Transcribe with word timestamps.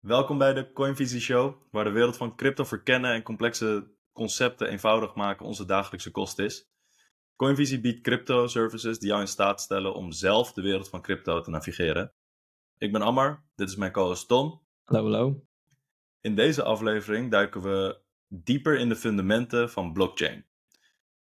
Welkom 0.00 0.38
bij 0.38 0.52
de 0.52 0.72
Coinvisie 0.72 1.20
Show, 1.20 1.54
waar 1.70 1.84
de 1.84 1.90
wereld 1.90 2.16
van 2.16 2.36
crypto 2.36 2.64
verkennen 2.64 3.12
en 3.12 3.22
complexe 3.22 3.94
concepten 4.12 4.68
eenvoudig 4.68 5.14
maken 5.14 5.46
onze 5.46 5.64
dagelijkse 5.64 6.10
kost 6.10 6.38
is. 6.38 6.70
Coinvisie 7.36 7.80
biedt 7.80 8.00
crypto 8.00 8.46
services 8.46 8.98
die 8.98 9.08
jou 9.08 9.20
in 9.20 9.28
staat 9.28 9.60
stellen 9.60 9.94
om 9.94 10.12
zelf 10.12 10.52
de 10.52 10.62
wereld 10.62 10.88
van 10.88 11.02
crypto 11.02 11.40
te 11.40 11.50
navigeren. 11.50 12.12
Ik 12.78 12.92
ben 12.92 13.02
Ammar, 13.02 13.44
dit 13.54 13.68
is 13.68 13.76
mijn 13.76 13.92
co-host 13.92 14.28
Tom. 14.28 14.62
Hallo, 14.84 15.02
hallo. 15.02 15.46
In 16.20 16.34
deze 16.34 16.62
aflevering 16.62 17.30
duiken 17.30 17.62
we 17.62 18.00
dieper 18.28 18.78
in 18.78 18.88
de 18.88 18.96
fundamenten 18.96 19.70
van 19.70 19.92
blockchain. 19.92 20.46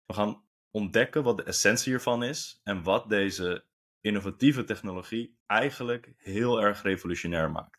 We 0.06 0.14
gaan 0.14 0.42
ontdekken 0.70 1.22
wat 1.22 1.36
de 1.36 1.42
essentie 1.42 1.92
hiervan 1.92 2.22
is 2.22 2.60
en 2.62 2.82
wat 2.82 3.08
deze 3.08 3.64
innovatieve 4.00 4.64
technologie 4.64 5.38
eigenlijk 5.46 6.12
heel 6.16 6.62
erg 6.62 6.82
revolutionair 6.82 7.50
maakt. 7.50 7.77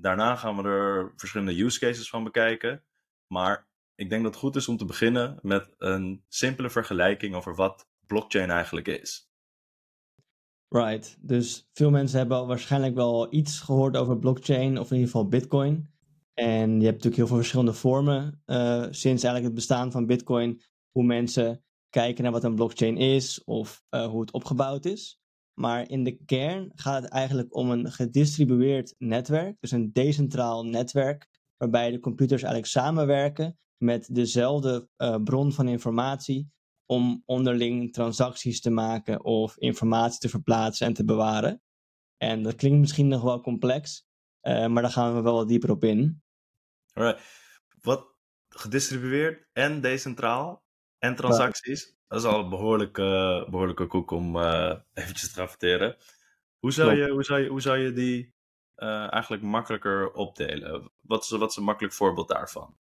Daarna 0.00 0.36
gaan 0.36 0.56
we 0.56 0.62
er 0.62 1.12
verschillende 1.16 1.62
use 1.62 1.78
cases 1.78 2.08
van 2.08 2.24
bekijken, 2.24 2.84
maar 3.26 3.68
ik 3.94 4.10
denk 4.10 4.22
dat 4.22 4.32
het 4.32 4.40
goed 4.40 4.56
is 4.56 4.68
om 4.68 4.76
te 4.76 4.84
beginnen 4.84 5.38
met 5.42 5.74
een 5.78 6.24
simpele 6.28 6.70
vergelijking 6.70 7.34
over 7.34 7.54
wat 7.54 7.88
blockchain 8.06 8.50
eigenlijk 8.50 8.88
is. 8.88 9.28
Right, 10.68 11.18
dus 11.20 11.68
veel 11.72 11.90
mensen 11.90 12.18
hebben 12.18 12.46
waarschijnlijk 12.46 12.94
wel 12.94 13.34
iets 13.34 13.60
gehoord 13.60 13.96
over 13.96 14.18
blockchain 14.18 14.78
of 14.78 14.90
in 14.90 14.96
ieder 14.96 15.10
geval 15.10 15.28
bitcoin. 15.28 15.90
En 16.34 16.68
je 16.68 16.86
hebt 16.86 17.04
natuurlijk 17.04 17.16
heel 17.16 17.26
veel 17.26 17.36
verschillende 17.36 17.72
vormen 17.72 18.42
uh, 18.46 18.82
sinds 18.82 19.22
eigenlijk 19.22 19.44
het 19.44 19.54
bestaan 19.54 19.92
van 19.92 20.06
bitcoin, 20.06 20.62
hoe 20.90 21.04
mensen 21.04 21.64
kijken 21.88 22.22
naar 22.22 22.32
wat 22.32 22.44
een 22.44 22.54
blockchain 22.54 22.96
is 22.96 23.44
of 23.44 23.84
uh, 23.90 24.06
hoe 24.06 24.20
het 24.20 24.32
opgebouwd 24.32 24.84
is. 24.84 25.19
Maar 25.60 25.88
in 25.88 26.04
de 26.04 26.24
kern 26.24 26.72
gaat 26.74 27.02
het 27.02 27.12
eigenlijk 27.12 27.54
om 27.54 27.70
een 27.70 27.92
gedistribueerd 27.92 28.94
netwerk, 28.98 29.56
dus 29.60 29.70
een 29.70 29.92
decentraal 29.92 30.64
netwerk, 30.64 31.28
waarbij 31.56 31.90
de 31.90 32.00
computers 32.00 32.42
eigenlijk 32.42 32.72
samenwerken 32.72 33.58
met 33.76 34.14
dezelfde 34.14 34.88
uh, 34.96 35.16
bron 35.24 35.52
van 35.52 35.68
informatie 35.68 36.50
om 36.86 37.22
onderling 37.26 37.92
transacties 37.92 38.60
te 38.60 38.70
maken 38.70 39.24
of 39.24 39.56
informatie 39.58 40.18
te 40.18 40.28
verplaatsen 40.28 40.86
en 40.86 40.92
te 40.92 41.04
bewaren. 41.04 41.62
En 42.16 42.42
dat 42.42 42.54
klinkt 42.54 42.78
misschien 42.78 43.08
nog 43.08 43.22
wel 43.22 43.40
complex, 43.40 44.06
uh, 44.42 44.66
maar 44.66 44.82
daar 44.82 44.92
gaan 44.92 45.14
we 45.14 45.20
wel 45.20 45.34
wat 45.34 45.48
dieper 45.48 45.70
op 45.70 45.84
in. 45.84 46.22
Alright. 46.92 47.22
Wat 47.80 48.14
gedistribueerd 48.48 49.48
en 49.52 49.80
decentraal 49.80 50.64
en 50.98 51.16
transacties, 51.16 51.94
dat 52.10 52.20
is 52.20 52.24
al 52.24 52.40
een 52.40 52.48
behoorlijke, 52.48 53.46
behoorlijke 53.50 53.86
koek 53.86 54.10
om 54.10 54.36
uh, 54.36 54.74
eventjes 54.94 55.32
te 55.32 55.40
rapporteren. 55.40 55.96
Hoe 56.58 56.72
zou, 56.72 56.94
je, 56.94 57.10
hoe, 57.10 57.24
zou 57.24 57.40
je, 57.40 57.48
hoe 57.48 57.60
zou 57.60 57.78
je 57.78 57.92
die 57.92 58.34
uh, 58.76 59.12
eigenlijk 59.12 59.42
makkelijker 59.42 60.12
opdelen? 60.12 60.90
Wat 61.00 61.22
is, 61.22 61.30
wat 61.30 61.50
is 61.50 61.56
een 61.56 61.64
makkelijk 61.64 61.94
voorbeeld 61.94 62.28
daarvan? 62.28 62.76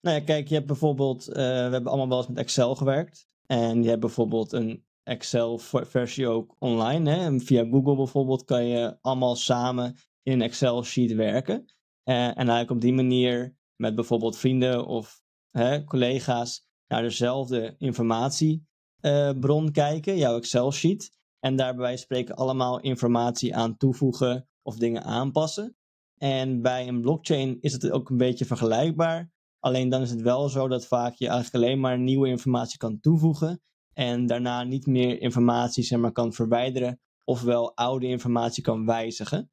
Nou 0.00 0.16
ja, 0.16 0.24
kijk, 0.24 0.48
je 0.48 0.54
hebt 0.54 0.66
bijvoorbeeld, 0.66 1.28
uh, 1.28 1.34
we 1.34 1.40
hebben 1.42 1.86
allemaal 1.86 2.08
wel 2.08 2.18
eens 2.18 2.28
met 2.28 2.38
Excel 2.38 2.74
gewerkt. 2.74 3.28
En 3.46 3.82
je 3.82 3.88
hebt 3.88 4.00
bijvoorbeeld 4.00 4.52
een 4.52 4.84
Excel-versie 5.02 6.28
ook 6.28 6.56
online. 6.58 7.10
Hè? 7.10 7.24
En 7.24 7.40
via 7.40 7.64
Google 7.64 7.96
bijvoorbeeld 7.96 8.44
kan 8.44 8.66
je 8.66 8.98
allemaal 9.00 9.36
samen 9.36 9.96
in 10.22 10.32
een 10.32 10.42
Excel-sheet 10.42 11.14
werken. 11.14 11.74
Uh, 12.04 12.26
en 12.26 12.36
eigenlijk 12.36 12.70
op 12.70 12.80
die 12.80 12.94
manier 12.94 13.56
met 13.76 13.94
bijvoorbeeld 13.94 14.38
vrienden 14.38 14.86
of 14.86 15.22
hè, 15.50 15.84
collega's 15.84 16.66
naar 16.88 17.02
dezelfde 17.02 17.74
informatiebron 17.78 19.64
uh, 19.64 19.70
kijken, 19.72 20.16
jouw 20.16 20.36
Excel-sheet. 20.36 21.14
En 21.40 21.56
daarbij 21.56 21.96
spreken 21.96 22.34
allemaal 22.34 22.80
informatie 22.80 23.56
aan 23.56 23.76
toevoegen 23.76 24.48
of 24.62 24.76
dingen 24.76 25.02
aanpassen. 25.02 25.76
En 26.16 26.62
bij 26.62 26.88
een 26.88 27.00
blockchain 27.00 27.58
is 27.60 27.72
het 27.72 27.90
ook 27.90 28.10
een 28.10 28.16
beetje 28.16 28.44
vergelijkbaar. 28.44 29.30
Alleen 29.60 29.88
dan 29.88 30.02
is 30.02 30.10
het 30.10 30.20
wel 30.22 30.48
zo 30.48 30.68
dat 30.68 30.86
vaak 30.86 31.14
je 31.14 31.28
eigenlijk 31.28 31.64
alleen 31.64 31.80
maar 31.80 31.98
nieuwe 31.98 32.28
informatie 32.28 32.78
kan 32.78 33.00
toevoegen. 33.00 33.60
En 33.92 34.26
daarna 34.26 34.62
niet 34.62 34.86
meer 34.86 35.20
informatie 35.20 35.84
zeg 35.84 35.98
maar, 35.98 36.12
kan 36.12 36.32
verwijderen. 36.32 37.00
Ofwel 37.24 37.76
oude 37.76 38.06
informatie 38.06 38.62
kan 38.62 38.86
wijzigen. 38.86 39.50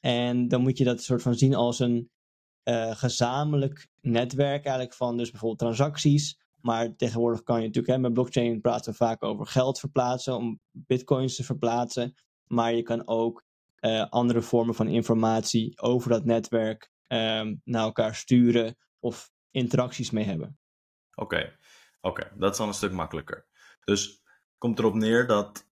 En 0.00 0.48
dan 0.48 0.62
moet 0.62 0.78
je 0.78 0.84
dat 0.84 1.02
soort 1.02 1.22
van 1.22 1.34
zien 1.34 1.54
als 1.54 1.78
een 1.78 2.10
uh, 2.64 2.96
gezamenlijk 2.96 3.88
netwerk 4.00 4.64
eigenlijk 4.64 4.94
van 4.94 5.16
dus 5.16 5.30
bijvoorbeeld 5.30 5.60
transacties 5.60 6.38
maar 6.66 6.96
tegenwoordig 6.96 7.42
kan 7.42 7.60
je 7.60 7.66
natuurlijk, 7.66 7.94
hè, 7.94 7.98
met 7.98 8.12
blockchain 8.12 8.60
praten 8.60 8.90
we 8.90 8.96
vaak 8.96 9.22
over 9.22 9.46
geld 9.46 9.78
verplaatsen, 9.78 10.36
om 10.36 10.60
bitcoins 10.70 11.36
te 11.36 11.44
verplaatsen. 11.44 12.14
Maar 12.46 12.72
je 12.72 12.82
kan 12.82 13.06
ook 13.06 13.44
uh, 13.80 14.06
andere 14.10 14.42
vormen 14.42 14.74
van 14.74 14.88
informatie 14.88 15.80
over 15.80 16.10
dat 16.10 16.24
netwerk 16.24 16.90
um, 17.06 17.60
naar 17.64 17.82
elkaar 17.82 18.14
sturen 18.14 18.76
of 18.98 19.30
interacties 19.50 20.10
mee 20.10 20.24
hebben. 20.24 20.58
Oké, 21.14 21.58
oké, 22.00 22.32
dat 22.36 22.52
is 22.52 22.58
dan 22.58 22.68
een 22.68 22.74
stuk 22.74 22.92
makkelijker. 22.92 23.46
Dus 23.84 24.22
komt 24.58 24.78
erop 24.78 24.94
neer 24.94 25.26
dat 25.26 25.68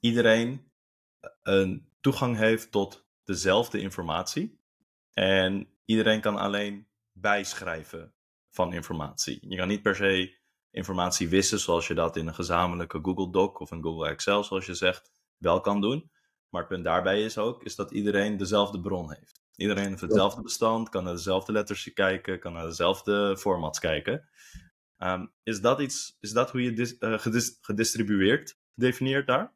iedereen 0.00 0.72
eh, 1.20 1.30
een 1.42 1.88
toegang 2.00 2.36
heeft 2.36 2.70
tot 2.70 3.06
dezelfde 3.24 3.80
informatie. 3.80 4.60
En 5.12 5.68
iedereen 5.84 6.20
kan 6.20 6.36
alleen 6.36 6.88
bijschrijven 7.12 8.13
van 8.54 8.72
informatie. 8.72 9.38
Je 9.48 9.56
kan 9.56 9.68
niet 9.68 9.82
per 9.82 9.96
se 9.96 10.36
informatie 10.70 11.28
wissen 11.28 11.58
zoals 11.58 11.86
je 11.86 11.94
dat 11.94 12.16
in 12.16 12.26
een 12.26 12.34
gezamenlijke 12.34 12.98
Google 13.02 13.30
Doc 13.30 13.58
of 13.58 13.70
een 13.70 13.82
Google 13.82 14.08
Excel, 14.08 14.44
zoals 14.44 14.66
je 14.66 14.74
zegt, 14.74 15.10
wel 15.36 15.60
kan 15.60 15.80
doen. 15.80 16.10
Maar 16.48 16.60
het 16.60 16.70
punt 16.70 16.84
daarbij 16.84 17.22
is 17.22 17.38
ook 17.38 17.62
is 17.62 17.74
dat 17.74 17.90
iedereen 17.90 18.36
dezelfde 18.36 18.80
bron 18.80 19.12
heeft. 19.12 19.42
Iedereen 19.56 19.88
heeft 19.88 20.00
hetzelfde 20.00 20.42
bestand, 20.42 20.88
kan 20.88 21.04
naar 21.04 21.14
dezelfde 21.14 21.52
letters 21.52 21.92
kijken, 21.92 22.40
kan 22.40 22.52
naar 22.52 22.66
dezelfde 22.66 23.36
formats 23.36 23.78
kijken. 23.78 24.28
Um, 24.98 25.32
is, 25.42 25.60
dat 25.60 25.80
iets, 25.80 26.16
is 26.20 26.32
dat 26.32 26.50
hoe 26.50 26.62
je 26.62 26.72
dis, 26.72 26.96
uh, 27.00 27.18
gedis, 27.18 27.58
gedistribueerd 27.60 28.58
definieert 28.74 29.26
daar? 29.26 29.54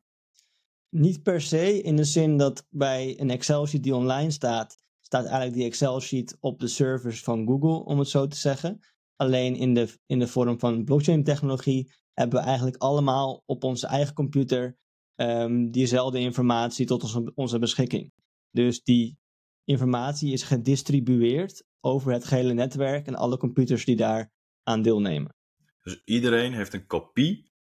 Niet 0.88 1.22
per 1.22 1.40
se, 1.40 1.82
in 1.82 1.96
de 1.96 2.04
zin 2.04 2.36
dat 2.36 2.66
bij 2.70 3.20
een 3.20 3.30
Excel-sheet 3.30 3.82
die 3.82 3.94
online 3.94 4.30
staat, 4.30 4.78
staat 5.08 5.24
eigenlijk 5.24 5.54
die 5.54 5.64
Excel-sheet 5.64 6.36
op 6.40 6.60
de 6.60 6.68
servers 6.68 7.22
van 7.22 7.46
Google, 7.46 7.84
om 7.84 7.98
het 7.98 8.08
zo 8.08 8.26
te 8.26 8.36
zeggen. 8.36 8.80
Alleen 9.16 9.56
in 9.56 9.74
de, 9.74 9.98
in 10.06 10.18
de 10.18 10.26
vorm 10.26 10.58
van 10.58 10.84
blockchain-technologie 10.84 11.92
hebben 12.12 12.40
we 12.40 12.46
eigenlijk 12.46 12.76
allemaal 12.76 13.42
op 13.46 13.64
onze 13.64 13.86
eigen 13.86 14.14
computer 14.14 14.78
um, 15.14 15.70
diezelfde 15.70 16.18
informatie 16.18 16.86
tot 16.86 17.02
onze, 17.02 17.32
onze 17.34 17.58
beschikking. 17.58 18.12
Dus 18.50 18.82
die 18.82 19.18
informatie 19.64 20.32
is 20.32 20.42
gedistribueerd 20.42 21.64
over 21.80 22.12
het 22.12 22.24
gehele 22.24 22.52
netwerk 22.52 23.06
en 23.06 23.14
alle 23.14 23.36
computers 23.36 23.84
die 23.84 23.96
daar 23.96 24.32
aan 24.62 24.82
deelnemen. 24.82 25.34
Dus 25.82 26.02
iedereen 26.04 26.52
heeft 26.52 26.74
een 26.74 26.86
kopie 26.86 27.52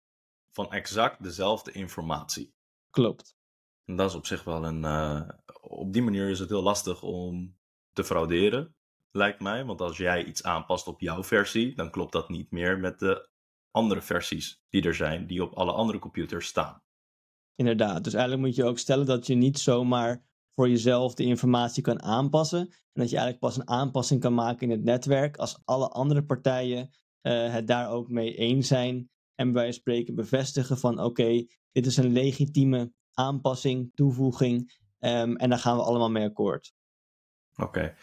van 0.51 0.73
exact 0.73 1.23
dezelfde 1.23 1.73
informatie. 1.73 2.55
Klopt. 2.91 3.37
En 3.87 3.97
dat 3.97 4.11
is 4.11 4.17
op 4.17 4.27
zich 4.27 4.45
wel 4.45 4.65
een. 4.65 4.83
Uh, 4.83 5.29
op 5.61 5.93
die 5.93 6.03
manier 6.03 6.29
is 6.29 6.39
het 6.39 6.49
heel 6.49 6.63
lastig 6.63 7.03
om 7.03 7.57
te 7.93 8.05
frauderen, 8.05 8.77
lijkt 9.11 9.41
mij. 9.41 9.65
Want 9.65 9.81
als 9.81 9.97
jij 9.97 10.25
iets 10.25 10.43
aanpast 10.43 10.87
op 10.87 11.01
jouw 11.01 11.25
versie, 11.25 11.75
dan 11.75 11.91
klopt 11.91 12.13
dat 12.13 12.29
niet 12.29 12.51
meer 12.51 12.79
met 12.79 12.99
de 12.99 13.29
andere 13.71 14.03
versies 14.03 14.63
die 14.69 14.83
er 14.83 14.95
zijn, 14.95 15.27
die 15.27 15.43
op 15.43 15.53
alle 15.53 15.73
andere 15.73 15.99
computers 15.99 16.47
staan. 16.47 16.83
Inderdaad. 17.55 18.05
Dus 18.05 18.15
eigenlijk 18.15 18.47
moet 18.47 18.55
je 18.55 18.65
ook 18.65 18.79
stellen 18.79 19.07
dat 19.07 19.27
je 19.27 19.35
niet 19.35 19.59
zomaar 19.59 20.25
voor 20.55 20.69
jezelf 20.69 21.15
de 21.15 21.25
informatie 21.25 21.83
kan 21.83 22.03
aanpassen. 22.03 22.61
En 22.61 23.03
dat 23.03 23.11
je 23.11 23.17
eigenlijk 23.17 23.47
pas 23.47 23.57
een 23.57 23.69
aanpassing 23.69 24.21
kan 24.21 24.35
maken 24.35 24.71
in 24.71 24.77
het 24.77 24.85
netwerk 24.85 25.37
als 25.37 25.61
alle 25.65 25.89
andere 25.89 26.25
partijen 26.25 26.91
uh, 27.23 27.53
het 27.53 27.67
daar 27.67 27.91
ook 27.91 28.09
mee 28.09 28.35
eens 28.35 28.69
zijn. 28.69 29.11
En 29.35 29.53
bij 29.53 29.73
spreken 29.73 30.15
bevestigen 30.15 30.79
van 30.79 31.01
oké, 31.01 31.47
dit 31.73 31.87
is 31.87 31.97
een 31.97 32.13
legitieme 32.13 32.93
aanpassing, 33.16 33.91
toevoeging. 33.94 34.78
Um, 34.99 35.37
en 35.37 35.49
daar 35.49 35.59
gaan 35.59 35.77
we 35.77 35.82
allemaal 35.82 36.10
mee 36.10 36.25
akkoord. 36.25 36.75
Oké. 37.56 37.62
Okay. 37.62 37.94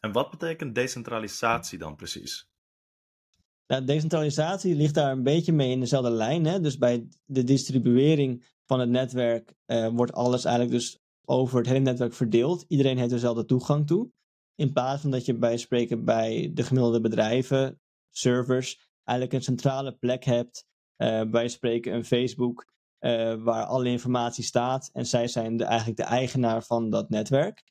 En 0.00 0.12
wat 0.12 0.30
betekent 0.30 0.74
decentralisatie 0.74 1.78
dan 1.78 1.96
precies? 1.96 2.46
Nou, 3.66 3.84
decentralisatie 3.84 4.74
ligt 4.74 4.94
daar 4.94 5.12
een 5.12 5.22
beetje 5.22 5.52
mee 5.52 5.70
in 5.70 5.80
dezelfde 5.80 6.10
lijn. 6.10 6.44
Hè? 6.44 6.60
Dus 6.60 6.78
bij 6.78 7.08
de 7.24 7.44
distribuering 7.44 8.44
van 8.66 8.80
het 8.80 8.88
netwerk 8.88 9.54
uh, 9.66 9.88
wordt 9.88 10.12
alles 10.12 10.44
eigenlijk 10.44 10.74
dus 10.74 10.98
over 11.24 11.58
het 11.58 11.66
hele 11.66 11.78
netwerk 11.78 12.12
verdeeld. 12.12 12.64
Iedereen 12.68 12.98
heeft 12.98 13.10
dezelfde 13.10 13.44
toegang 13.44 13.86
toe. 13.86 14.10
In 14.54 14.72
plaats 14.72 15.02
van 15.02 15.10
dat 15.10 15.24
je 15.24 15.38
bij 15.38 15.56
spreken 15.56 16.04
bij 16.04 16.50
de 16.54 16.62
gemiddelde 16.62 17.00
bedrijven, 17.00 17.80
servers, 18.10 18.90
eigenlijk 19.04 19.38
een 19.38 19.44
centrale 19.44 19.92
plek 19.92 20.24
hebt. 20.24 20.66
Uh, 20.96 21.22
bij 21.30 21.48
spreken 21.48 21.94
een 21.94 22.04
Facebook, 22.04 22.71
waar 23.42 23.64
alle 23.64 23.88
informatie 23.88 24.44
staat. 24.44 24.90
En 24.92 25.06
zij 25.06 25.28
zijn 25.28 25.60
eigenlijk 25.60 25.98
de 25.98 26.04
eigenaar 26.04 26.62
van 26.62 26.90
dat 26.90 27.10
netwerk. 27.10 27.62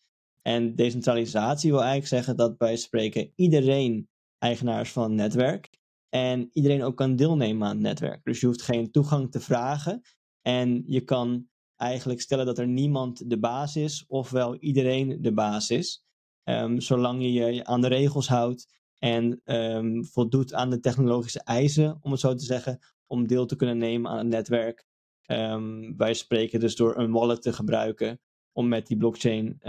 En 0.42 0.75
decentralisatie 0.75 1.72
wil 1.72 1.80
eigenlijk 1.80 2.10
zeggen 2.10 2.36
dat 2.36 2.57
bij 2.57 2.75
spreken 2.78 3.31
iedereen 3.36 4.10
eigenaar 4.38 4.81
is 4.81 4.92
van 4.92 5.04
het 5.04 5.12
netwerk. 5.12 5.69
En 6.10 6.50
iedereen 6.54 6.83
ook 6.83 6.98
kan 6.98 7.16
deelnemen 7.16 7.68
aan 7.68 7.74
het 7.74 7.83
netwerk. 7.83 8.24
Dus 8.24 8.39
je 8.39 8.45
hoeft 8.45 8.62
geen 8.62 8.92
toegang 8.92 9.31
te 9.31 9.39
vragen. 9.39 10.01
En 10.42 10.83
je 10.86 11.01
kan 11.01 11.48
eigenlijk 11.75 12.22
stellen 12.22 12.45
dat 12.45 12.57
er 12.57 12.68
niemand 12.68 13.30
de 13.30 13.39
baas 13.39 13.75
is, 13.75 14.06
ofwel 14.07 14.56
iedereen 14.56 15.22
de 15.22 15.34
baas 15.34 15.69
is. 15.69 16.04
Ehm, 16.44 16.80
zolang 16.80 17.22
je 17.22 17.31
je 17.31 17.66
aan 17.66 17.81
de 17.81 17.88
regels 17.88 18.27
houdt 18.27 18.80
en 18.98 19.42
ehm, 19.44 20.04
voldoet 20.04 20.54
aan 20.54 20.69
de 20.69 20.80
technologische 20.80 21.44
eisen, 21.44 21.98
om 22.01 22.12
het 22.12 22.19
zo 22.19 22.34
te 22.34 22.45
zeggen, 22.45 22.80
om 23.07 23.27
deel 23.27 23.45
te 23.45 23.56
kunnen 23.56 23.77
nemen 23.77 24.12
aan 24.12 24.18
het 24.18 24.27
netwerk. 24.27 24.86
Um, 25.28 25.98
wij 25.98 26.14
spreken 26.14 26.60
dus 26.60 26.76
door 26.76 26.98
een 26.98 27.12
wallet 27.12 27.42
te 27.42 27.54
gebruiken 27.54 28.20
om 28.52 28.68
met 28.68 28.88
die 28.88 28.98
blockchain 28.98 29.60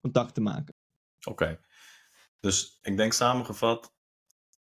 contact 0.00 0.34
te 0.34 0.40
maken. 0.40 0.74
Oké, 1.24 1.60
dus 2.40 2.78
ik 2.82 2.96
denk 2.96 3.12
samengevat, 3.12 3.94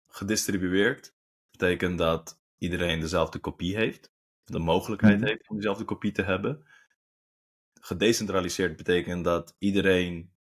gedistribueerd 0.07 1.15
betekent 1.51 1.97
dat 1.97 2.41
iedereen 2.57 2.99
dezelfde 2.99 3.39
kopie 3.39 3.75
heeft, 3.75 4.13
de 4.43 4.59
mogelijkheid 4.59 5.19
mhm. 5.19 5.27
heeft 5.27 5.49
om 5.49 5.55
dezelfde 5.55 5.85
kopie 5.85 6.11
te 6.11 6.21
hebben. 6.21 6.65
Gedecentraliseerd 7.73 8.75
betekent 8.75 9.23
dat 9.23 9.55
iedereen, 9.57 10.33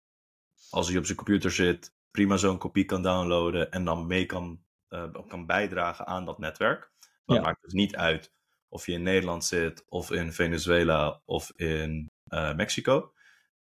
als 0.71 0.89
hij 0.89 0.99
op 0.99 1.05
zijn 1.05 1.17
computer 1.17 1.51
zit, 1.51 1.95
prima 2.11 2.37
zo'n 2.37 2.59
kopie 2.59 2.85
kan 2.85 3.03
downloaden 3.03 3.71
en 3.71 3.85
dan 3.85 4.07
mee 4.07 4.27
kan, 4.27 4.65
uh, 4.89 5.15
kan 5.29 5.47
bijdragen 5.47 6.07
aan 6.07 6.25
dat 6.25 6.39
netwerk. 6.39 6.93
Dat 7.25 7.43
maakt 7.43 7.63
dus 7.63 7.73
niet 7.73 7.97
uit 7.97 8.33
of 8.71 8.87
je 8.87 8.93
in 8.93 9.03
Nederland 9.03 9.45
zit, 9.45 9.85
of 9.89 10.11
in 10.11 10.33
Venezuela, 10.33 11.23
of 11.25 11.53
in 11.57 12.11
uh, 12.29 12.55
Mexico. 12.55 13.13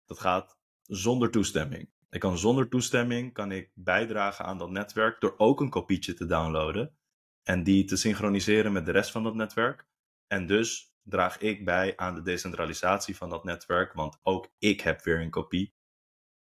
Dat 0.05 0.21
gaat 0.21 0.59
zonder 0.83 1.31
toestemming. 1.31 1.91
Ik 2.11 2.21
kan 2.21 2.39
zonder 2.39 2.69
toestemming 2.69 3.33
kan 3.33 3.53
ik 3.53 3.71
bijdragen 3.75 4.45
aan 4.45 4.59
dat 4.59 4.71
netwerk 4.71 5.21
door 5.21 5.35
ook 5.37 5.61
een 5.61 5.71
kopietje 5.71 6.15
te 6.15 6.27
downloaden 6.27 6.97
en 7.43 7.63
die 7.63 7.85
te 7.85 7.97
synchroniseren 7.97 8.73
met 8.73 8.87
de 8.87 8.93
rest 8.93 9.11
van 9.11 9.23
dat 9.23 9.35
netwerk. 9.35 9.87
En 10.27 10.47
dus 10.47 10.93
draag 11.03 11.39
ik 11.39 11.65
bij 11.65 11.97
aan 11.97 12.15
de 12.15 12.23
decentralisatie 12.23 13.17
van 13.17 13.31
dat 13.31 13.45
netwerk, 13.45 13.93
want 13.93 14.19
ook 14.23 14.49
ik 14.59 14.81
heb 14.81 15.03
weer 15.03 15.21
een 15.21 15.31
kopie 15.31 15.75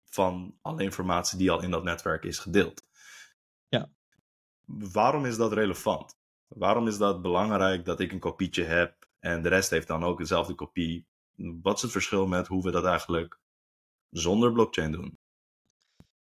van 0.04 0.58
alle 0.62 0.82
informatie 0.82 1.38
die 1.38 1.50
al 1.50 1.62
in 1.62 1.70
dat 1.70 1.84
netwerk 1.84 2.24
is 2.24 2.38
gedeeld. 2.38 2.88
Ja. 3.68 3.90
Waarom 4.66 5.24
is 5.24 5.36
dat 5.36 5.52
relevant? 5.52 6.15
Waarom 6.48 6.86
is 6.86 6.98
dat 6.98 7.22
belangrijk 7.22 7.84
dat 7.84 8.00
ik 8.00 8.12
een 8.12 8.18
kopietje 8.18 8.64
heb 8.64 9.08
en 9.18 9.42
de 9.42 9.48
rest 9.48 9.70
heeft 9.70 9.88
dan 9.88 10.04
ook 10.04 10.18
dezelfde 10.18 10.54
kopie? 10.54 11.06
Wat 11.36 11.76
is 11.76 11.82
het 11.82 11.90
verschil 11.90 12.26
met 12.26 12.46
hoe 12.46 12.62
we 12.62 12.70
dat 12.70 12.84
eigenlijk 12.84 13.38
zonder 14.10 14.52
blockchain 14.52 14.92
doen? 14.92 15.18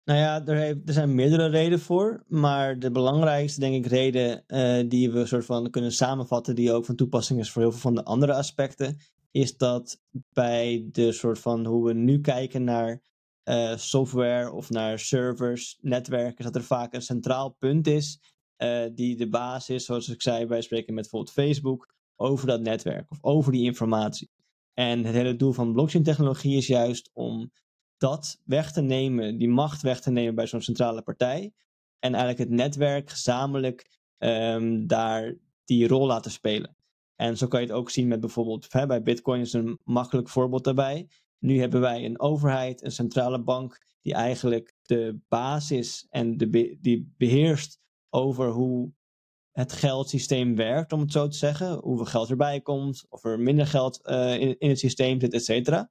Nou 0.03 0.19
ja, 0.19 0.45
er, 0.45 0.55
heeft, 0.55 0.77
er 0.85 0.93
zijn 0.93 1.15
meerdere 1.15 1.47
redenen 1.47 1.79
voor. 1.79 2.23
Maar 2.27 2.79
de 2.79 2.91
belangrijkste, 2.91 3.59
denk 3.59 3.85
ik, 3.85 3.91
reden 3.91 4.43
uh, 4.47 4.89
die 4.89 5.11
we 5.11 5.25
soort 5.25 5.45
van 5.45 5.69
kunnen 5.69 5.91
samenvatten, 5.91 6.55
die 6.55 6.71
ook 6.71 6.85
van 6.85 6.95
toepassing 6.95 7.39
is 7.39 7.51
voor 7.51 7.61
heel 7.61 7.71
veel 7.71 7.79
van 7.79 7.95
de 7.95 8.03
andere 8.03 8.33
aspecten, 8.33 8.97
is 9.31 9.57
dat 9.57 10.01
bij 10.33 10.87
de 10.91 11.11
soort 11.11 11.39
van 11.39 11.65
hoe 11.65 11.85
we 11.85 11.93
nu 11.93 12.21
kijken 12.21 12.63
naar 12.63 13.01
uh, 13.43 13.77
software 13.77 14.51
of 14.51 14.69
naar 14.69 14.99
servers, 14.99 15.77
netwerken, 15.81 16.43
dat 16.43 16.55
er 16.55 16.63
vaak 16.63 16.93
een 16.93 17.01
centraal 17.01 17.49
punt 17.49 17.87
is 17.87 18.19
uh, 18.57 18.85
die 18.93 19.15
de 19.15 19.29
basis, 19.29 19.85
zoals 19.85 20.09
ik 20.09 20.21
zei, 20.21 20.45
wij 20.45 20.61
spreken 20.61 20.93
met 20.93 21.01
bijvoorbeeld 21.03 21.33
Facebook, 21.33 21.95
over 22.15 22.47
dat 22.47 22.61
netwerk 22.61 23.11
of 23.11 23.17
over 23.21 23.51
die 23.51 23.63
informatie. 23.63 24.29
En 24.73 25.03
het 25.03 25.15
hele 25.15 25.35
doel 25.35 25.51
van 25.51 25.73
blockchain 25.73 26.03
technologie 26.03 26.57
is 26.57 26.67
juist 26.67 27.09
om 27.13 27.51
dat 27.97 28.41
weg 28.43 28.71
te 28.71 28.81
nemen, 28.81 29.37
die 29.37 29.49
macht 29.49 29.81
weg 29.81 30.01
te 30.01 30.11
nemen 30.11 30.35
bij 30.35 30.47
zo'n 30.47 30.61
centrale 30.61 31.01
partij. 31.01 31.53
En 31.99 32.13
eigenlijk 32.13 32.49
het 32.49 32.59
netwerk 32.59 33.09
gezamenlijk 33.09 33.97
um, 34.17 34.87
daar 34.87 35.35
die 35.65 35.87
rol 35.87 36.05
laten 36.05 36.31
spelen. 36.31 36.75
En 37.15 37.37
zo 37.37 37.47
kan 37.47 37.61
je 37.61 37.67
het 37.67 37.75
ook 37.75 37.89
zien 37.89 38.07
met 38.07 38.19
bijvoorbeeld, 38.19 38.73
hè, 38.73 38.85
bij 38.85 39.01
Bitcoin 39.01 39.41
is 39.41 39.53
een 39.53 39.79
makkelijk 39.83 40.29
voorbeeld 40.29 40.63
daarbij. 40.63 41.07
Nu 41.39 41.59
hebben 41.59 41.81
wij 41.81 42.05
een 42.05 42.19
overheid, 42.19 42.83
een 42.83 42.91
centrale 42.91 43.43
bank, 43.43 43.85
die 44.01 44.13
eigenlijk 44.13 44.75
de 44.81 45.19
basis 45.27 46.07
en 46.09 46.37
die 46.81 47.13
beheerst 47.17 47.79
over 48.09 48.49
hoe 48.49 48.91
het 49.51 49.73
geldsysteem 49.73 50.55
werkt, 50.55 50.91
om 50.91 50.99
het 50.99 51.11
zo 51.11 51.27
te 51.27 51.37
zeggen. 51.37 51.73
Hoeveel 51.73 52.05
geld 52.05 52.29
erbij 52.29 52.61
komt, 52.61 53.05
of 53.09 53.23
er 53.23 53.39
minder 53.39 53.67
geld 53.67 53.99
uh, 54.03 54.39
in, 54.39 54.59
in, 54.59 54.69
het 54.69 54.79
systeem 54.79 55.19
zit, 55.19 55.33
et 55.33 55.45
cetera. 55.45 55.89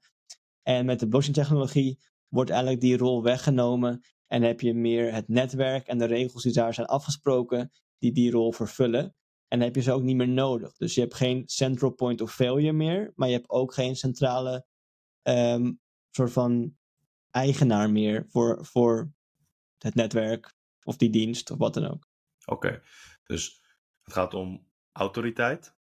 En 0.62 0.86
met 0.86 1.00
de 1.00 1.08
blockchain-technologie 1.08 1.98
wordt 2.28 2.50
eigenlijk 2.50 2.80
die 2.80 2.96
rol 2.96 3.22
weggenomen 3.22 4.00
en 4.26 4.42
heb 4.42 4.60
je 4.60 4.74
meer 4.74 5.12
het 5.12 5.28
netwerk 5.28 5.86
en 5.86 5.98
de 5.98 6.04
regels 6.04 6.42
die 6.42 6.52
daar 6.52 6.74
zijn 6.74 6.86
afgesproken, 6.86 7.70
die 7.98 8.12
die 8.12 8.30
rol 8.30 8.52
vervullen. 8.52 9.14
En 9.48 9.60
heb 9.60 9.74
je 9.74 9.82
ze 9.82 9.92
ook 9.92 10.02
niet 10.02 10.16
meer 10.16 10.28
nodig. 10.28 10.76
Dus 10.76 10.94
je 10.94 11.00
hebt 11.00 11.14
geen 11.14 11.42
central 11.46 11.90
point 11.90 12.20
of 12.20 12.34
failure 12.34 12.72
meer, 12.72 13.12
maar 13.14 13.28
je 13.28 13.34
hebt 13.34 13.50
ook 13.50 13.74
geen 13.74 13.96
centrale 13.96 14.66
um, 15.22 15.80
soort 16.10 16.32
van 16.32 16.76
eigenaar 17.30 17.90
meer 17.90 18.24
voor, 18.28 18.64
voor 18.64 19.12
het 19.78 19.94
netwerk 19.94 20.54
of 20.86 20.96
die 20.96 21.10
dienst 21.10 21.50
of 21.50 21.58
wat 21.58 21.74
dan 21.74 21.86
ook. 21.86 22.08
Oké, 22.44 22.82
dus 23.24 23.62
het 24.02 24.12
gaat 24.12 24.34
om 24.34 24.66
autoriteit 24.92 25.74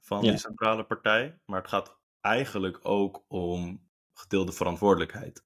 van 0.00 0.22
die 0.22 0.36
centrale 0.36 0.84
partij, 0.84 1.40
maar 1.44 1.60
het 1.60 1.68
gaat 1.68 1.98
eigenlijk 2.20 2.78
ook 2.82 3.24
om 3.28 3.88
gedeelde 4.12 4.52
verantwoordelijkheid. 4.52 5.44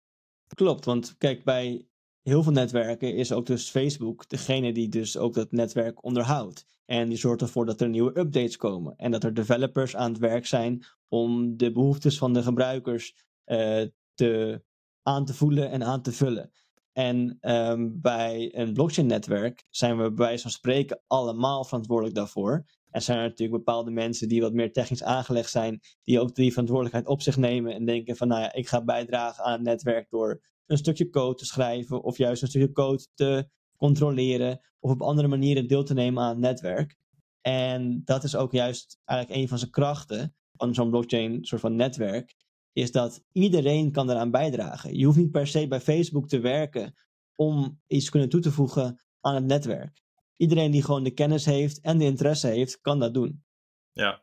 Klopt, 0.55 0.85
want 0.85 1.17
kijk, 1.19 1.45
bij 1.45 1.89
heel 2.23 2.43
veel 2.43 2.53
netwerken 2.53 3.15
is 3.15 3.33
ook 3.33 3.47
dus 3.47 3.71
Facebook 3.71 4.29
degene 4.29 4.73
die 4.73 4.89
dus 4.89 5.17
ook 5.17 5.35
dat 5.35 5.53
netwerk 5.53 6.05
onderhoudt. 6.05 6.67
En 6.85 7.09
die 7.09 7.19
zorgt 7.19 7.41
ervoor 7.41 7.67
dat 7.67 7.81
er 7.81 7.89
nieuwe 7.89 8.19
updates 8.19 8.57
komen. 8.57 8.97
En 8.97 9.11
dat 9.11 9.25
er 9.25 9.35
developers 9.35 9.97
aan 9.97 10.11
het 10.11 10.21
werk 10.21 10.47
zijn 10.47 10.85
om 11.09 11.57
de 11.57 11.73
behoeftes 11.73 12.19
van 12.19 12.33
de 12.33 12.43
gebruikers 12.43 13.15
uh, 13.47 13.87
te, 14.15 14.63
aan 15.03 15.25
te 15.25 15.35
voelen 15.35 15.71
en 15.71 15.83
aan 15.83 16.03
te 16.03 16.13
vullen. 16.13 16.53
En 16.99 17.39
um, 17.41 18.01
bij 18.01 18.55
een 18.55 18.73
blockchain-netwerk 18.73 19.65
zijn 19.71 19.97
we 19.97 20.13
bij 20.13 20.27
wijze 20.27 20.43
van 20.43 20.51
spreken 20.51 21.03
allemaal 21.07 21.65
verantwoordelijk 21.65 22.17
daarvoor. 22.17 22.67
Er 22.91 23.01
zijn 23.01 23.19
natuurlijk 23.19 23.65
bepaalde 23.65 23.91
mensen 23.91 24.29
die 24.29 24.41
wat 24.41 24.53
meer 24.53 24.73
technisch 24.73 25.03
aangelegd 25.03 25.51
zijn, 25.51 25.81
die 26.05 26.21
ook 26.21 26.35
die 26.35 26.51
verantwoordelijkheid 26.51 27.07
op 27.07 27.23
zich 27.23 27.37
nemen 27.37 27.75
en 27.75 27.85
denken 27.85 28.17
van, 28.17 28.29
nou 28.29 28.41
ja, 28.41 28.53
ik 28.53 28.69
ga 28.69 28.85
bijdragen 28.85 29.45
aan 29.45 29.53
het 29.53 29.63
netwerk 29.63 30.11
door 30.11 30.43
een 30.67 30.77
stukje 30.77 31.11
code 31.11 31.35
te 31.35 31.45
schrijven 31.45 32.03
of 32.03 32.17
juist 32.17 32.43
een 32.43 32.49
stukje 32.49 32.73
code 32.73 33.07
te 33.15 33.49
controleren 33.77 34.61
of 34.79 34.91
op 34.91 35.03
andere 35.03 35.29
manieren 35.29 35.69
deel 35.69 35.85
te 35.85 35.95
nemen 35.95 36.23
aan 36.23 36.29
het 36.29 36.39
netwerk. 36.39 36.97
En 37.41 38.03
dat 38.05 38.25
is 38.25 38.37
ook 38.37 38.53
juist 38.53 39.01
eigenlijk 39.05 39.41
een 39.41 39.49
van 39.49 39.59
zijn 39.59 39.71
krachten 39.71 40.35
van 40.57 40.75
zo'n 40.75 40.91
blockchain 40.91 41.45
soort 41.45 41.61
van 41.61 41.77
netwerk, 41.77 42.35
is 42.79 42.93
dat 42.93 43.25
iedereen 43.33 43.93
kan 43.93 44.11
eraan 44.11 44.31
bijdragen. 44.31 44.97
Je 44.97 45.05
hoeft 45.05 45.19
niet 45.19 45.31
per 45.31 45.47
se 45.47 45.69
bij 45.69 45.81
Facebook 45.81 46.29
te 46.29 46.41
werken 46.41 46.95
om 47.35 47.81
iets 47.87 48.11
kunnen 48.11 48.29
toe 48.29 48.41
te 48.41 48.53
voegen 48.53 49.01
aan 49.21 49.35
het 49.35 49.45
netwerk 49.45 50.07
iedereen 50.39 50.71
die 50.71 50.85
gewoon 50.85 51.03
de 51.03 51.15
kennis 51.15 51.45
heeft 51.45 51.81
en 51.81 51.99
de 51.99 52.05
interesse 52.05 52.47
heeft, 52.47 52.81
kan 52.81 52.99
dat 52.99 53.15
doen. 53.15 53.45
Ja, 53.93 54.23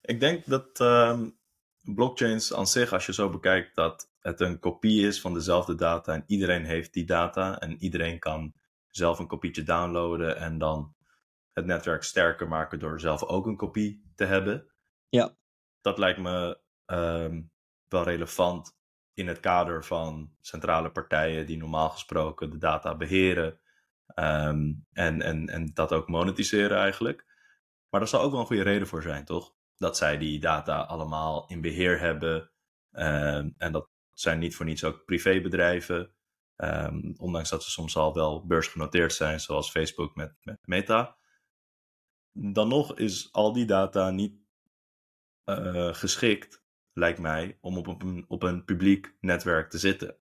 ik 0.00 0.20
denk 0.20 0.46
dat 0.46 0.80
uh, 0.80 1.20
blockchains 1.82 2.54
aan 2.54 2.66
zich, 2.66 2.92
als 2.92 3.06
je 3.06 3.12
zo 3.12 3.30
bekijkt, 3.30 3.74
dat 3.74 4.10
het 4.20 4.40
een 4.40 4.58
kopie 4.58 5.06
is 5.06 5.20
van 5.20 5.34
dezelfde 5.34 5.74
data 5.74 6.14
en 6.14 6.24
iedereen 6.26 6.64
heeft 6.64 6.92
die 6.92 7.04
data 7.04 7.58
en 7.58 7.82
iedereen 7.82 8.18
kan 8.18 8.52
zelf 8.88 9.18
een 9.18 9.26
kopietje 9.26 9.62
downloaden 9.62 10.36
en 10.36 10.58
dan 10.58 10.94
het 11.52 11.66
netwerk 11.66 12.02
sterker 12.02 12.48
maken 12.48 12.78
door 12.78 13.00
zelf 13.00 13.24
ook 13.24 13.46
een 13.46 13.56
kopie 13.56 14.10
te 14.14 14.24
hebben. 14.24 14.72
Ja. 15.08 15.36
Dat 15.80 15.98
lijkt 15.98 16.18
me 16.18 16.60
uh, 16.86 17.42
wel 17.90 18.02
relevant 18.02 18.78
in 19.14 19.28
het 19.28 19.40
kader 19.40 19.84
van 19.84 20.32
centrale 20.40 20.90
partijen 20.90 21.46
die 21.46 21.56
normaal 21.56 21.90
gesproken 21.90 22.50
de 22.50 22.58
data 22.58 22.96
beheren 22.96 23.60
Ehm, 24.14 24.72
en, 24.92 25.22
en, 25.22 25.48
en 25.48 25.70
dat 25.74 25.92
ook 25.92 26.08
monetiseren 26.08 26.78
eigenlijk. 26.78 27.26
Maar 27.90 28.00
daar 28.00 28.08
zal 28.08 28.20
ook 28.22 28.30
wel 28.30 28.40
een 28.40 28.46
goede 28.46 28.62
reden 28.62 28.86
voor 28.86 29.02
zijn, 29.02 29.24
toch? 29.24 29.54
Dat 29.76 29.96
zij 29.96 30.18
die 30.18 30.40
data 30.40 30.80
allemaal 30.80 31.46
in 31.46 31.60
beheer 31.60 32.00
hebben. 32.00 32.50
Um, 32.92 33.54
en 33.58 33.72
dat 33.72 33.88
zijn 34.12 34.38
niet 34.38 34.56
voor 34.56 34.66
niets 34.66 34.84
ook 34.84 35.04
privébedrijven. 35.04 36.14
Um, 36.56 37.14
ondanks 37.16 37.50
dat 37.50 37.62
ze 37.62 37.70
soms 37.70 37.96
al 37.96 38.14
wel 38.14 38.46
beursgenoteerd 38.46 39.12
zijn, 39.12 39.40
zoals 39.40 39.70
Facebook 39.70 40.14
met, 40.14 40.34
met 40.42 40.58
Meta. 40.64 41.16
Dan 42.32 42.68
nog 42.68 42.96
is 42.96 43.32
al 43.32 43.52
die 43.52 43.66
data 43.66 44.10
niet 44.10 44.34
uh, 45.44 45.94
geschikt, 45.94 46.59
lijkt 46.92 47.18
mij, 47.18 47.58
om 47.60 47.76
op 47.76 48.02
een, 48.02 48.24
op 48.28 48.42
een 48.42 48.64
publiek 48.64 49.16
netwerk 49.20 49.70
te 49.70 49.78
zitten 49.78 50.20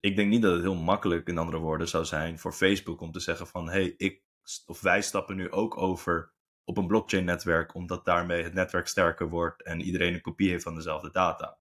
ik 0.00 0.16
denk 0.16 0.30
niet 0.30 0.42
dat 0.42 0.52
het 0.52 0.62
heel 0.62 0.74
makkelijk, 0.74 1.28
in 1.28 1.38
andere 1.38 1.58
woorden, 1.58 1.88
zou 1.88 2.04
zijn 2.04 2.38
voor 2.38 2.52
Facebook 2.52 3.00
om 3.00 3.12
te 3.12 3.20
zeggen 3.20 3.46
van 3.46 3.68
hey, 3.68 3.94
ik 3.96 4.26
of 4.66 4.80
wij 4.80 5.02
stappen 5.02 5.36
nu 5.36 5.50
ook 5.50 5.76
over 5.76 6.32
op 6.64 6.76
een 6.76 6.86
blockchain-netwerk, 6.86 7.74
omdat 7.74 8.04
daarmee 8.04 8.42
het 8.42 8.54
netwerk 8.54 8.86
sterker 8.86 9.28
wordt 9.28 9.62
en 9.62 9.80
iedereen 9.80 10.14
een 10.14 10.20
kopie 10.20 10.50
heeft 10.50 10.62
van 10.62 10.74
dezelfde 10.74 11.10
data. 11.10 11.58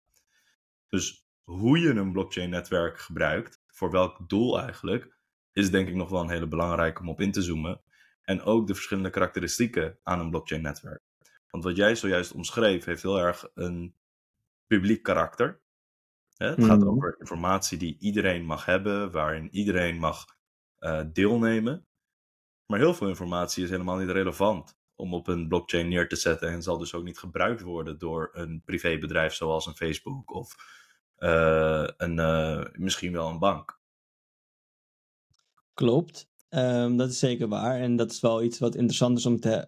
Dus 0.87 1.27
hoe 1.43 1.79
je 1.79 1.89
een 1.89 2.11
blockchain-netwerk 2.11 2.99
gebruikt, 2.99 3.61
voor 3.67 3.91
welk 3.91 4.29
doel 4.29 4.59
eigenlijk, 4.59 5.17
is 5.51 5.71
denk 5.71 5.87
ik 5.87 5.95
nog 5.95 6.09
wel 6.09 6.21
een 6.21 6.29
hele 6.29 6.47
belangrijke 6.47 7.01
om 7.01 7.09
op 7.09 7.21
in 7.21 7.31
te 7.31 7.41
zoomen. 7.41 7.81
En 8.21 8.41
ook 8.41 8.67
de 8.67 8.73
verschillende 8.73 9.09
karakteristieken 9.09 9.99
aan 10.03 10.19
een 10.19 10.29
blockchain-netwerk. 10.29 11.01
Want 11.49 11.63
wat 11.63 11.75
jij 11.75 11.95
zojuist 11.95 12.31
omschreef, 12.31 12.85
heeft 12.85 13.01
heel 13.01 13.19
erg 13.19 13.49
een 13.53 13.95
publiek 14.67 15.03
karakter. 15.03 15.61
Hè? 16.37 16.47
Het 16.47 16.63
gaat 16.65 16.79
Mhm. 16.79 16.89
over 16.89 17.15
informatie 17.19 17.77
die 17.77 17.97
iedereen 17.99 18.45
mag 18.45 18.65
hebben, 18.65 19.11
waarin 19.11 19.47
iedereen 19.51 19.97
mag 19.99 20.33
eh, 20.75 21.03
deelnemen. 21.13 21.85
Maar 22.65 22.79
heel 22.79 22.93
veel 22.93 23.07
informatie 23.07 23.63
is 23.63 23.69
helemaal 23.69 23.97
niet 23.97 24.09
relevant 24.09 24.77
om 24.95 25.13
op 25.13 25.27
een 25.27 25.47
blockchain 25.47 25.87
neer 25.87 26.07
te 26.07 26.15
zetten 26.15 26.49
en 26.49 26.63
zal 26.63 26.77
dus 26.77 26.93
ook 26.93 27.03
niet 27.03 27.17
gebruikt 27.17 27.61
worden 27.61 27.97
door 27.99 28.29
een 28.33 28.61
privébedrijf 28.65 29.33
zoals 29.33 29.65
een 29.65 29.75
Facebook 29.75 30.33
of 30.33 30.55
eh, 31.15 31.87
een, 31.97 32.19
eh, 32.19 32.65
misschien 32.71 33.11
wel 33.11 33.29
een 33.29 33.39
bank. 33.39 33.79
Klopt, 35.73 36.29
Ehm, 36.49 36.95
dat 36.95 37.09
is 37.09 37.19
zeker 37.19 37.47
waar. 37.47 37.79
En 37.79 37.95
dat 37.95 38.11
is 38.11 38.19
wel 38.19 38.43
iets 38.43 38.59
wat 38.59 38.75
interessant 38.75 39.17
is 39.17 39.25
om 39.25 39.39
te. 39.39 39.67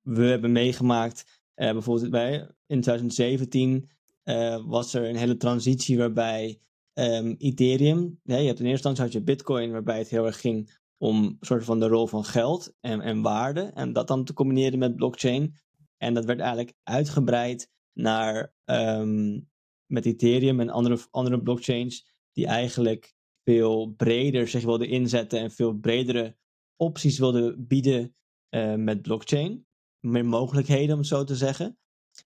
We 0.00 0.22
hebben 0.22 0.52
meegemaakt, 0.52 1.42
bijvoorbeeld 1.54 2.10
bij 2.10 2.50
in 2.66 2.80
2017 2.80 3.90
eh, 4.28 4.62
was 4.66 4.94
er 4.94 5.08
een 5.08 5.16
hele 5.16 5.36
transitie 5.36 5.98
waarbij 5.98 6.58
ehm, 6.92 7.34
Ethereum, 7.38 8.20
hè, 8.24 8.36
je 8.36 8.46
hebt 8.46 8.60
in 8.60 8.66
eerste 8.66 8.88
instantie 8.88 9.02
had 9.02 9.12
je 9.12 9.22
Bitcoin, 9.22 9.70
waarbij 9.70 9.98
het 9.98 10.08
heel 10.08 10.26
erg 10.26 10.40
ging 10.40 10.76
om 10.96 11.36
soort 11.40 11.64
van 11.64 11.80
de 11.80 11.86
rol 11.86 12.06
van 12.06 12.24
geld 12.24 12.74
en, 12.80 13.00
en 13.00 13.22
waarde, 13.22 13.60
en 13.60 13.92
dat 13.92 14.08
dan 14.08 14.24
te 14.24 14.32
combineren 14.32 14.78
met 14.78 14.96
blockchain. 14.96 15.54
En 15.96 16.14
dat 16.14 16.24
werd 16.24 16.40
eigenlijk 16.40 16.74
uitgebreid 16.82 17.70
naar 17.92 18.54
ehm, 18.64 19.40
met 19.86 20.06
Ethereum 20.06 20.60
en 20.60 20.70
andere, 20.70 20.98
andere 21.10 21.42
blockchains, 21.42 22.06
die 22.32 22.46
eigenlijk 22.46 23.14
veel 23.44 23.94
breder 23.96 24.48
zich 24.48 24.64
wilden 24.64 24.88
inzetten 24.88 25.40
en 25.40 25.50
veel 25.50 25.72
bredere 25.72 26.36
opties 26.76 27.18
wilden 27.18 27.66
bieden 27.66 28.14
eh, 28.48 28.74
met 28.74 29.02
blockchain. 29.02 29.66
Meer 30.00 30.26
mogelijkheden, 30.26 30.96
om 30.96 31.04
zo 31.04 31.24
te 31.24 31.36
zeggen. 31.36 31.78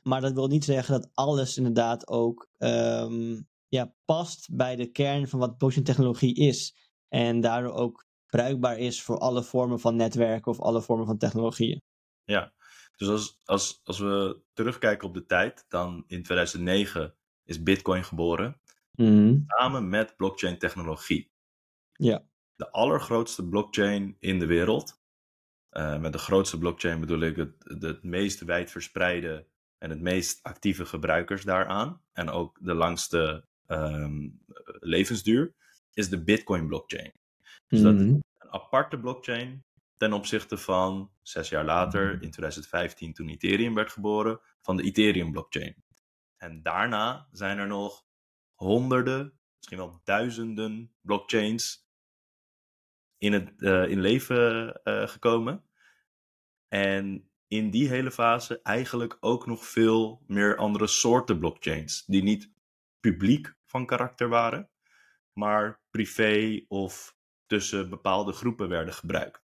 Maar 0.03 0.21
dat 0.21 0.33
wil 0.33 0.47
niet 0.47 0.65
zeggen 0.65 1.01
dat 1.01 1.11
alles 1.15 1.57
inderdaad 1.57 2.09
ook 2.09 2.49
ehm, 2.57 3.41
ja, 3.69 3.95
past 4.05 4.49
bij 4.53 4.77
de 4.77 4.87
kern 4.91 5.29
van 5.29 5.39
wat 5.39 5.59
blockchain-technologie 5.59 6.35
is. 6.35 6.77
En 7.09 7.41
daardoor 7.41 7.73
ook 7.73 8.07
bruikbaar 8.27 8.79
is 8.79 9.03
voor 9.03 9.19
alle 9.19 9.43
vormen 9.43 9.81
van 9.81 9.97
netwerken 9.97 10.53
of 10.53 10.61
alle 10.61 10.83
vormen 10.83 11.07
van 11.07 11.19
technologieën. 11.19 11.83
Ja, 12.25 12.53
dus 12.97 13.09
als, 13.09 13.41
als, 13.45 13.81
als 13.85 13.99
we 13.99 14.41
terugkijken 14.53 15.09
op 15.09 15.15
de 15.15 15.25
tijd, 15.27 15.65
dan 15.69 16.05
in 16.07 16.23
2009 16.23 17.15
is 17.45 17.63
Bitcoin 17.63 18.05
geboren, 18.05 18.61
Mhm. 18.99 19.39
samen 19.47 19.89
met 19.89 20.17
blockchain 20.17 20.59
technologie. 20.59 21.31
Ja. 21.93 22.25
De 22.57 22.71
allergrootste 22.71 23.49
blockchain 23.49 24.17
in 24.19 24.39
de 24.39 24.47
wereld. 24.47 25.01
Eh, 25.69 25.99
met 25.99 26.13
de 26.13 26.19
grootste 26.19 26.59
blockchain 26.59 27.01
bedoel 27.01 27.21
ik 27.21 27.37
het, 27.37 27.55
het 27.65 28.03
meest 28.03 28.45
wijdverspreide 28.45 29.47
en 29.79 29.91
het 29.91 30.01
meest 30.01 30.43
actieve 30.43 30.87
gebruikers 30.87 31.45
daaraan. 31.45 32.03
En 32.13 32.31
ook 32.31 32.59
de 32.61 32.75
langste 32.75 33.47
ehm, 33.67 34.29
levensduur, 34.81 35.55
is 35.93 36.09
de 36.09 36.25
Bitcoin 36.25 36.67
blockchain. 36.67 37.13
Dus 37.67 37.81
dat 37.83 37.95
is 37.95 38.01
Mhm. 38.01 38.11
een 38.11 38.51
aparte 38.51 38.99
blockchain 38.99 39.65
ten 39.97 40.13
opzichte 40.13 40.57
van 40.59 41.11
zes 41.23 41.49
jaar 41.49 41.65
later, 41.65 42.23
in 42.23 42.31
2015, 42.31 43.13
toen 43.13 43.29
Ethereum 43.29 43.75
werd 43.75 43.93
geboren, 43.93 44.41
van 44.63 44.77
de 44.77 44.83
Ethereum 44.83 45.31
blockchain. 45.33 45.85
En 46.37 46.63
daarna 46.63 47.29
zijn 47.31 47.59
er 47.59 47.67
nog 47.67 48.05
honderden, 48.55 49.39
misschien 49.57 49.79
wel 49.79 50.01
duizenden 50.05 50.93
blockchains 51.01 51.87
in, 53.19 53.33
het, 53.33 53.63
eh, 53.63 53.89
in 53.89 54.01
leven 54.01 54.73
eh, 54.83 55.09
gekomen. 55.09 55.65
En 56.69 57.28
in 57.49 57.71
die 57.71 57.89
hele 57.89 58.11
fase 58.11 58.63
eigenlijk 58.63 59.17
ook 59.21 59.47
nog 59.47 59.67
veel 59.67 60.23
meer 60.27 60.57
andere 60.57 60.87
soorten 60.87 61.39
blockchains, 61.39 62.05
die 62.05 62.23
niet 62.23 62.53
publiek 63.01 63.55
van 63.67 63.87
karakter 63.87 64.29
waren, 64.29 64.71
maar 65.33 65.81
privé 65.91 66.65
of 66.69 67.17
tussen 67.47 67.91
bepaalde 67.91 68.33
groepen 68.33 68.69
werden 68.69 68.95
gebruikt. 68.95 69.43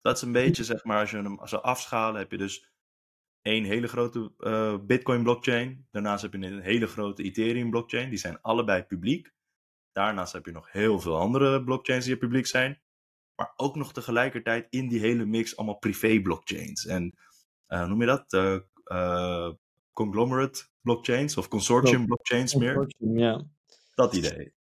Dat 0.00 0.16
is 0.16 0.22
een 0.22 0.32
beetje, 0.32 0.64
zeg 0.64 0.84
maar, 0.84 1.00
als 1.00 1.10
je 1.10 1.16
hem 1.16 1.38
zou 1.42 1.62
afschalen, 1.62 2.20
heb 2.20 2.30
je 2.30 2.38
dus 2.38 2.70
één 3.42 3.64
hele 3.64 3.88
grote 3.88 4.32
eh, 4.38 4.78
Bitcoin 4.86 5.22
blockchain. 5.22 5.86
Daarnaast 5.90 6.22
heb 6.22 6.32
je 6.32 6.38
een 6.38 6.60
hele 6.60 6.86
grote 6.86 7.22
Ethereum 7.22 7.70
blockchain. 7.70 8.08
Die 8.08 8.18
zijn 8.18 8.40
allebei 8.40 8.82
publiek. 8.82 9.32
Daarnaast 9.92 10.32
heb 10.32 10.46
je 10.46 10.52
nog 10.52 10.72
heel 10.72 11.00
veel 11.00 11.16
andere 11.16 11.64
blockchains 11.64 12.04
die 12.04 12.16
publiek 12.16 12.46
zijn. 12.46 12.80
Maar 13.38 13.52
ook 13.56 13.76
nog 13.76 13.92
tegelijkertijd 13.92 14.66
in 14.70 14.88
die 14.88 15.00
hele 15.00 15.24
mix 15.24 15.56
allemaal 15.56 15.78
privé 15.78 16.20
blockchains. 16.20 16.86
En 16.86 17.14
hoe 17.66 17.86
noem 17.86 18.00
je 18.00 18.06
dat? 18.06 18.32
Eh, 18.32 18.58
eh, 18.84 19.52
conglomerate 19.92 20.66
blockchains 20.80 21.36
of 21.36 21.48
consortium 21.48 22.06
blockchains 22.06 22.54
meer. 22.54 22.94
Ja. 22.98 23.44
Dat 23.94 24.14
idee. 24.14 24.52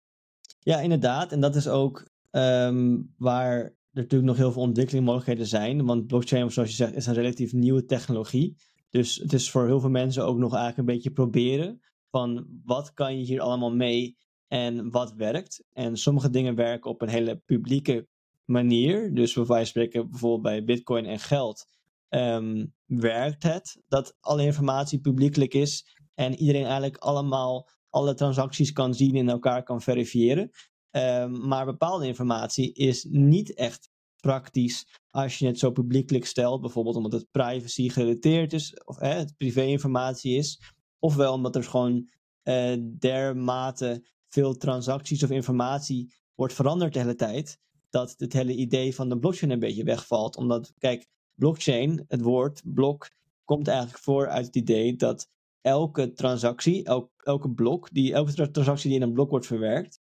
Ja, 0.60 0.80
inderdaad. 0.80 1.32
En 1.32 1.40
dat 1.40 1.56
is 1.56 1.68
ook 1.68 2.08
ehm, 2.32 3.02
waar 3.18 3.52
er 3.58 3.76
natuurlijk 3.92 4.30
nog 4.30 4.38
heel 4.38 4.52
veel 4.52 4.62
ontwikkelingmogelijkheden 4.62 5.48
zijn. 5.48 5.86
Want 5.86 6.08
blockchain, 6.08 6.52
zoals 6.52 6.70
je 6.70 6.76
zegt, 6.76 6.96
is 6.96 7.06
een 7.06 7.14
relatief 7.14 7.54
nieuwe 7.54 7.86
technologie. 7.86 8.56
Dus 8.90 9.16
het 9.16 9.34
is 9.34 9.52
voor 9.52 9.66
heel 9.66 9.80
veel 9.80 9.90
mensen 9.90 10.26
ook 10.26 10.38
nog 10.38 10.54
eigenlijk 10.54 10.78
een 10.78 10.96
beetje 10.96 11.12
proberen 11.12 11.82
van 12.10 12.48
wat 12.64 12.94
kan 12.94 13.18
je 13.18 13.26
hier 13.26 13.42
allemaal 13.42 13.76
mee 13.76 14.18
en 14.48 14.92
wat 14.92 15.14
werkt. 15.14 15.64
En 15.74 15.98
sommige 15.98 16.30
dingen 16.30 16.56
werken 16.56 16.90
op 16.92 17.02
een 17.02 17.10
hele 17.10 17.36
publieke 17.46 18.08
manier. 18.48 19.14
Dus 19.14 19.34
wijze 19.34 19.54
van 19.54 19.66
spreken 19.66 20.10
bijvoorbeeld 20.10 20.42
bij 20.42 20.64
bitcoin 20.64 21.06
en 21.06 21.20
geld 21.20 21.68
ehm, 22.10 22.66
werkt 22.86 23.44
het 23.44 23.82
dat 23.88 24.18
alle 24.20 24.44
informatie 24.44 25.00
publiekelijk 25.00 25.54
is 25.54 25.98
en 26.14 26.36
iedereen 26.36 26.64
eigenlijk 26.64 26.98
allemaal 26.98 27.70
alle 27.90 28.14
transacties 28.14 28.72
kan 28.72 28.94
zien 28.94 29.16
en 29.16 29.30
elkaar 29.30 29.64
kan 29.64 29.82
verifiëren. 29.82 30.50
Ehm, 30.92 31.48
maar 31.48 31.66
bepaalde 31.66 32.08
informatie 32.08 32.74
is 32.74 33.08
niet 33.10 33.54
echt 33.54 33.90
praktisch 34.22 35.00
als 35.10 35.38
je 35.38 35.48
het 35.48 35.60
zo 35.60 35.72
publiekelijk 35.72 36.26
stelt, 36.26 36.62
bijvoorbeeld 36.62 36.96
omdat 36.96 37.12
het 37.12 37.32
privacy 37.32 37.90
gerelateerd 37.90 38.54
is, 38.54 38.84
of 38.84 39.00
hè, 39.00 39.14
het 39.14 39.38
privé-informatie 39.38 40.36
is, 40.36 40.62
ofwel 41.00 41.34
omdat 41.34 41.56
er 41.56 41.64
gewoon 41.64 42.10
eh, 42.44 42.74
dermate 43.00 44.06
veel 44.28 44.56
transacties 44.56 45.24
of 45.24 45.30
informatie 45.30 46.14
wordt 46.36 46.54
veranderd 46.54 46.94
de 46.94 47.00
hele 47.00 47.16
tijd, 47.16 47.60
dat 47.90 48.14
het 48.18 48.34
hele 48.34 48.56
idee 48.56 48.96
van 48.96 49.10
de 49.10 49.20
blockchain 49.20 49.52
een 49.52 49.60
beetje 49.60 49.84
wegvalt. 49.84 50.36
Omdat, 50.36 50.74
kijk, 50.78 51.08
blockchain, 51.34 52.06
het 52.08 52.22
woord 52.22 52.62
blok, 52.64 53.10
komt 53.44 53.68
eigenlijk 53.68 54.00
voor 54.00 54.28
uit 54.28 54.46
het 54.46 54.56
idee 54.56 54.96
dat 54.96 55.30
elke 55.62 56.14
transactie, 56.14 56.84
elk, 56.84 57.12
elke 57.18 57.50
blok, 57.50 57.90
die, 57.92 58.14
elke 58.14 58.34
tra- 58.34 58.52
transactie 58.52 58.90
die 58.90 59.00
in 59.00 59.06
een 59.06 59.14
blok 59.14 59.30
wordt 59.30 59.46
verwerkt, 59.46 60.02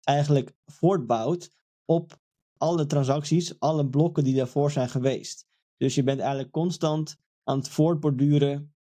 eigenlijk 0.00 0.52
voortbouwt 0.66 1.50
op 1.84 2.22
alle 2.56 2.86
transacties, 2.86 3.58
alle 3.58 3.88
blokken 3.88 4.24
die 4.24 4.34
daarvoor 4.34 4.70
zijn 4.70 4.88
geweest. 4.88 5.46
Dus 5.76 5.94
je 5.94 6.02
bent 6.02 6.20
eigenlijk 6.20 6.50
constant 6.50 7.16
aan 7.42 7.58
het 7.58 7.68
voortborduren 7.68 8.74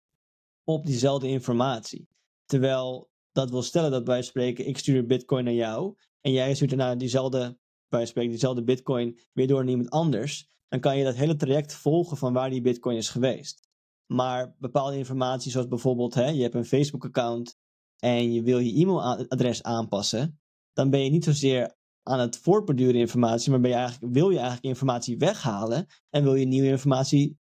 op 0.64 0.86
diezelfde 0.86 1.28
informatie. 1.28 2.08
Terwijl 2.44 3.10
dat 3.32 3.50
wil 3.50 3.62
stellen 3.62 3.90
dat 3.90 4.06
wij 4.06 4.22
spreken, 4.22 4.66
ik 4.66 4.78
stuur 4.78 5.06
bitcoin 5.06 5.44
naar 5.44 5.52
jou 5.52 5.96
en 6.20 6.32
jij 6.32 6.54
stuurt 6.54 6.70
daarna 6.70 6.94
diezelfde, 6.94 7.58
wij 7.90 8.06
spreken 8.06 8.30
diezelfde 8.30 8.64
bitcoin 8.64 9.18
weer 9.32 9.46
door 9.46 9.60
naar 9.60 9.70
iemand 9.70 9.90
anders. 9.90 10.48
Dan 10.68 10.80
kan 10.80 10.98
je 10.98 11.04
dat 11.04 11.14
hele 11.14 11.36
traject 11.36 11.74
volgen 11.74 12.16
van 12.16 12.32
waar 12.32 12.50
die 12.50 12.60
bitcoin 12.60 12.96
is 12.96 13.08
geweest. 13.08 13.68
Maar 14.06 14.54
bepaalde 14.58 14.96
informatie, 14.96 15.50
zoals 15.50 15.68
bijvoorbeeld, 15.68 16.14
hè, 16.14 16.28
je 16.28 16.42
hebt 16.42 16.54
een 16.54 16.64
Facebook-account 16.64 17.56
en 17.98 18.32
je 18.32 18.42
wil 18.42 18.58
je 18.58 18.80
e-mailadres 18.80 19.62
aanpassen, 19.62 20.40
dan 20.72 20.90
ben 20.90 21.04
je 21.04 21.10
niet 21.10 21.24
zozeer 21.24 21.78
aan 22.02 22.20
het 22.20 22.36
voortborduren 22.36 23.00
informatie, 23.00 23.50
maar 23.50 23.60
ben 23.60 23.70
je 23.70 23.76
eigenlijk, 23.76 24.12
wil 24.12 24.30
je 24.30 24.36
eigenlijk 24.36 24.66
informatie 24.66 25.18
weghalen 25.18 25.86
en 26.10 26.22
wil 26.22 26.34
je 26.34 26.46
nieuwe 26.46 26.68
informatie 26.68 27.38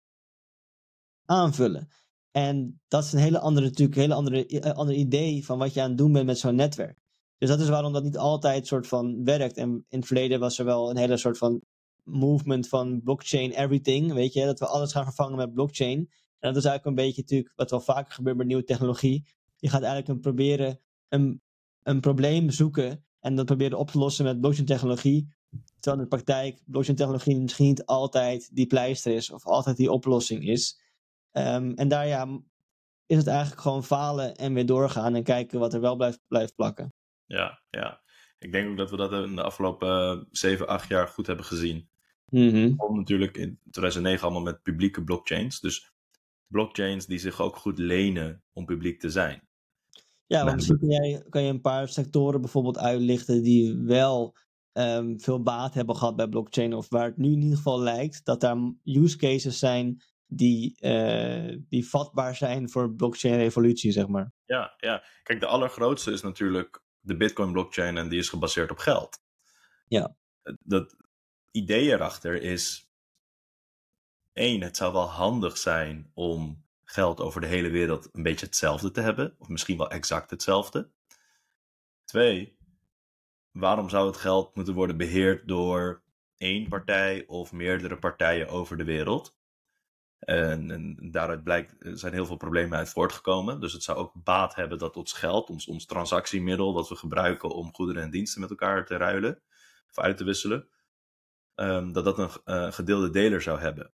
aanvullen. 1.26 1.88
En 2.32 2.82
dat 2.88 3.04
is 3.04 3.14
een 3.14 3.20
hele 3.20 3.40
andere, 3.40 3.66
natuurlijk, 3.66 3.98
hele 3.98 4.14
andere, 4.14 4.46
eh, 4.46 4.72
andere 4.72 4.98
idee 4.98 5.46
van 5.46 5.58
wat 5.58 5.74
je 5.74 5.82
aan 5.82 5.90
het 5.90 5.98
doen 5.98 6.12
bent 6.12 6.26
met 6.26 6.40
zo'n 6.40 6.56
netwerk. 6.56 7.05
Dus 7.38 7.50
dat 7.50 7.60
is 7.60 7.70
waarom 7.70 7.94
dat 7.94 8.04
niet 8.04 8.18
altijd 8.18 8.68
soort 8.68 8.88
van 8.88 9.24
werkt. 9.24 9.58
En 9.58 9.86
in 9.90 9.98
het 9.98 10.08
verleden 10.08 10.40
was 10.40 10.60
er 10.60 10.66
wel 10.66 10.90
een 10.90 10.98
hele 10.98 11.18
soort 11.18 11.38
van 11.38 11.62
movement 12.04 12.68
van 12.68 13.02
blockchain 13.04 13.52
everything, 13.52 14.14
weet 14.14 14.34
je, 14.34 14.46
dat 14.46 14.60
we 14.60 14.68
alles 14.68 14.92
gaan 14.92 15.04
vervangen 15.04 15.38
met 15.38 15.54
blockchain. 15.54 15.98
En 16.40 16.54
dat 16.54 16.56
is 16.56 16.66
eigenlijk 16.66 16.86
een 16.86 17.06
beetje 17.06 17.22
natuurlijk 17.22 17.54
wat 17.56 17.70
wel 17.70 17.80
vaker 17.80 18.14
gebeurt 18.14 18.38
met 18.38 18.48
nieuwe 18.48 18.64
technologie. 18.64 19.26
Je 19.58 19.70
gaat 19.70 19.82
eigenlijk 19.82 20.12
een 20.12 20.20
proberen 20.20 20.80
een, 21.10 21.42
een 21.84 22.00
probleem 22.00 22.50
zoeken 22.50 23.06
en 23.20 23.36
dat 23.36 23.46
proberen 23.46 23.78
op 23.78 23.92
te 23.92 23.98
lossen 23.98 24.26
met 24.26 24.40
blockchain 24.40 24.66
technologie. 24.68 25.34
Terwijl 25.80 26.04
in 26.04 26.10
de 26.10 26.16
praktijk 26.16 26.62
blockchain 26.66 26.98
technologie 26.98 27.40
misschien 27.40 27.66
niet 27.66 27.86
altijd 27.86 28.56
die 28.56 28.68
pleister 28.68 29.14
is 29.14 29.32
of 29.32 29.46
altijd 29.46 29.78
die 29.78 29.92
oplossing 29.92 30.48
is. 30.48 30.82
Ehm, 31.32 31.72
en 31.72 31.88
daar 31.88 32.08
ja, 32.08 32.42
is 33.06 33.18
het 33.18 33.28
eigenlijk 33.28 33.62
gewoon 33.62 33.84
falen 33.84 34.36
en 34.36 34.54
weer 34.54 34.66
doorgaan 34.66 35.16
en 35.16 35.24
kijken 35.24 35.60
wat 35.60 35.74
er 35.74 35.82
wel 35.82 35.96
blijft, 35.96 36.20
blijft 36.28 36.56
plakken. 36.56 36.94
Ja, 37.26 37.62
ja. 37.70 38.02
Ik 38.40 38.52
denk 38.52 38.70
ook 38.70 38.78
dat 38.78 38.90
we 38.90 38.98
dat 38.98 39.12
in 39.12 39.36
de 39.36 39.44
afgelopen 39.44 40.18
uh, 40.18 40.24
7, 40.32 40.68
8 40.68 40.88
jaar 40.88 41.08
goed 41.08 41.28
hebben 41.28 41.46
gezien. 41.46 41.90
Om 42.78 42.98
natuurlijk 42.98 43.38
in 43.38 43.60
2009 43.72 44.24
allemaal 44.24 44.44
met 44.44 44.62
publieke 44.62 45.04
blockchains. 45.04 45.60
Dus 45.60 45.94
blockchains 46.48 47.06
die 47.06 47.20
zich 47.20 47.42
ook 47.42 47.56
goed 47.56 47.78
lenen 47.78 48.44
om 48.54 48.66
publiek 48.66 49.00
te 49.00 49.10
zijn. 49.10 49.48
Ja, 50.28 50.44
want 50.44 50.56
misschien 50.56 50.80
kan, 50.80 50.90
jij, 50.90 51.26
kan 51.30 51.44
je 51.44 51.50
een 51.50 51.62
paar 51.62 51.88
sectoren 51.88 52.42
bijvoorbeeld 52.42 52.78
uitlichten 52.78 53.44
die 53.44 53.78
wel 53.78 54.36
um, 54.74 55.20
veel 55.20 55.42
baat 55.42 55.74
hebben 55.74 55.96
gehad 55.96 56.16
bij 56.16 56.28
blockchain, 56.28 56.74
of 56.74 56.90
waar 56.90 57.06
het 57.06 57.18
nu 57.18 57.32
in 57.32 57.42
ieder 57.42 57.58
geval 57.58 57.80
lijkt 57.80 58.26
dat 58.26 58.42
daar 58.42 58.58
use 58.84 59.18
cases 59.18 59.60
zijn 59.60 60.04
die, 60.28 60.78
uh, 60.80 61.58
die 61.70 61.88
vatbaar 61.88 62.36
zijn 62.36 62.70
voor 62.70 62.96
blockchain-revolutie, 62.96 63.92
zeg 63.92 64.08
maar. 64.08 64.34
Ja, 64.46 64.74
ja, 64.78 65.04
kijk, 65.24 65.40
de 65.40 65.46
allergrootste 65.46 66.12
is 66.12 66.22
natuurlijk 66.22 66.84
de 67.06 67.18
Bitcoin-blockchain 67.18 67.98
en 67.98 68.10
die 68.10 68.20
is 68.20 68.30
gebaseerd 68.30 68.72
op 68.72 68.78
geld. 68.78 69.22
Ja. 69.88 70.16
Dat 70.60 70.96
idee 71.52 71.92
erachter 71.92 72.42
is: 72.42 72.90
één, 74.34 74.62
het 74.62 74.78
zou 74.78 74.94
wel 74.94 75.10
handig 75.10 75.58
zijn 75.58 76.12
om 76.14 76.64
geld 76.84 77.20
over 77.20 77.42
de 77.42 77.48
hele 77.48 77.70
wereld 77.70 78.10
een 78.12 78.24
beetje 78.24 78.46
hetzelfde 78.46 78.92
te 78.92 79.02
hebben, 79.02 79.36
of 79.38 79.48
misschien 79.48 79.78
wel 79.78 79.90
exact 79.90 80.30
hetzelfde. 80.30 80.90
Twee, 82.04 82.58
waarom 83.52 83.90
zou 83.90 84.08
het 84.08 84.18
geld 84.18 84.56
moeten 84.56 84.74
worden 84.74 84.98
beheerd 84.98 85.48
door 85.48 86.04
één 86.38 86.70
partij 86.70 87.26
of 87.28 87.52
meerdere 87.52 87.98
partijen 87.98 88.48
over 88.48 88.78
de 88.78 88.84
wereld? 88.84 89.38
En, 90.26 90.72
en, 90.72 91.12
daaruit 91.12 91.44
blijkt, 91.44 91.86
er 91.86 91.98
zijn 91.98 92.14
heel 92.14 92.26
veel 92.26 92.38
problemen 92.38 92.78
uit 92.78 92.90
voortgekomen. 92.90 93.60
Dus 93.60 93.74
het 93.74 93.84
zou 93.84 93.98
ook 93.98 94.12
baat 94.24 94.56
hebben 94.56 94.78
dat 94.78 94.96
ons 94.96 95.14
geld, 95.14 95.50
ons, 95.50 95.68
ons 95.68 95.86
transactiemiddel, 95.86 96.74
dat 96.74 96.90
we 96.90 96.96
gebruiken 96.96 97.50
om 97.50 97.74
goederen 97.74 98.04
en 98.04 98.10
diensten 98.10 98.42
met 98.42 98.50
elkaar 98.50 98.86
te 98.86 98.98
ruilen 98.98 99.42
of 99.90 100.00
uit 100.00 100.18
te 100.18 100.24
wisselen, 100.24 100.68
um, 101.56 101.94
dat 101.94 102.04
dat 102.04 102.20
een 102.20 102.30
uh, 102.46 102.72
gedeelde 102.72 103.10
deler 103.10 103.42
zou 103.42 103.60
hebben. 103.60 103.94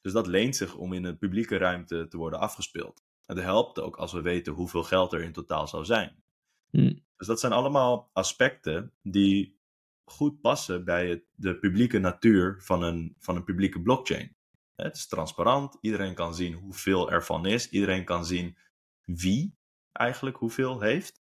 Dus 0.00 0.12
dat 0.12 0.26
leent 0.26 0.56
zich 0.56 0.74
om 0.74 0.92
in 0.92 1.04
een 1.04 1.18
publieke 1.18 1.56
ruimte 1.56 2.08
te 2.08 2.16
worden 2.16 2.38
afgespeeld. 2.38 3.02
En 3.26 3.34
dat 3.34 3.44
helpt 3.44 3.80
ook 3.80 3.96
als 3.96 4.12
we 4.12 4.20
weten 4.20 4.52
hoeveel 4.52 4.82
geld 4.82 5.12
er 5.12 5.22
in 5.22 5.32
totaal 5.32 5.68
zou 5.68 5.84
zijn. 5.84 6.22
Hmm. 6.70 7.04
Dus 7.16 7.26
dat 7.26 7.40
zijn 7.40 7.52
allemaal 7.52 8.10
aspecten 8.12 8.92
die 9.02 9.60
goed 10.04 10.40
passen 10.40 10.84
bij 10.84 11.08
het, 11.08 11.24
de 11.34 11.58
publieke 11.58 11.98
natuur 11.98 12.56
van 12.62 12.82
een, 12.82 13.14
van 13.18 13.36
een 13.36 13.44
publieke 13.44 13.82
blockchain. 13.82 14.36
Het 14.82 14.96
is 14.96 15.06
transparant, 15.06 15.78
iedereen 15.80 16.14
kan 16.14 16.34
zien 16.34 16.54
hoeveel 16.54 17.10
ervan 17.10 17.46
is, 17.46 17.68
iedereen 17.70 18.04
kan 18.04 18.24
zien 18.24 18.56
wie 19.04 19.56
eigenlijk 19.92 20.36
hoeveel 20.36 20.80
heeft. 20.80 21.22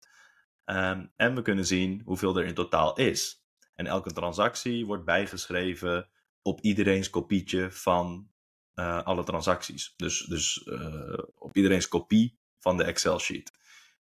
Um, 0.66 1.12
en 1.16 1.36
we 1.36 1.42
kunnen 1.42 1.66
zien 1.66 2.02
hoeveel 2.06 2.38
er 2.38 2.46
in 2.46 2.54
totaal 2.54 2.98
is. 2.98 3.44
En 3.76 3.86
elke 3.86 4.12
transactie 4.12 4.86
wordt 4.86 5.06
bijgeschreven 5.06 6.10
op 6.42 6.62
iedereen's 6.62 7.10
kopietje 7.10 7.72
van 7.72 8.30
uh, 8.76 9.04
alle 9.04 9.24
transacties. 9.24 9.94
Dus, 9.98 10.20
dus 10.20 10.66
uh, 10.66 11.18
op 11.36 11.56
iedereen's 11.56 11.88
kopie 11.88 12.40
van 12.60 12.78
de 12.78 12.84
Excel-sheet. 12.84 13.52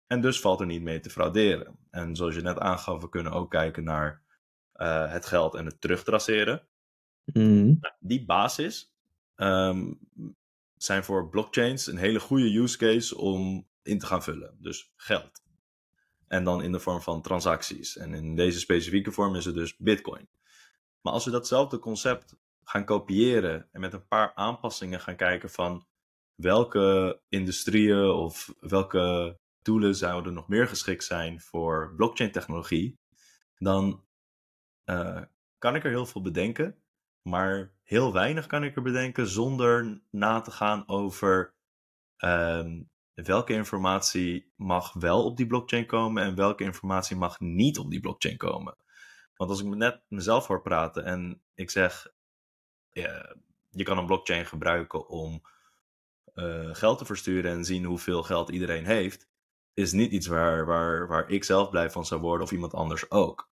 En 0.07 0.21
dus 0.21 0.41
valt 0.41 0.61
er 0.61 0.67
niet 0.67 0.83
mee 0.83 1.01
te 1.01 1.11
frauderen. 1.11 1.79
En 1.91 2.17
zoals 2.17 2.35
je 2.35 2.41
net 2.41 2.59
aangaf, 2.59 3.01
we 3.01 3.09
kunnen 3.09 3.33
ook 3.33 3.51
kijken 3.51 3.85
naar 3.85 4.23
uh, 4.75 5.13
het 5.13 5.27
geld 5.27 5.55
en 5.55 5.65
het 5.65 5.81
terugtraceren. 5.81 6.69
Mm. 7.25 7.81
Die 7.99 8.25
basis 8.25 8.88
um, 9.41 9.99
zijn 10.77 11.05
voor 11.05 11.29
blockchains 11.29 11.87
een 11.87 11.97
hele 11.97 12.21
goede 12.21 12.59
use 12.59 12.79
case 12.79 13.17
om 13.17 13.69
in 13.83 13.99
te 13.99 14.07
gaan 14.07 14.23
vullen. 14.23 14.57
Dus 14.61 14.93
geld. 14.97 15.43
En 16.27 16.45
dan 16.45 16.63
in 16.63 16.73
de 16.73 16.81
vorm 16.81 17.01
van 17.01 17.23
transacties. 17.23 17.97
En 17.97 18.15
in 18.15 18.37
deze 18.37 18.59
specifieke 18.59 19.13
vorm 19.13 19.35
is 19.35 19.45
het 19.45 19.55
dus 19.55 19.77
Bitcoin. 19.77 20.29
Maar 21.01 21.13
als 21.13 21.25
we 21.25 21.31
datzelfde 21.31 21.79
concept 21.79 22.37
gaan 22.63 22.85
kopiëren 22.85 23.69
en 23.73 23.81
met 23.81 23.93
een 23.93 24.07
paar 24.07 24.35
aanpassingen 24.35 25.01
gaan 25.01 25.17
kijken 25.17 25.51
van 25.51 25.87
welke 26.35 27.21
industrieën 27.29 28.11
of 28.11 28.55
welke 28.61 29.39
doelen 29.63 29.95
zouden 29.95 30.35
nog 30.35 30.49
meer 30.49 30.69
geschikt 30.69 31.05
zijn 31.05 31.41
voor 31.41 31.95
blockchain 31.97 32.33
technologie, 32.33 32.99
dan 33.59 34.05
uh, 34.85 35.23
kan 35.59 35.75
ik 35.75 35.85
er 35.85 35.91
heel 35.91 36.07
veel 36.07 36.23
bedenken, 36.23 36.83
maar 37.29 37.73
heel 37.83 38.13
weinig 38.13 38.47
kan 38.47 38.65
ik 38.65 38.77
er 38.77 38.83
bedenken 38.83 39.27
zonder 39.27 40.01
na 40.11 40.41
te 40.41 40.51
gaan 40.51 40.89
over 40.89 41.55
um, 42.19 42.91
welke 43.15 43.53
informatie 43.53 44.53
mag 44.57 44.93
wel 44.93 45.25
op 45.25 45.37
die 45.37 45.47
blockchain 45.47 45.87
komen 45.87 46.23
en 46.23 46.35
welke 46.35 46.65
informatie 46.65 47.17
mag 47.17 47.41
niet 47.41 47.79
op 47.79 47.91
die 47.91 48.01
blockchain 48.01 48.37
komen. 48.37 48.77
Want 49.37 49.51
als 49.51 49.61
ik 49.61 49.67
net 49.67 50.01
mezelf 50.09 50.47
hoor 50.47 50.63
praten 50.63 51.05
en 51.05 51.43
ik 51.55 51.71
zeg, 51.71 52.07
ja, 52.91 53.37
je 53.71 53.85
kan 53.85 53.99
een 53.99 54.07
blockchain 54.07 54.47
gebruiken 54.47 55.09
om 55.09 55.43
uh, 56.35 56.75
geld 56.75 56.99
te 56.99 57.05
versturen 57.05 57.51
en 57.51 57.65
zien 57.65 57.85
hoeveel 57.85 58.23
geld 58.23 58.51
iedereen 58.51 58.85
heeft, 58.85 59.29
is 59.75 59.93
niet 59.93 60.13
iets 60.13 60.27
waar, 60.27 60.67
waar, 60.67 61.07
waar 61.09 61.31
ik 61.31 61.45
zelf 61.45 61.71
blij 61.71 61.91
van 61.91 62.05
zou 62.05 62.21
worden 62.21 62.47
of 62.47 62.53
iemand 62.53 62.75
anders 62.75 63.11
ook. 63.11 63.51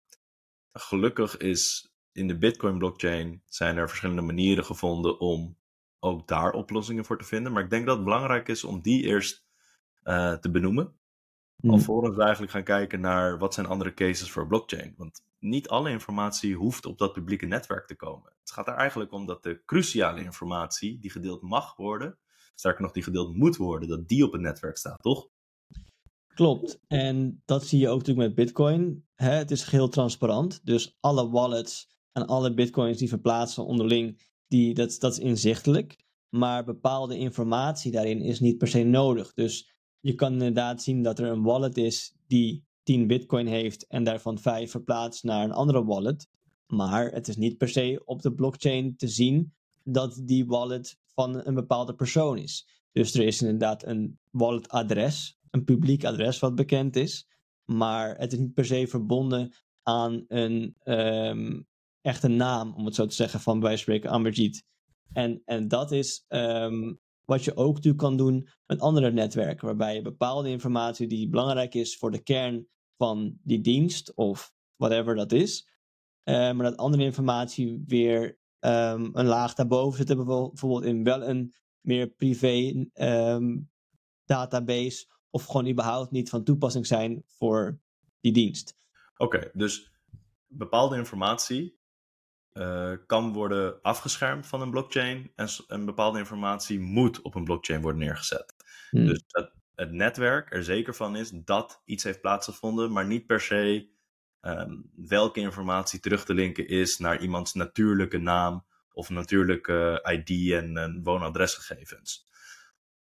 Gelukkig 0.72 1.38
is 1.38 1.93
in 2.14 2.28
de 2.28 2.38
Bitcoin 2.38 2.78
blockchain 2.78 3.42
zijn 3.46 3.78
er 3.78 3.88
verschillende 3.88 4.22
manieren 4.22 4.66
gevonden 4.66 5.20
om 5.20 5.58
ook 6.00 6.28
daar 6.28 6.52
oplossingen 6.52 7.06
voor 7.06 7.18
te 7.18 7.26
vinden. 7.26 7.52
Maar 7.52 7.64
ik 7.64 7.70
denk 7.70 7.86
dat 7.86 7.96
het 7.96 8.06
belangrijk 8.06 8.48
is 8.48 8.64
om 8.64 8.82
die 8.82 9.04
eerst 9.04 9.46
uh, 10.04 10.34
te 10.34 10.52
benoemen. 10.52 10.96
Mm. 11.56 11.70
Alvorens 11.70 12.16
we 12.16 12.22
eigenlijk 12.22 12.52
gaan 12.52 12.64
kijken 12.64 13.00
naar 13.02 13.38
wat 13.38 13.54
zijn 13.54 13.66
andere 13.66 13.94
cases 13.94 14.32
voor 14.32 14.48
blockchain. 14.48 14.94
Want 14.98 15.24
niet 15.40 15.68
alle 15.68 15.90
informatie 15.90 16.56
hoeft 16.56 16.86
op 16.86 16.98
dat 16.98 17.14
publieke 17.14 17.46
netwerk 17.46 17.88
te 17.88 17.96
komen. 17.96 18.32
Het 18.40 18.52
gaat 18.52 18.68
er 18.68 18.74
eigenlijk 18.74 19.12
om 19.12 19.26
dat 19.26 19.44
de 19.44 19.62
cruciale 19.66 20.24
informatie 20.24 21.00
die 21.00 21.12
gedeeld 21.12 21.42
mag 21.42 21.76
worden, 21.76 22.18
sterker 22.54 22.82
nog 22.82 22.92
die 22.92 23.04
gedeeld 23.04 23.36
moet 23.36 23.58
worden, 23.58 23.90
dat 23.90 24.08
die 24.08 24.26
op 24.26 24.32
het 24.32 24.42
netwerk 24.42 24.78
staat, 24.78 25.02
toch? 25.02 25.28
Klopt. 26.34 26.80
En 26.88 27.42
dat 27.46 27.66
zie 27.66 27.80
je 27.80 27.90
ook 27.90 27.98
natuurlijk 27.98 28.28
met 28.28 28.36
Bitcoin. 28.36 29.06
Hè? 29.16 29.32
Het 29.32 29.52
is 29.52 29.64
geheel 29.64 29.90
transparant. 29.90 30.66
Dus 30.66 30.98
alle 31.00 31.30
wallets 31.30 31.93
en 32.14 32.28
alle 32.28 32.54
Bitcoins 32.54 32.98
die 32.98 33.10
verplaatsen 33.10 33.66
onderling, 33.66 34.22
die, 34.48 34.74
dat, 34.74 34.96
dat 35.00 35.12
is 35.12 35.20
inzichtelijk. 35.20 36.02
Maar 36.30 36.64
bepaalde 36.64 37.18
informatie 37.18 37.92
daarin 37.92 38.22
is 38.22 38.40
niet 38.40 38.58
per 38.58 38.68
se 38.68 38.84
nodig. 38.84 39.34
Dus 39.34 39.74
je 40.00 40.16
kan 40.16 40.32
inderdaad 40.34 40.84
zien 40.84 41.04
dat 41.04 41.20
er 41.20 41.26
een 41.26 41.44
wallet 41.44 41.78
is 41.78 42.16
die 42.28 42.66
10 42.84 43.08
bitcoin 43.08 43.48
heeft 43.48 43.88
en 43.88 44.04
daarvan 44.04 44.40
5 44.40 44.72
verplaatst 44.72 45.24
naar 45.24 45.44
een 45.44 45.52
andere 45.52 45.86
wallet. 45.86 46.28
Maar 46.68 47.12
het 47.12 47.28
is 47.28 47.38
niet 47.38 47.58
per 47.58 47.70
se 47.70 48.02
op 48.06 48.22
de 48.22 48.34
blockchain 48.34 48.96
te 48.96 49.08
zien 49.08 49.54
dat 49.84 50.22
die 50.24 50.46
wallet 50.46 50.98
van 51.06 51.46
een 51.46 51.54
bepaalde 51.54 51.96
persoon 51.96 52.38
is. 52.38 52.68
Dus 52.92 53.14
er 53.14 53.26
is 53.26 53.42
inderdaad 53.42 53.86
een 53.86 54.20
walletadres, 54.32 55.38
een 55.52 55.64
publiek 55.64 56.06
adres 56.06 56.40
wat 56.40 56.56
bekend 56.56 56.96
is. 56.96 57.28
Maar 57.66 58.18
het 58.18 58.34
is 58.34 58.40
niet 58.40 58.54
per 58.54 58.66
se 58.66 58.88
verbonden 58.88 59.54
aan 59.84 60.26
een 60.28 60.76
um, 60.84 61.68
echte 62.04 62.28
naam, 62.28 62.74
om 62.74 62.86
het 62.86 62.96
zo 62.96 63.06
te 63.06 63.16
zeggen, 63.16 63.40
van 63.40 63.60
bij 63.60 63.78
spreken 63.78 64.10
Amarjeet. 64.10 64.66
En, 65.14 65.42
en 65.46 65.68
dat 65.68 65.92
is 65.92 66.26
um, 66.28 67.00
wat 67.26 67.44
je 67.44 67.56
ook 67.56 67.84
nu 67.84 67.96
kan 67.96 68.18
doen 68.18 68.48
met 68.66 68.80
andere 68.80 69.12
netwerken, 69.12 69.66
waarbij 69.66 69.96
je 69.96 70.02
bepaalde 70.02 70.50
informatie 70.50 71.08
die 71.08 71.30
belangrijk 71.30 71.74
is 71.74 71.98
voor 71.98 72.12
de 72.12 72.24
kern 72.24 72.68
van 72.98 73.38
die 73.44 73.62
dienst 73.62 74.14
of 74.16 74.54
whatever 74.76 75.16
dat 75.16 75.32
is, 75.32 75.68
uh, 76.24 76.36
maar 76.36 76.64
dat 76.64 76.78
andere 76.78 77.04
informatie 77.04 77.84
weer 77.88 78.40
um, 78.60 79.10
een 79.14 79.26
laag 79.26 79.54
daarboven 79.54 80.08
zit, 80.08 80.18
bijvoorbeeld 80.18 80.84
in 80.84 81.04
wel 81.04 81.24
een 81.24 81.54
meer 81.82 82.08
privé 82.08 82.86
um, 82.94 83.70
database 84.26 85.08
of 85.30 85.46
gewoon 85.46 85.68
überhaupt 85.68 86.12
niet 86.12 86.30
van 86.30 86.44
toepassing 86.44 86.88
zijn 86.88 87.24
voor 87.28 87.80
die 88.20 88.34
dienst. 88.34 88.76
Oké, 89.18 89.52
dus 89.54 89.92
bepaalde 90.48 90.98
informatie 90.98 91.82
uh, 92.54 92.92
kan 93.06 93.34
worden 93.34 93.82
afgeschermd 93.82 94.48
van 94.48 94.62
een 94.62 94.72
blockchain 94.72 95.32
en 95.36 95.48
een 95.68 95.86
bepaalde 95.86 96.20
informatie 96.20 96.80
moet 96.80 97.22
op 97.22 97.36
een 97.36 97.44
blockchain 97.44 97.82
worden 97.82 98.02
neergezet. 98.02 98.54
Hmm. 98.90 99.06
Dus 99.06 99.24
dat 99.28 99.52
het 99.76 99.92
netwerk 99.92 100.54
er 100.54 100.64
zeker 100.64 100.96
van 100.96 101.16
is 101.16 101.30
dat 101.30 101.82
iets 101.86 102.04
heeft 102.04 102.22
plaatsgevonden, 102.22 102.92
maar 102.92 103.06
niet 103.06 103.26
per 103.26 103.42
se 103.42 103.90
um, 104.42 104.92
welke 104.96 105.40
informatie 105.40 106.00
terug 106.00 106.26
te 106.26 106.34
linken 106.34 106.68
is 106.68 106.98
naar 106.98 107.22
iemands 107.22 107.54
natuurlijke 107.54 108.18
naam 108.18 108.66
of 108.92 109.10
natuurlijke 109.10 110.10
ID 110.12 110.52
en, 110.52 110.78
en 110.78 111.04
woonadresgegevens. 111.04 112.28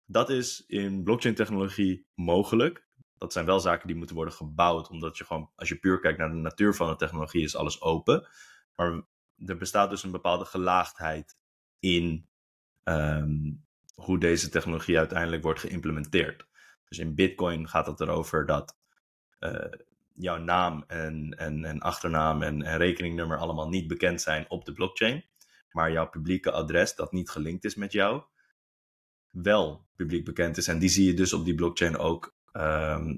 Dat 0.04 0.30
is 0.30 0.64
in 0.66 1.02
blockchain 1.02 1.34
technologie 1.34 2.06
mogelijk. 2.14 2.88
Dat 3.18 3.32
zijn 3.32 3.46
wel 3.46 3.60
zaken 3.60 3.86
die 3.86 3.96
moeten 3.96 4.16
worden 4.16 4.34
gebouwd, 4.34 4.88
omdat 4.88 5.18
je 5.18 5.24
gewoon, 5.24 5.50
als 5.56 5.68
je 5.68 5.78
puur 5.78 6.00
kijkt 6.00 6.18
naar 6.18 6.30
de 6.30 6.36
natuur 6.36 6.74
van 6.74 6.88
de 6.88 6.96
technologie, 6.96 7.42
is 7.42 7.56
alles 7.56 7.80
open. 7.80 8.28
Maar 8.76 9.02
er 9.46 9.56
bestaat 9.56 9.90
dus 9.90 10.02
een 10.02 10.10
bepaalde 10.10 10.44
gelaagdheid 10.44 11.36
in 11.78 12.28
um, 12.84 13.64
hoe 13.94 14.18
deze 14.18 14.48
technologie 14.48 14.98
uiteindelijk 14.98 15.42
wordt 15.42 15.60
geïmplementeerd. 15.60 16.46
Dus 16.88 16.98
in 16.98 17.14
Bitcoin 17.14 17.68
gaat 17.68 17.86
het 17.86 18.00
erover 18.00 18.46
dat 18.46 18.78
uh, 19.40 19.72
jouw 20.14 20.38
naam 20.38 20.84
en, 20.86 21.34
en, 21.38 21.64
en 21.64 21.80
achternaam 21.80 22.42
en, 22.42 22.62
en, 22.62 22.76
rekeningnummer 22.76 23.38
allemaal 23.38 23.68
niet 23.68 23.86
bekend 23.86 24.20
zijn 24.20 24.50
op 24.50 24.64
de 24.64 24.72
blockchain. 24.72 25.24
Maar 25.70 25.92
jouw 25.92 26.08
publieke 26.08 26.50
adres, 26.50 26.94
dat 26.94 27.12
niet 27.12 27.30
gelinkt 27.30 27.64
is 27.64 27.74
met 27.74 27.92
jou, 27.92 28.22
wel 29.30 29.86
publiek 29.96 30.24
bekend 30.24 30.56
is. 30.56 30.68
En 30.68 30.78
die 30.78 30.88
zie 30.88 31.06
je 31.06 31.14
dus 31.14 31.32
op 31.32 31.44
die 31.44 31.54
blockchain 31.54 31.96
ook 31.96 32.36
ehm, 32.52 33.16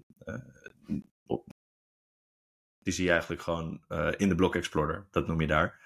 die 2.82 2.92
zie 2.92 3.04
je 3.04 3.10
eigenlijk 3.10 3.42
gewoon 3.42 3.84
in 4.16 4.28
de 4.28 4.34
Block 4.34 4.54
Explorer. 4.54 5.06
Dat 5.10 5.26
noem 5.26 5.40
je 5.40 5.46
daar. 5.46 5.81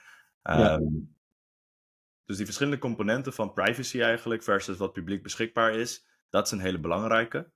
Ehm, 0.47 0.85
dus 2.25 2.37
die 2.37 2.45
verschillende 2.45 2.79
componenten 2.79 3.33
van 3.33 3.53
privacy 3.53 4.01
eigenlijk 4.01 4.43
versus 4.43 4.77
wat 4.77 4.93
publiek 4.93 5.23
beschikbaar 5.23 5.75
is, 5.75 6.07
dat 6.31 6.47
is 6.47 6.53
een 6.53 6.61
hele 6.61 6.79
belangrijke. 6.79 7.51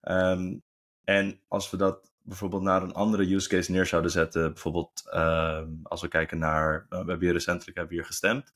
Ehm, 0.00 0.58
en 1.04 1.40
als 1.48 1.70
we 1.70 1.76
dat 1.76 2.12
bijvoorbeeld 2.22 2.62
naar 2.62 2.82
een 2.82 2.92
andere 2.92 3.34
use 3.34 3.48
case 3.48 3.72
neer 3.72 3.86
zouden 3.86 4.10
zetten, 4.10 4.52
bijvoorbeeld 4.52 5.02
ehm, 5.10 5.68
als 5.82 6.00
we 6.00 6.08
kijken 6.08 6.38
naar, 6.38 6.86
we 6.88 6.96
hebben 6.96 7.20
hier 7.20 7.32
recentelijk 7.32 7.76
hebben 7.76 7.96
hier 7.96 8.04
gestemd. 8.04 8.54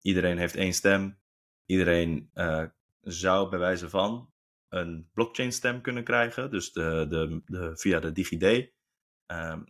iedereen 0.00 0.38
heeft 0.38 0.56
één 0.56 0.72
stem. 0.72 1.18
Iedereen 1.66 2.30
uh, 2.34 2.64
zou 3.00 3.50
bij 3.50 3.58
wijze 3.58 3.88
van 3.88 4.30
een 4.68 5.08
blockchain 5.12 5.52
stem 5.52 5.80
kunnen 5.80 6.04
krijgen, 6.04 6.50
dus 6.50 6.72
de, 6.72 7.06
de, 7.08 7.42
de, 7.46 7.76
via 7.76 8.00
de 8.00 8.12
DigiD. 8.12 8.72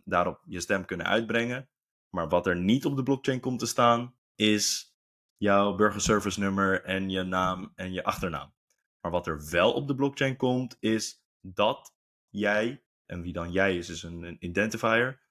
daarop 0.05 0.41
je 0.45 0.59
stem 0.59 0.85
kunnen 0.85 1.07
uitbrengen. 1.07 1.69
Maar 2.09 2.29
wat 2.29 2.47
er 2.47 2.55
niet 2.59 2.85
op 2.85 2.95
de 2.95 3.03
blockchain 3.03 3.39
komt 3.39 3.59
te 3.59 3.65
staan, 3.65 4.15
is 4.35 4.95
jouw 5.37 5.75
burgerservice 5.75 6.39
nummer 6.39 6.83
en 6.83 7.09
je 7.09 7.23
naam 7.23 7.71
en 7.75 7.93
je 7.93 8.03
achternaam. 8.03 8.53
Maar 9.01 9.11
wat 9.11 9.27
er 9.27 9.49
wel 9.49 9.73
op 9.73 9.87
de 9.87 9.95
blockchain 9.95 10.35
komt, 10.35 10.77
is 10.79 11.23
dat 11.41 11.95
jij, 12.29 12.83
en 13.05 13.21
wie 13.21 13.33
dan 13.33 13.51
jij 13.51 13.77
is, 13.77 13.89
is 13.89 14.03
een, 14.03 14.23
een 14.23 14.37
identifier, 14.39 15.21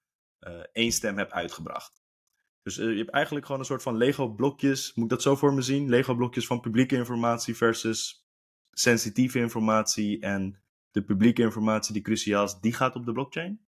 uh, 0.41 0.61
één 0.73 0.93
stem 0.93 1.19
hebt 1.19 1.33
uitgebracht. 1.33 2.03
Dus 2.63 2.79
uh, 2.79 2.91
je 2.91 2.99
hebt 2.99 3.11
eigenlijk 3.11 3.47
gewoon 3.47 3.61
een 3.61 3.67
soort 3.67 3.83
van 3.83 3.97
Lego-blokjes, 3.97 4.95
moet 4.95 5.05
ik 5.05 5.11
dat 5.11 5.23
zo 5.23 5.37
voor 5.37 5.55
me 5.55 5.63
zien? 5.63 5.89
Lego-blokjes 5.89 6.47
van 6.47 6.61
publieke 6.61 6.97
informatie 6.97 7.57
versus 7.57 8.29
sensitieve 8.71 9.39
informatie 9.39 10.21
en 10.21 10.63
de 10.91 11.05
publieke 11.05 11.43
informatie 11.43 11.93
die 11.93 12.03
cruciaal 12.03 12.45
is, 12.45 12.61
die 12.61 12.73
gaat 12.73 12.95
op 12.95 13.05
de 13.05 13.13
blockchain? 13.13 13.67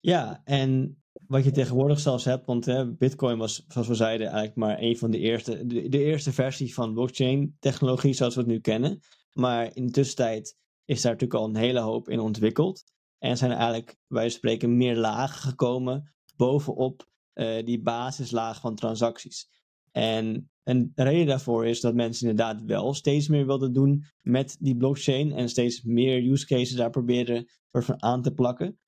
Ja, 0.00 0.42
en 0.44 1.01
wat 1.26 1.44
je 1.44 1.50
tegenwoordig 1.50 2.00
zelfs 2.00 2.24
hebt, 2.24 2.46
want 2.46 2.64
hè, 2.64 2.92
Bitcoin 2.92 3.38
was, 3.38 3.64
zoals 3.68 3.88
we 3.88 3.94
zeiden, 3.94 4.26
eigenlijk 4.26 4.56
maar 4.56 4.76
een 4.80 4.98
van 4.98 5.10
de 5.10 5.18
eerste, 5.18 5.66
de, 5.66 6.04
eerste 6.04 6.32
versie 6.32 6.74
van 6.74 6.94
blockchain-technologie 6.94 8.12
zoals 8.12 8.34
we 8.34 8.40
het 8.40 8.50
nu 8.50 8.60
kennen. 8.60 9.00
Maar 9.32 9.76
in 9.76 9.86
de 9.86 9.92
tussentijd 9.92 10.56
is 10.84 11.02
daar 11.02 11.12
natuurlijk 11.12 11.40
al 11.40 11.48
een 11.48 11.56
hele 11.56 11.80
hoop 11.80 12.08
in 12.08 12.20
ontwikkeld. 12.20 12.84
En 13.18 13.36
zijn 13.36 13.50
er 13.50 13.56
eigenlijk, 13.56 13.96
wij 14.06 14.28
spreken, 14.28 14.76
meer 14.76 14.96
lagen 14.96 15.40
gekomen 15.40 16.12
bovenop 16.36 17.06
uh, 17.34 17.64
die 17.64 17.82
basislaag 17.82 18.60
van 18.60 18.74
transacties. 18.74 19.48
En 19.90 20.50
een 20.62 20.92
reden 20.94 21.26
daarvoor 21.26 21.66
is 21.66 21.80
dat 21.80 21.94
mensen 21.94 22.28
inderdaad 22.28 22.62
wel 22.62 22.94
steeds 22.94 23.28
meer 23.28 23.46
wilden 23.46 23.72
doen 23.72 24.04
met 24.20 24.56
die 24.60 24.76
blockchain 24.76 25.32
en 25.32 25.48
steeds 25.48 25.82
meer 25.82 26.30
use 26.30 26.46
cases 26.46 26.76
daar 26.76 26.90
proberen 26.90 27.46
aan 27.96 28.22
te 28.22 28.32
plakken. 28.34 28.78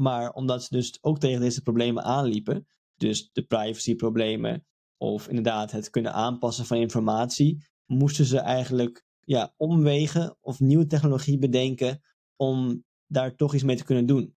Maar 0.00 0.32
omdat 0.32 0.64
ze 0.64 0.68
dus 0.70 0.98
ook 1.00 1.18
tegen 1.18 1.40
deze 1.40 1.62
problemen 1.62 2.02
aanliepen, 2.02 2.66
dus 2.96 3.30
de 3.32 3.42
privacyproblemen 3.42 4.66
of 4.96 5.28
inderdaad 5.28 5.70
het 5.70 5.90
kunnen 5.90 6.12
aanpassen 6.12 6.66
van 6.66 6.76
informatie, 6.76 7.66
moesten 7.86 8.24
ze 8.24 8.38
eigenlijk 8.38 9.04
ja, 9.20 9.54
omwegen 9.56 10.36
of 10.40 10.60
nieuwe 10.60 10.86
technologie 10.86 11.38
bedenken 11.38 12.00
om 12.36 12.84
daar 13.06 13.36
toch 13.36 13.54
iets 13.54 13.62
mee 13.62 13.76
te 13.76 13.84
kunnen 13.84 14.06
doen. 14.06 14.36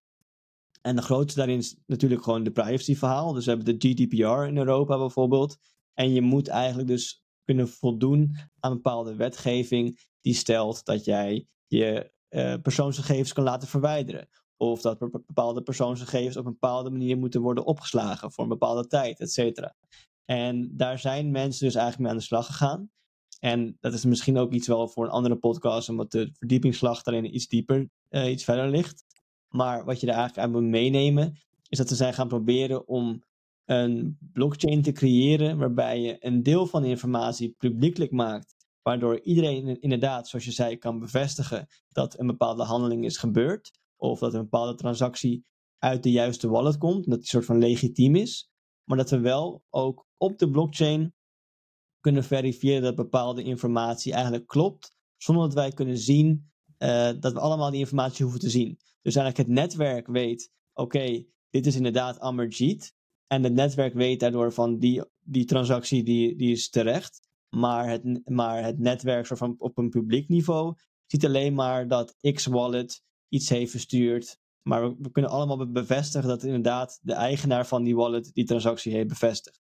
En 0.80 0.96
de 0.96 1.02
grootste 1.02 1.38
daarin 1.38 1.58
is 1.58 1.76
natuurlijk 1.86 2.22
gewoon 2.22 2.42
de 2.42 2.52
privacyverhaal. 2.52 3.32
Dus 3.32 3.44
we 3.44 3.50
hebben 3.50 3.78
de 3.78 3.88
GDPR 3.88 4.46
in 4.46 4.56
Europa 4.56 4.98
bijvoorbeeld. 4.98 5.58
En 5.94 6.12
je 6.12 6.20
moet 6.20 6.48
eigenlijk 6.48 6.88
dus 6.88 7.24
kunnen 7.44 7.68
voldoen 7.68 8.36
aan 8.60 8.72
bepaalde 8.72 9.14
wetgeving 9.16 9.98
die 10.20 10.34
stelt 10.34 10.84
dat 10.84 11.04
jij 11.04 11.46
je 11.66 12.12
uh, 12.30 12.54
persoonsgegevens 12.62 13.32
kan 13.32 13.44
laten 13.44 13.68
verwijderen. 13.68 14.28
Of 14.62 14.80
dat 14.80 14.98
bepaalde 14.98 15.62
persoonsgegevens 15.62 16.36
op 16.36 16.46
een 16.46 16.52
bepaalde 16.52 16.90
manier 16.90 17.18
moeten 17.18 17.40
worden 17.40 17.64
opgeslagen 17.64 18.32
voor 18.32 18.44
een 18.44 18.50
bepaalde 18.50 18.86
tijd, 18.86 19.20
et 19.20 19.32
cetera. 19.32 19.74
En 20.24 20.76
daar 20.76 20.98
zijn 20.98 21.30
mensen 21.30 21.64
dus 21.66 21.74
eigenlijk 21.74 21.98
mee 21.98 22.10
aan 22.10 22.18
de 22.18 22.24
slag 22.24 22.46
gegaan. 22.46 22.90
En 23.40 23.76
dat 23.80 23.92
is 23.92 24.04
misschien 24.04 24.38
ook 24.38 24.52
iets 24.52 24.66
wel 24.66 24.88
voor 24.88 25.04
een 25.04 25.10
andere 25.10 25.36
podcast, 25.36 25.88
omdat 25.88 26.10
de 26.10 26.30
verdiepingsslag 26.32 27.02
daarin 27.02 27.34
iets 27.34 27.48
dieper, 27.48 27.88
uh, 28.10 28.30
iets 28.30 28.44
verder 28.44 28.68
ligt. 28.68 29.04
Maar 29.48 29.84
wat 29.84 30.00
je 30.00 30.06
daar 30.06 30.16
eigenlijk 30.16 30.46
aan 30.46 30.52
moet 30.52 30.70
meenemen, 30.70 31.38
is 31.68 31.78
dat 31.78 31.88
ze 31.88 31.94
zijn 31.94 32.14
gaan 32.14 32.28
proberen 32.28 32.88
om 32.88 33.24
een 33.64 34.18
blockchain 34.32 34.82
te 34.82 34.92
creëren 34.92 35.58
waarbij 35.58 36.00
je 36.00 36.16
een 36.20 36.42
deel 36.42 36.66
van 36.66 36.82
de 36.82 36.88
informatie 36.88 37.54
publiekelijk 37.58 38.10
maakt, 38.10 38.54
waardoor 38.82 39.20
iedereen 39.20 39.80
inderdaad, 39.80 40.28
zoals 40.28 40.44
je 40.44 40.52
zei, 40.52 40.76
kan 40.76 40.98
bevestigen 40.98 41.66
dat 41.88 42.18
een 42.18 42.26
bepaalde 42.26 42.62
handeling 42.62 43.04
is 43.04 43.16
gebeurd 43.16 43.80
of 44.02 44.18
dat 44.18 44.34
een 44.34 44.42
bepaalde 44.42 44.74
transactie 44.74 45.44
uit 45.78 46.02
de 46.02 46.10
juiste 46.10 46.48
wallet 46.48 46.78
komt, 46.78 47.10
dat 47.10 47.18
die 47.18 47.28
soort 47.28 47.44
van 47.44 47.58
legitiem 47.58 48.16
is, 48.16 48.50
maar 48.84 48.96
dat 48.96 49.10
we 49.10 49.18
wel 49.18 49.62
ook 49.70 50.06
op 50.16 50.38
de 50.38 50.50
blockchain 50.50 51.14
kunnen 52.00 52.24
verifiëren 52.24 52.82
dat 52.82 52.94
bepaalde 52.94 53.42
informatie 53.42 54.12
eigenlijk 54.12 54.46
klopt, 54.46 54.96
zonder 55.16 55.44
dat 55.44 55.54
wij 55.54 55.72
kunnen 55.72 55.98
zien 55.98 56.50
uh, 56.78 57.10
dat 57.20 57.32
we 57.32 57.40
allemaal 57.40 57.70
die 57.70 57.78
informatie 57.78 58.22
hoeven 58.22 58.40
te 58.40 58.50
zien. 58.50 58.78
Dus 59.02 59.14
eigenlijk 59.14 59.48
het 59.48 59.56
netwerk 59.58 60.06
weet, 60.06 60.50
oké, 60.72 61.24
dit 61.50 61.66
is 61.66 61.76
inderdaad 61.76 62.18
Amarjeet, 62.20 62.94
en 63.26 63.42
het 63.42 63.52
netwerk 63.52 63.94
weet 63.94 64.20
daardoor 64.20 64.52
van 64.52 64.78
die, 64.78 65.02
die 65.20 65.44
transactie 65.44 66.02
die, 66.02 66.36
die 66.36 66.52
is 66.52 66.70
terecht, 66.70 67.28
maar 67.48 67.88
het, 67.88 68.28
maar 68.28 68.64
het 68.64 68.78
netwerk 68.78 69.26
soort 69.26 69.38
van 69.38 69.54
op 69.58 69.78
een 69.78 69.90
publiek 69.90 70.28
niveau 70.28 70.74
ziet 71.06 71.24
alleen 71.24 71.54
maar 71.54 71.88
dat 71.88 72.14
X-wallet 72.32 73.02
iets 73.32 73.48
heeft 73.48 73.70
verstuurd. 73.70 74.40
Maar 74.62 74.88
we, 74.88 74.96
we, 74.98 75.10
kunnen 75.10 75.30
allemaal 75.30 75.70
bevestigen 75.70 76.28
dat 76.28 76.42
inderdaad 76.42 76.98
de 77.02 77.12
eigenaar 77.12 77.66
van 77.66 77.82
die 77.82 77.96
wallet 77.96 78.30
die 78.34 78.44
transactie 78.44 78.92
heeft 78.92 79.08
bevestigd. 79.08 79.60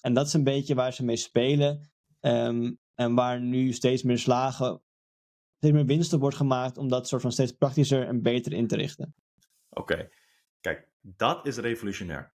En 0.00 0.14
dat 0.14 0.26
is 0.26 0.32
een 0.32 0.44
beetje 0.44 0.74
waar 0.74 0.92
ze 0.92 1.04
mee 1.04 1.16
spelen. 1.16 1.90
Ehm, 2.20 2.74
en 2.94 3.14
waar 3.14 3.40
nu 3.40 3.72
steeds 3.72 4.02
meer 4.02 4.18
slagen, 4.18 4.82
steeds 5.56 5.74
meer 5.74 5.86
winsten 5.86 6.18
wordt 6.18 6.36
gemaakt 6.36 6.76
om 6.76 6.88
dat 6.88 7.08
soort 7.08 7.22
van 7.22 7.32
steeds 7.32 7.52
praktischer 7.52 8.06
en 8.06 8.22
beter 8.22 8.52
in 8.52 8.66
te 8.66 8.76
richten. 8.76 9.14
Oké, 9.68 10.08
kijk, 10.60 10.88
dat 11.00 11.46
is 11.46 11.56
revolutionair. 11.56 12.34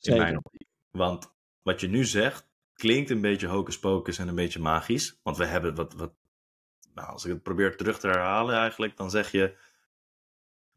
In 0.00 0.16
mijn 0.16 0.36
optiek. 0.36 0.68
Want 0.90 1.32
wat 1.62 1.80
je 1.80 1.88
nu 1.88 2.04
zegt, 2.04 2.48
klinkt 2.74 3.10
een 3.10 3.20
beetje 3.20 3.46
hocus 3.46 3.78
pocus 3.78 4.18
en 4.18 4.28
een 4.28 4.34
beetje 4.34 4.60
magisch. 4.60 5.18
Want 5.22 5.36
we 5.36 5.44
hebben 5.44 5.74
wat, 5.74 5.94
wat 5.94 6.12
nou, 6.94 7.08
als 7.08 7.24
ik 7.24 7.32
het 7.32 7.42
probeer 7.42 7.76
terug 7.76 7.98
te 7.98 8.06
herhalen 8.06 8.54
eigenlijk, 8.54 8.96
dan 8.96 9.10
zeg 9.10 9.30
je 9.30 9.58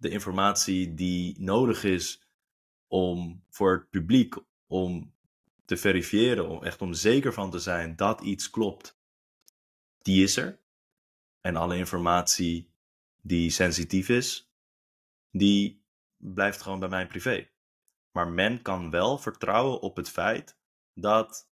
de 0.06 0.12
informatie 0.12 0.94
die 0.94 1.40
nodig 1.40 1.84
is 1.84 2.22
om 2.88 3.44
voor 3.50 3.72
het 3.74 3.90
publiek 3.90 4.36
om 4.68 5.14
te 5.66 5.78
verifiëren, 5.78 6.50
om 6.50 6.64
echt 6.64 6.82
om 6.82 6.94
zeker 6.94 7.34
van 7.34 7.52
te 7.52 7.60
zijn 7.60 7.96
dat 7.96 8.22
iets 8.22 8.50
klopt, 8.50 9.00
die 10.02 10.24
is 10.24 10.38
er. 10.38 10.60
En 11.42 11.56
alle 11.56 11.78
informatie 11.78 12.74
die 13.22 13.50
sensitief 13.50 14.10
is, 14.10 14.52
die 15.32 15.84
blijft 16.18 16.62
gewoon 16.62 16.80
bij 16.80 16.90
mij 16.90 17.08
privé. 17.08 17.50
Maar 18.12 18.28
men 18.28 18.62
kan 18.62 18.90
wel 18.90 19.18
vertrouwen 19.18 19.82
op 19.82 19.96
het 19.96 20.10
feit 20.10 20.58
dat, 20.94 21.50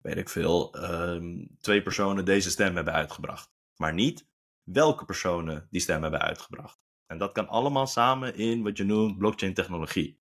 weet 0.00 0.16
ik 0.16 0.28
veel, 0.28 0.84
um, 0.90 1.56
twee 1.60 1.82
personen 1.82 2.24
deze 2.24 2.50
stem 2.50 2.74
hebben 2.74 2.94
uitgebracht. 2.94 3.52
Maar 3.76 3.94
niet 3.94 4.26
welke 4.62 5.04
personen 5.04 5.66
die 5.70 5.80
stem 5.80 6.02
hebben 6.02 6.20
uitgebracht. 6.20 6.83
En 7.14 7.20
dat 7.20 7.32
kan 7.32 7.48
allemaal 7.48 7.86
samen 7.86 8.36
in 8.36 8.62
wat 8.62 8.76
je 8.76 8.84
noemt 8.84 9.18
blockchain 9.18 9.54
technologie. 9.54 10.18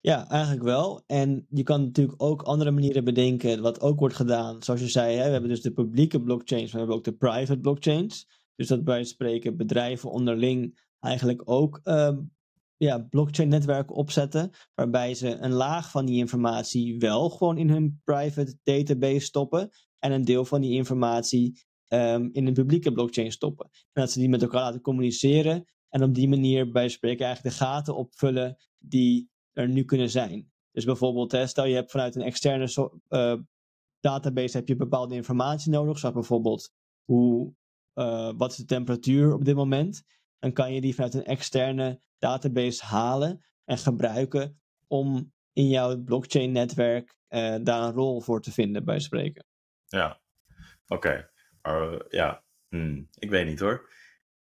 Ja, 0.00 0.28
eigenlijk 0.28 0.62
wel. 0.62 1.02
En 1.06 1.46
je 1.48 1.62
kan 1.62 1.82
natuurlijk 1.82 2.22
ook 2.22 2.42
andere 2.42 2.70
manieren 2.70 3.04
bedenken, 3.04 3.62
wat 3.62 3.80
ook 3.80 3.98
wordt 3.98 4.14
gedaan. 4.14 4.62
Zoals 4.62 4.80
je 4.80 4.88
zei, 4.88 5.16
hè, 5.16 5.24
we 5.24 5.30
hebben 5.30 5.50
dus 5.50 5.62
de 5.62 5.72
publieke 5.72 6.22
blockchains, 6.22 6.62
maar 6.62 6.72
we 6.72 6.78
hebben 6.78 6.96
ook 6.96 7.04
de 7.04 7.28
private 7.28 7.60
blockchains. 7.60 8.28
Dus 8.54 8.66
dat 8.66 8.84
bij 8.84 9.04
spreken 9.04 9.56
bedrijven 9.56 10.10
onderling 10.10 10.80
eigenlijk 11.00 11.42
ook 11.44 11.80
uh, 11.84 12.16
ja, 12.76 12.98
blockchain-netwerken 12.98 13.96
opzetten, 13.96 14.50
waarbij 14.74 15.14
ze 15.14 15.36
een 15.36 15.52
laag 15.52 15.90
van 15.90 16.06
die 16.06 16.18
informatie 16.18 16.98
wel 16.98 17.30
gewoon 17.30 17.58
in 17.58 17.70
hun 17.70 18.00
private 18.04 18.58
database 18.62 19.20
stoppen 19.20 19.70
en 19.98 20.12
een 20.12 20.24
deel 20.24 20.44
van 20.44 20.60
die 20.60 20.72
informatie 20.72 21.66
um, 21.88 22.28
in 22.32 22.46
een 22.46 22.52
publieke 22.52 22.92
blockchain 22.92 23.32
stoppen. 23.32 23.68
En 23.72 24.02
dat 24.02 24.12
ze 24.12 24.18
die 24.18 24.28
met 24.28 24.42
elkaar 24.42 24.62
laten 24.62 24.80
communiceren 24.80 25.64
en 25.88 26.02
op 26.02 26.14
die 26.14 26.28
manier 26.28 26.70
bij 26.70 26.88
spreken 26.88 27.26
eigenlijk 27.26 27.56
de 27.56 27.64
gaten 27.64 27.96
opvullen 27.96 28.56
die 28.78 29.30
er 29.52 29.68
nu 29.68 29.84
kunnen 29.84 30.10
zijn. 30.10 30.52
Dus 30.72 30.84
bijvoorbeeld, 30.84 31.48
stel 31.48 31.64
je 31.64 31.74
hebt 31.74 31.90
vanuit 31.90 32.16
een 32.16 32.22
externe 32.22 32.92
uh, 33.08 33.34
database 34.00 34.56
heb 34.56 34.68
je 34.68 34.76
bepaalde 34.76 35.14
informatie 35.14 35.70
nodig, 35.70 35.98
zoals 35.98 36.14
bijvoorbeeld 36.14 36.72
hoe, 37.04 37.54
uh, 37.94 38.32
wat 38.36 38.50
is 38.50 38.56
de 38.56 38.64
temperatuur 38.64 39.34
op 39.34 39.44
dit 39.44 39.54
moment. 39.54 40.02
Dan 40.38 40.52
kan 40.52 40.72
je 40.72 40.80
die 40.80 40.94
vanuit 40.94 41.14
een 41.14 41.24
externe 41.24 42.00
database 42.18 42.84
halen 42.84 43.44
en 43.64 43.78
gebruiken 43.78 44.60
om 44.86 45.32
in 45.52 45.68
jouw 45.68 46.02
blockchain 46.02 46.52
netwerk 46.52 47.16
uh, 47.28 47.56
daar 47.62 47.82
een 47.82 47.92
rol 47.92 48.20
voor 48.20 48.40
te 48.40 48.52
vinden 48.52 48.84
bij 48.84 49.00
spreken. 49.00 49.44
Ja, 49.86 50.20
oké. 50.86 51.30
Ja, 52.08 52.42
Hmm, 52.68 53.08
ik 53.18 53.30
weet 53.30 53.46
niet 53.46 53.60
hoor. 53.60 53.88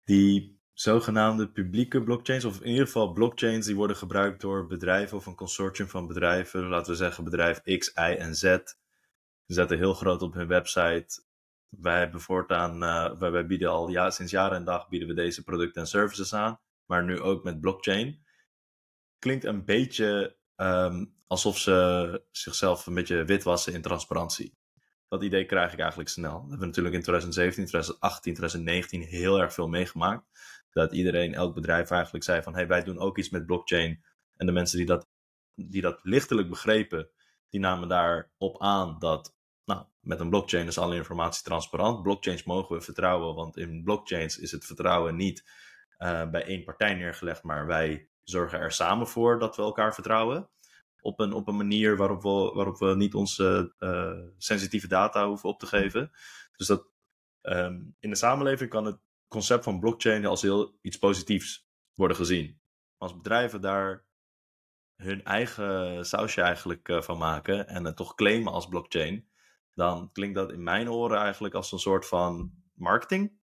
Die 0.05 0.61
zogenaamde 0.72 1.48
publieke 1.48 2.03
blockchains, 2.03 2.44
of 2.44 2.61
in 2.61 2.70
ieder 2.70 2.87
geval 2.87 3.12
blockchains 3.12 3.66
die 3.66 3.77
worden 3.77 3.96
gebruikt 3.96 4.40
door 4.40 4.66
bedrijven 4.66 5.16
of 5.16 5.27
een 5.27 5.35
consortium 5.35 5.88
van 5.88 6.07
bedrijven, 6.07 6.68
laten 6.68 6.90
we 6.90 6.96
zeggen 6.96 7.25
bedrijf 7.25 7.61
X, 7.79 7.88
Y 7.88 8.16
en 8.18 8.35
Z. 8.35 8.42
Ze 8.42 9.55
zetten 9.55 9.79
heel 9.79 9.94
groot 9.94 10.22
op 10.22 10.35
hun 10.35 10.46
website. 10.46 11.22
Wij 11.68 11.98
hebben 11.98 12.20
voortaan, 12.20 12.83
uh, 12.83 13.18
wij, 13.18 13.46
bieden 13.46 13.70
al 13.70 13.88
ja, 13.88 14.11
sinds 14.11 14.33
jaren 14.33 14.57
en 14.57 14.64
dag 14.64 14.88
bieden 14.88 15.09
we 15.09 15.14
deze 15.14 15.44
producten 15.44 15.81
en 15.83 15.88
services 15.88 16.35
aan, 16.35 16.61
maar 16.87 17.05
nu 17.05 17.20
ook 17.20 17.44
met 17.44 17.61
blockchain. 17.61 18.25
Klinkt 19.18 19.44
een 19.44 19.64
beetje 19.64 20.37
um, 20.57 21.14
alsof 21.27 21.59
ze 21.59 22.22
zichzelf 22.31 22.87
een 22.87 22.94
beetje 22.94 23.25
witwassen 23.25 23.72
in 23.72 23.83
transparantie. 23.83 24.57
Dat 25.12 25.22
idee 25.22 25.44
krijg 25.44 25.72
ik 25.72 25.79
eigenlijk 25.79 26.09
snel. 26.09 26.42
We 26.42 26.48
hebben 26.48 26.66
natuurlijk 26.66 26.94
in 26.94 27.01
2017, 27.01 27.66
2018, 27.66 28.35
2019 28.35 29.03
heel 29.03 29.40
erg 29.40 29.53
veel 29.53 29.68
meegemaakt. 29.68 30.25
Dat 30.70 30.92
iedereen, 30.92 31.35
elk 31.35 31.55
bedrijf 31.55 31.90
eigenlijk 31.90 32.25
zei 32.25 32.42
van 32.42 32.55
hey, 32.55 32.66
wij 32.66 32.83
doen 32.83 32.98
ook 32.98 33.18
iets 33.18 33.31
met 33.31 33.46
blockchain. 33.46 34.05
En 34.37 34.46
de 34.46 34.53
mensen 34.53 34.79
die 34.79 34.87
dat, 34.87 35.09
die 35.55 35.83
dat 35.83 36.01
lichtelijk 36.03 36.48
begrepen, 36.48 37.09
die 37.48 37.61
namen 37.61 37.88
daarop 37.88 38.62
aan 38.62 38.98
dat 38.98 39.37
nou, 39.64 39.85
met 40.01 40.20
een 40.20 40.31
blockchain 40.31 40.66
is 40.66 40.79
alle 40.79 40.96
informatie 40.96 41.44
transparant. 41.44 42.03
Blockchains 42.03 42.44
mogen 42.44 42.77
we 42.77 42.83
vertrouwen, 42.83 43.35
want 43.35 43.57
in 43.57 43.83
blockchains 43.83 44.38
is 44.38 44.53
het 44.53 44.64
vertrouwen 44.64 45.16
niet 45.16 45.44
uh, 45.98 46.31
bij 46.31 46.44
één 46.44 46.64
partij 46.64 46.94
neergelegd, 46.94 47.42
maar 47.42 47.66
wij 47.66 48.09
zorgen 48.22 48.59
er 48.59 48.72
samen 48.72 49.07
voor 49.07 49.38
dat 49.38 49.57
we 49.57 49.62
elkaar 49.62 49.94
vertrouwen 49.94 50.48
op 51.03 51.21
een, 51.21 51.33
op 51.33 51.49
een 51.49 51.57
manier 51.57 51.97
waarop 51.97 52.23
we, 52.23 52.51
waarop 52.55 52.79
we 52.79 52.95
niet 52.97 53.15
onze 53.15 53.75
uh, 53.79 54.35
sensitieve 54.37 54.88
data 54.88 55.27
hoeven 55.27 55.49
op 55.49 55.59
te 55.59 55.67
geven. 55.67 56.11
Dus 56.57 56.67
dat 56.67 56.87
um, 57.43 57.97
in 57.99 58.11
de 58.11 58.17
samenleving 58.17 58.71
kan 58.71 58.85
het 58.85 58.99
concept 59.29 59.65
van 59.65 59.81
blockchain 59.81 60.27
als 60.27 60.43
heel 60.43 60.79
iets 60.81 60.99
positiefs 60.99 61.69
worden 61.95 62.17
gezien. 62.17 62.61
Als 62.97 63.17
bedrijven 63.17 63.61
daar 63.61 64.05
hun 64.97 65.25
eigen 65.25 66.05
sausje 66.07 66.43
eigenlijk 66.43 66.88
uh, 66.88 67.03
van 67.03 67.19
maken 67.19 67.69
en 67.69 67.85
het 67.85 67.97
toch 67.97 68.15
claimen 68.15 68.53
als 68.53 68.69
blockchain, 68.69 69.29
dan 69.75 70.12
klinkt 70.12 70.35
dat 70.35 70.53
in 70.53 70.62
mijn 70.62 70.91
oren 70.91 71.19
eigenlijk 71.19 71.55
als 71.55 71.73
een 71.73 71.79
soort 71.79 72.07
van 72.07 72.53
marketing. 72.75 73.41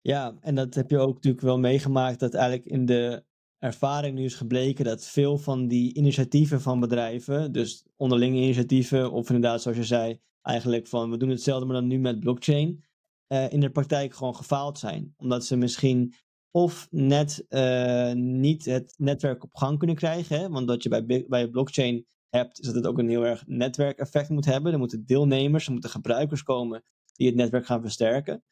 Ja, 0.00 0.36
en 0.40 0.54
dat 0.54 0.74
heb 0.74 0.90
je 0.90 0.98
ook 0.98 1.14
natuurlijk 1.14 1.44
wel 1.44 1.58
meegemaakt 1.58 2.20
dat 2.20 2.34
eigenlijk 2.34 2.66
in 2.66 2.86
de 2.86 3.24
ervaring 3.64 4.14
nu 4.14 4.24
is 4.24 4.34
gebleken 4.34 4.84
dat 4.84 5.06
veel 5.06 5.38
van 5.38 5.68
die 5.68 5.94
initiatieven 5.94 6.60
van 6.60 6.80
bedrijven, 6.80 7.52
dus 7.52 7.84
onderlinge 7.96 8.36
initiatieven, 8.36 9.12
of 9.12 9.28
inderdaad 9.28 9.62
zoals 9.62 9.76
je 9.76 9.84
zei, 9.84 10.20
eigenlijk 10.42 10.86
van 10.86 11.10
we 11.10 11.16
doen 11.16 11.28
hetzelfde 11.28 11.66
maar 11.66 11.74
dan 11.74 11.86
nu 11.86 11.98
met 11.98 12.20
blockchain, 12.20 12.84
uh, 13.28 13.52
in 13.52 13.60
de 13.60 13.70
praktijk 13.70 14.14
gewoon 14.14 14.36
gefaald 14.36 14.78
zijn. 14.78 15.14
Omdat 15.16 15.44
ze 15.44 15.56
misschien 15.56 16.14
of 16.50 16.88
net 16.90 17.44
uh, 17.48 18.12
niet 18.12 18.64
het 18.64 18.94
netwerk 18.96 19.44
op 19.44 19.54
gang 19.54 19.78
kunnen 19.78 19.96
krijgen, 19.96 20.38
hè? 20.38 20.48
want 20.48 20.68
dat 20.68 20.82
je 20.82 20.88
bij, 20.88 21.24
bij 21.28 21.48
blockchain 21.48 22.06
hebt, 22.28 22.60
is 22.60 22.66
dat 22.66 22.74
het 22.74 22.86
ook 22.86 22.98
een 22.98 23.08
heel 23.08 23.26
erg 23.26 23.46
netwerkeffect 23.46 24.28
moet 24.28 24.44
hebben. 24.44 24.72
Er 24.72 24.78
moeten 24.78 25.06
deelnemers, 25.06 25.66
er 25.66 25.72
moeten 25.72 25.90
gebruikers 25.90 26.42
komen 26.42 26.84
die 27.12 27.26
het 27.26 27.36
netwerk 27.36 27.66
gaan 27.66 27.82
versterken. 27.82 28.42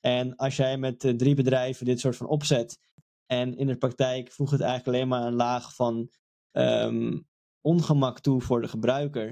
En 0.00 0.36
als 0.36 0.56
jij 0.56 0.78
met 0.78 1.04
uh, 1.04 1.14
drie 1.14 1.34
bedrijven 1.34 1.86
dit 1.86 2.00
soort 2.00 2.16
van 2.16 2.26
opzet 2.26 2.78
en 3.32 3.56
in 3.56 3.66
de 3.66 3.76
praktijk 3.76 4.32
voegt 4.32 4.50
het 4.50 4.60
eigenlijk 4.60 4.96
alleen 4.96 5.08
maar 5.08 5.26
een 5.26 5.34
laag 5.34 5.74
van 5.74 6.10
um, 6.52 7.26
ongemak 7.60 8.20
toe 8.20 8.40
voor 8.40 8.60
de 8.60 8.68
gebruiker. 8.68 9.26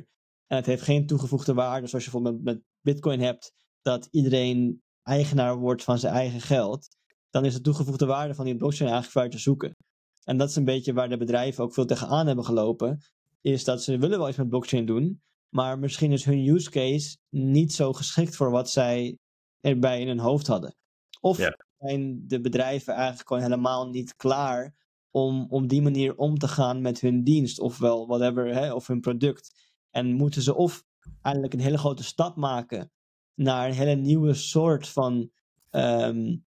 En 0.46 0.56
het 0.56 0.66
heeft 0.66 0.82
geen 0.82 1.06
toegevoegde 1.06 1.54
waarde, 1.54 1.86
zoals 1.86 2.04
je 2.04 2.10
bijvoorbeeld 2.10 2.44
met, 2.44 2.54
met 2.54 2.64
Bitcoin 2.80 3.20
hebt, 3.20 3.52
dat 3.82 4.08
iedereen 4.10 4.82
eigenaar 5.02 5.56
wordt 5.56 5.84
van 5.84 5.98
zijn 5.98 6.14
eigen 6.14 6.40
geld. 6.40 6.88
Dan 7.30 7.44
is 7.44 7.54
de 7.54 7.60
toegevoegde 7.60 8.06
waarde 8.06 8.34
van 8.34 8.44
die 8.44 8.56
blockchain 8.56 8.90
eigenlijk 8.90 9.20
ver 9.20 9.36
te 9.38 9.42
zoeken. 9.42 9.76
En 10.24 10.36
dat 10.36 10.48
is 10.48 10.56
een 10.56 10.64
beetje 10.64 10.92
waar 10.92 11.08
de 11.08 11.16
bedrijven 11.16 11.64
ook 11.64 11.74
veel 11.74 11.86
tegenaan 11.86 12.26
hebben 12.26 12.44
gelopen. 12.44 13.02
Is 13.40 13.64
dat 13.64 13.82
ze 13.82 13.98
willen 13.98 14.18
wel 14.18 14.28
iets 14.28 14.36
met 14.38 14.48
blockchain 14.48 14.86
doen, 14.86 15.22
maar 15.48 15.78
misschien 15.78 16.12
is 16.12 16.24
hun 16.24 16.46
use 16.46 16.70
case 16.70 17.16
niet 17.28 17.72
zo 17.72 17.92
geschikt 17.92 18.36
voor 18.36 18.50
wat 18.50 18.70
zij 18.70 19.18
erbij 19.60 20.00
in 20.00 20.06
hun 20.06 20.18
hoofd 20.18 20.46
hadden. 20.46 20.74
Of 21.20 21.38
zijn 21.80 22.24
de 22.26 22.40
bedrijven 22.40 22.94
eigenlijk 22.94 23.28
gewoon 23.28 23.42
helemaal 23.42 23.88
niet 23.88 24.16
klaar 24.16 24.74
om 25.10 25.46
op 25.48 25.68
die 25.68 25.82
manier 25.82 26.16
om 26.16 26.38
te 26.38 26.48
gaan 26.48 26.80
met 26.80 27.00
hun 27.00 27.24
dienst, 27.24 27.60
ofwel 27.60 28.06
whatever, 28.06 28.54
hè, 28.54 28.72
of 28.72 28.86
hun 28.86 29.00
product. 29.00 29.72
En 29.90 30.12
moeten 30.12 30.42
ze 30.42 30.54
of 30.54 30.84
eigenlijk 31.22 31.54
een 31.54 31.60
hele 31.60 31.78
grote 31.78 32.04
stap 32.04 32.36
maken 32.36 32.92
naar 33.34 33.68
een 33.68 33.74
hele 33.74 33.94
nieuwe 33.94 34.34
soort 34.34 34.88
van 34.88 35.30
um, 35.70 36.44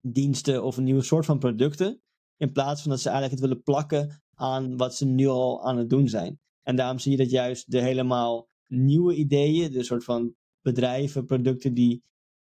diensten 0.00 0.64
of 0.64 0.76
een 0.76 0.84
nieuwe 0.84 1.02
soort 1.02 1.24
van 1.24 1.38
producten, 1.38 2.00
in 2.36 2.52
plaats 2.52 2.82
van 2.82 2.90
dat 2.90 3.00
ze 3.00 3.08
eigenlijk 3.08 3.40
het 3.40 3.48
willen 3.48 3.62
plakken 3.64 4.22
aan 4.34 4.76
wat 4.76 4.94
ze 4.94 5.06
nu 5.06 5.26
al 5.26 5.64
aan 5.64 5.78
het 5.78 5.90
doen 5.90 6.08
zijn. 6.08 6.40
En 6.62 6.76
daarom 6.76 6.98
zie 6.98 7.10
je 7.10 7.16
dat 7.16 7.30
juist 7.30 7.70
de 7.70 7.80
helemaal 7.80 8.48
nieuwe 8.66 9.14
ideeën, 9.14 9.72
de 9.72 9.82
soort 9.82 10.04
van 10.04 10.34
bedrijven, 10.60 11.24
producten 11.24 11.74
die, 11.74 12.02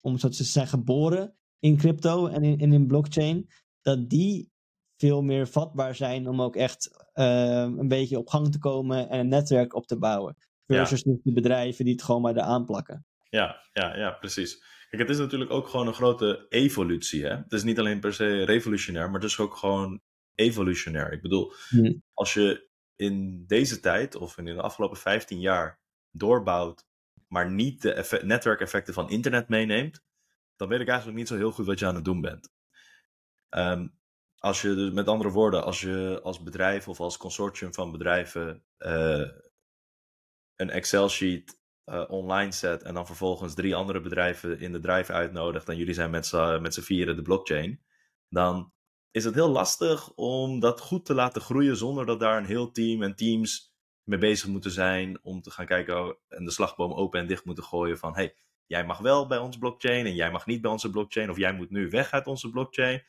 om 0.02 0.18
zo 0.18 0.30
te 0.30 0.44
zeggen, 0.44 0.80
geboren 0.80 1.36
in 1.62 1.78
crypto 1.78 2.28
en 2.28 2.44
in, 2.44 2.58
in, 2.58 2.74
in 2.74 2.88
blockchain, 2.88 3.50
dat 3.82 4.10
die 4.10 4.52
veel 4.98 5.22
meer 5.22 5.48
vatbaar 5.48 5.96
zijn 5.96 6.28
om 6.28 6.42
ook 6.42 6.56
echt 6.56 6.90
uh, 7.14 7.74
een 7.78 7.88
beetje 7.88 8.18
op 8.18 8.28
gang 8.28 8.52
te 8.52 8.60
komen 8.60 9.10
en 9.10 9.20
een 9.20 9.28
netwerk 9.28 9.76
op 9.76 9.88
te 9.88 9.98
bouwen. 9.98 10.36
Versus 10.66 11.02
ja. 11.06 11.14
de 11.24 11.34
bedrijven 11.34 11.86
die 11.86 11.94
het 11.94 12.04
gewoon 12.04 12.22
maar 12.22 12.36
eraan 12.36 12.66
plakken. 12.66 13.06
Ja, 13.30 13.62
ja, 13.74 13.98
ja, 13.98 14.12
precies. 14.12 14.64
Kijk, 14.90 15.02
het 15.02 15.12
is 15.12 15.18
natuurlijk 15.18 15.52
ook 15.52 15.68
gewoon 15.68 15.88
een 15.88 15.94
grote 15.94 16.46
evolutie. 16.50 17.26
Hè? 17.26 17.36
Het 17.36 17.54
is 17.54 17.64
niet 17.64 17.80
alleen 17.80 18.00
per 18.00 18.14
se 18.14 18.44
revolutionair, 18.44 19.06
maar 19.06 19.20
het 19.22 19.30
is 19.30 19.40
ook 19.40 19.56
gewoon 19.56 20.02
evolutionair. 20.36 21.12
Ik 21.12 21.22
bedoel, 21.22 21.54
hmm. 21.70 22.04
als 22.14 22.34
je 22.34 22.70
in 22.96 23.44
deze 23.48 23.80
tijd 23.80 24.16
of 24.16 24.38
in 24.38 24.46
de 24.46 24.62
afgelopen 24.62 24.98
15 24.98 25.40
jaar 25.40 25.80
doorbouwt, 26.12 26.86
maar 27.28 27.52
niet 27.52 27.82
de 27.82 28.22
netwerkeffecten 28.24 28.94
van 28.94 29.10
internet 29.10 29.50
meeneemt, 29.50 30.04
dan 30.62 30.70
weet 30.70 30.80
ik 30.80 30.88
eigenlijk 30.88 31.18
niet 31.18 31.28
zo 31.28 31.36
heel 31.36 31.52
goed 31.52 31.66
wat 31.66 31.80
je 31.80 31.86
aan 31.86 31.96
het 31.96 32.06
doen 32.06 32.22
bent. 32.22 32.52
Um, 33.50 34.00
als 34.38 34.62
je 34.62 34.76
dus 34.76 34.92
met 34.92 35.08
andere 35.08 35.30
woorden, 35.30 35.64
als 35.64 35.82
je 35.82 36.20
als 36.24 36.44
bedrijf 36.44 36.88
of 36.88 37.00
als 37.00 37.18
consortium 37.18 37.74
van 37.74 37.92
bedrijven 37.92 38.64
uh, 38.78 39.30
een 40.56 40.70
Excel-sheet 40.70 41.60
uh, 41.86 42.04
online 42.08 42.52
zet 42.52 42.84
en 42.84 42.94
dan 42.94 43.06
vervolgens 43.06 43.54
drie 43.54 43.76
andere 43.76 44.02
bedrijven 44.02 44.60
in 44.60 44.72
de 44.72 44.80
drive 44.80 45.14
uitnodigt 45.14 45.70
en 45.70 45.78
jullie 45.78 45.94
zijn 45.94 46.10
met 46.10 46.26
z'n 46.74 46.82
vieren 46.82 47.16
de 47.16 47.22
blockchain, 47.22 47.82
dan 48.30 48.74
is 49.12 49.24
het 49.24 49.34
heel 49.34 49.50
lastig 49.50 50.14
om 50.14 50.60
dat 50.60 50.80
goed 50.80 51.06
te 51.06 51.14
laten 51.14 51.42
groeien 51.42 51.78
zonder 51.78 52.06
dat 52.06 52.20
daar 52.20 52.38
een 52.38 52.46
heel 52.46 52.72
team 52.72 53.04
en 53.04 53.16
teams 53.16 53.74
mee 54.04 54.20
bezig 54.20 54.48
moeten 54.48 54.72
zijn 54.72 55.24
om 55.24 55.42
te 55.42 55.52
gaan 55.52 55.66
kijken 55.66 56.18
en 56.28 56.46
de 56.46 56.52
slagboom 56.52 56.94
open 56.94 57.20
en 57.20 57.28
dicht 57.28 57.46
moeten 57.46 57.64
gooien 57.64 57.98
van 57.98 58.16
hey, 58.16 58.36
jij 58.72 58.86
mag 58.86 58.98
wel 58.98 59.28
bij 59.28 59.38
ons 59.38 59.58
blockchain 59.58 60.06
en 60.06 60.16
jij 60.16 60.32
mag 60.32 60.46
niet 60.46 60.62
bij 60.62 60.72
onze 60.72 60.90
blockchain 60.90 61.30
of 61.30 61.38
jij 61.38 61.54
moet 61.54 61.70
nu 61.70 61.90
weg 61.90 62.12
uit 62.12 62.28
onze 62.28 62.50
blockchain. 62.50 63.04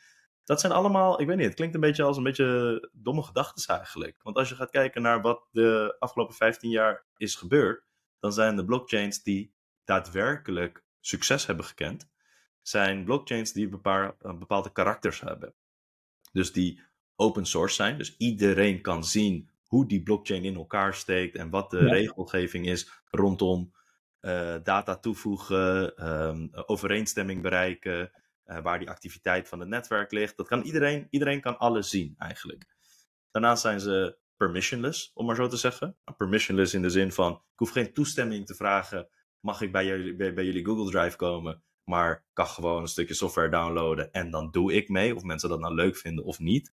Dat 0.45 0.61
zijn 0.61 0.73
allemaal, 0.73 1.21
ik 1.21 1.27
weet 1.27 1.37
niet, 1.37 1.47
het 1.47 1.55
klinkt 1.55 1.75
een 1.75 1.81
beetje 1.81 2.03
als 2.03 2.17
een 2.17 2.23
beetje 2.23 2.89
domme 2.93 3.23
gedachten 3.23 3.77
eigenlijk. 3.77 4.21
Want 4.23 4.37
als 4.37 4.49
je 4.49 4.55
gaat 4.55 4.71
kijken 4.71 5.03
naar 5.03 5.21
wat 5.21 5.49
de 5.51 5.97
afgelopen 5.99 6.35
15 6.35 6.71
jaar 6.71 7.05
is 7.17 7.35
gebeurd, 7.35 7.85
dan 8.21 8.33
zijn 8.33 8.57
de 8.57 8.65
blockchains 8.65 9.23
die 9.23 9.55
daadwerkelijk 9.85 10.85
succes 11.01 11.47
hebben 11.47 11.65
gekend, 11.65 12.11
zijn 12.63 13.05
blockchains 13.05 13.53
die 13.53 13.69
bepaalde 14.21 14.73
karakters 14.73 15.21
hebben. 15.21 15.55
Dus 16.33 16.53
die 16.53 16.81
open 17.17 17.47
source 17.47 17.75
zijn, 17.75 17.99
dus 17.99 18.17
iedereen 18.17 18.81
kan 18.81 19.05
zien 19.05 19.51
hoe 19.63 19.87
die 19.87 20.03
blockchain 20.03 20.45
in 20.45 20.57
elkaar 20.57 20.95
steekt 20.95 21.37
en 21.37 21.51
wat 21.51 21.71
de 21.71 21.79
regelgeving 21.79 22.67
is 22.67 22.91
rondom 23.11 23.73
data 24.63 24.97
toevoegen, 24.97 26.05
um, 26.09 26.51
overeenstemming 26.67 27.43
bereiken, 27.43 28.11
uh, 28.47 28.63
waar 28.63 28.79
die 28.79 28.91
activiteit 28.91 29.49
van 29.49 29.61
het 29.61 29.69
netwerk 29.69 30.13
ligt. 30.13 30.37
Dat 30.37 30.49
kan 30.49 30.63
iedereen, 30.63 31.07
iedereen 31.11 31.41
kan 31.41 31.59
alles 31.59 31.91
zien 31.91 32.15
eigenlijk. 32.19 32.67
Daarnaast 33.31 33.63
zijn 33.63 33.81
ze 33.81 34.17
permissionless, 34.37 35.11
om 35.15 35.27
maar 35.27 35.37
zo 35.37 35.47
te 35.47 35.57
zeggen. 35.57 35.97
Permissionless 36.17 36.75
in 36.75 36.83
de 36.83 36.91
zin 36.91 37.13
van, 37.13 37.33
ik 37.33 37.59
hoef 37.59 37.71
geen 37.71 37.93
toestemming 37.93 38.47
te 38.47 38.55
vragen, 38.55 39.09
mag 39.41 39.61
ik 39.61 39.73
bij 39.73 39.87
jullie, 39.87 40.17
bij, 40.17 40.45
jullie 40.45 40.65
Google 40.65 40.91
Drive 40.91 41.17
komen, 41.17 41.63
maar 41.85 42.25
kan 42.33 42.47
gewoon 42.47 42.83
een 42.83 42.89
stukje 42.89 43.15
software 43.15 43.49
downloaden 43.49 44.13
en 44.13 44.31
dan 44.31 44.51
doe 44.51 44.73
ik 44.73 44.89
mee, 44.89 45.17
of 45.17 45.23
mensen 45.23 45.49
dat 45.49 45.61
nou 45.61 45.75
leuk 45.75 45.97
vinden 45.97 46.25
of 46.25 46.39
niet. 46.39 46.73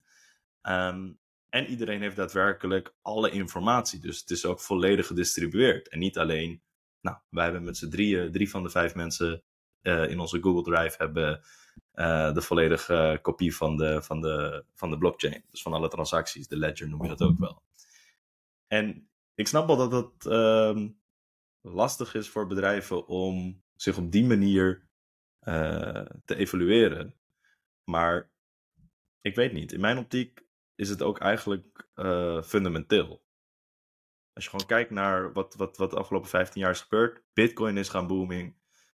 Um, 0.62 1.20
en 1.50 1.66
iedereen 1.66 2.02
heeft 2.02 2.16
daadwerkelijk 2.16 2.96
alle 3.02 3.32
informatie, 3.32 4.00
dus 4.00 4.20
het 4.20 4.30
is 4.30 4.46
ook 4.46 4.60
volledig 4.60 5.08
gedistribueerd. 5.08 5.90
En 5.90 6.00
niet 6.00 6.18
alleen 6.18 6.62
nou, 7.08 7.20
wij 7.30 7.44
hebben 7.44 7.64
met 7.64 7.78
z'n 7.78 7.90
drieën, 7.90 8.32
drie 8.32 8.50
van 8.50 8.64
de 8.64 8.70
vijf 8.70 8.96
mensen 8.96 9.44
uh, 9.82 10.10
in 10.10 10.20
onze 10.20 10.42
Google 10.42 10.64
Drive 10.64 10.96
hebben 10.98 11.42
uh, 11.94 12.34
de 12.34 12.42
volledige 12.42 13.20
kopie 13.22 13.56
van 13.56 13.78
de, 13.78 14.02
van, 14.02 14.22
de, 14.22 14.66
van 14.74 14.90
de 14.90 14.98
blockchain. 14.98 15.44
Dus 15.52 15.62
van 15.62 15.74
alle 15.74 15.88
transacties, 15.88 16.48
de 16.48 16.58
ledger 16.58 16.90
noem 16.90 17.04
je 17.04 17.08
dat 17.08 17.22
ook 17.22 17.38
wel. 17.38 17.62
En 18.68 19.10
ik 19.36 19.48
snap 19.48 19.68
wel 19.68 19.90
dat 19.90 19.92
het 19.92 20.26
uh, 20.26 20.88
lastig 21.62 22.14
is 22.14 22.30
voor 22.30 22.48
bedrijven 22.48 23.08
om 23.08 23.64
zich 23.76 23.98
op 23.98 24.12
die 24.12 24.26
manier 24.26 24.86
te 26.26 26.36
evalueren. 26.36 27.16
Maar 27.84 28.32
ik 29.22 29.36
weet 29.36 29.54
niet. 29.54 29.72
In 29.72 29.80
mijn 29.80 29.98
optiek 29.98 30.46
is 30.76 30.90
het 30.90 31.02
ook 31.02 31.20
eigenlijk 31.20 31.88
fundamenteel. 32.44 33.22
Als 34.38 34.46
je 34.46 34.52
gewoon 34.52 34.68
kijkt 34.68 34.92
naar 34.92 35.34
wat, 35.34 35.56
wat, 35.56 35.78
wat 35.78 35.90
de 35.90 35.98
afgelopen 35.98 36.30
15 36.30 36.62
jaar 36.62 36.72
is 36.72 36.82
gebeurd. 36.82 37.24
Bitcoin 37.34 37.78
is 37.78 37.90
gaan 37.90 38.08
booming. 38.08 38.56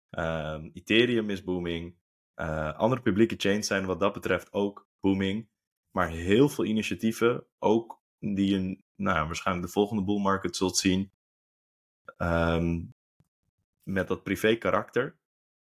Ehm, 0.09 0.69
Ethereum 0.73 1.29
is 1.29 1.43
booming. 1.43 1.99
andere 2.75 3.01
publieke 3.01 3.35
chains 3.37 3.67
zijn 3.67 3.85
wat 3.85 3.99
dat 3.99 4.13
betreft 4.13 4.53
ook 4.53 4.87
booming. 4.99 5.49
Maar 5.91 6.09
heel 6.09 6.49
veel 6.49 6.65
initiatieven, 6.65 7.45
ook 7.59 8.01
die 8.19 8.49
je 8.49 8.81
nou, 8.95 9.25
waarschijnlijk 9.25 9.67
de 9.67 9.73
volgende 9.73 10.03
bull 10.03 10.19
market 10.19 10.55
zult 10.55 10.77
zien, 10.77 11.11
um, 12.17 12.93
met 13.83 14.07
dat 14.07 14.23
privé 14.23 14.55
karakter, 14.55 15.17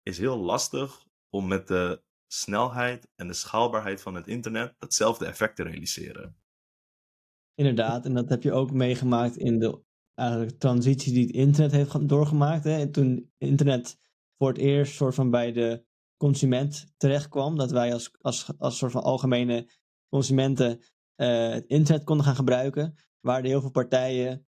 is 0.04 0.18
heel 0.18 0.38
lastig 0.38 1.06
om 1.30 1.48
met 1.48 1.68
de 1.68 2.02
snelheid 2.28 3.08
en 3.16 3.28
de 3.28 3.34
schaalbaarheid 3.34 4.02
van 4.02 4.16
het 4.16 4.28
internet 4.28 4.76
datzelfde 4.80 5.26
effect 5.26 5.56
te 5.56 5.64
realiseren. 5.64 6.38
Inderdaad, 7.56 8.06
en 8.06 8.14
dat 8.14 8.30
heb 8.30 8.44
je 8.44 8.52
ook 8.52 8.72
meegemaakt 8.72 9.38
in 9.38 9.60
de 9.60 9.84
eigenlijk, 10.16 10.60
transitie 10.60 11.14
die 11.14 11.26
het 11.26 11.36
internet 11.36 11.72
heeft 11.72 12.10
doorgemaakt. 12.10 12.64
Hè? 12.64 12.90
Toen 12.90 13.32
internet 13.38 13.98
voor 14.38 14.48
het 14.48 14.58
eerst 14.58 14.96
soort 14.96 15.16
van 15.16 15.30
bij 15.30 15.52
de 15.52 15.86
consument 16.18 16.86
terechtkwam, 16.98 17.58
dat 17.58 17.72
wij 17.72 17.94
als, 17.94 18.12
als, 18.22 18.52
als 18.58 18.78
soort 18.78 18.92
van 18.92 19.04
algemene 19.04 19.70
consumenten 20.10 20.80
uh, 21.16 21.50
het 21.50 21.66
internet 21.66 22.04
konden 22.04 22.26
gaan 22.26 22.36
gebruiken, 22.36 22.96
waren 23.20 23.44
er 23.44 23.50
heel 23.50 23.62
veel 23.62 23.72
partijen, 23.72 24.48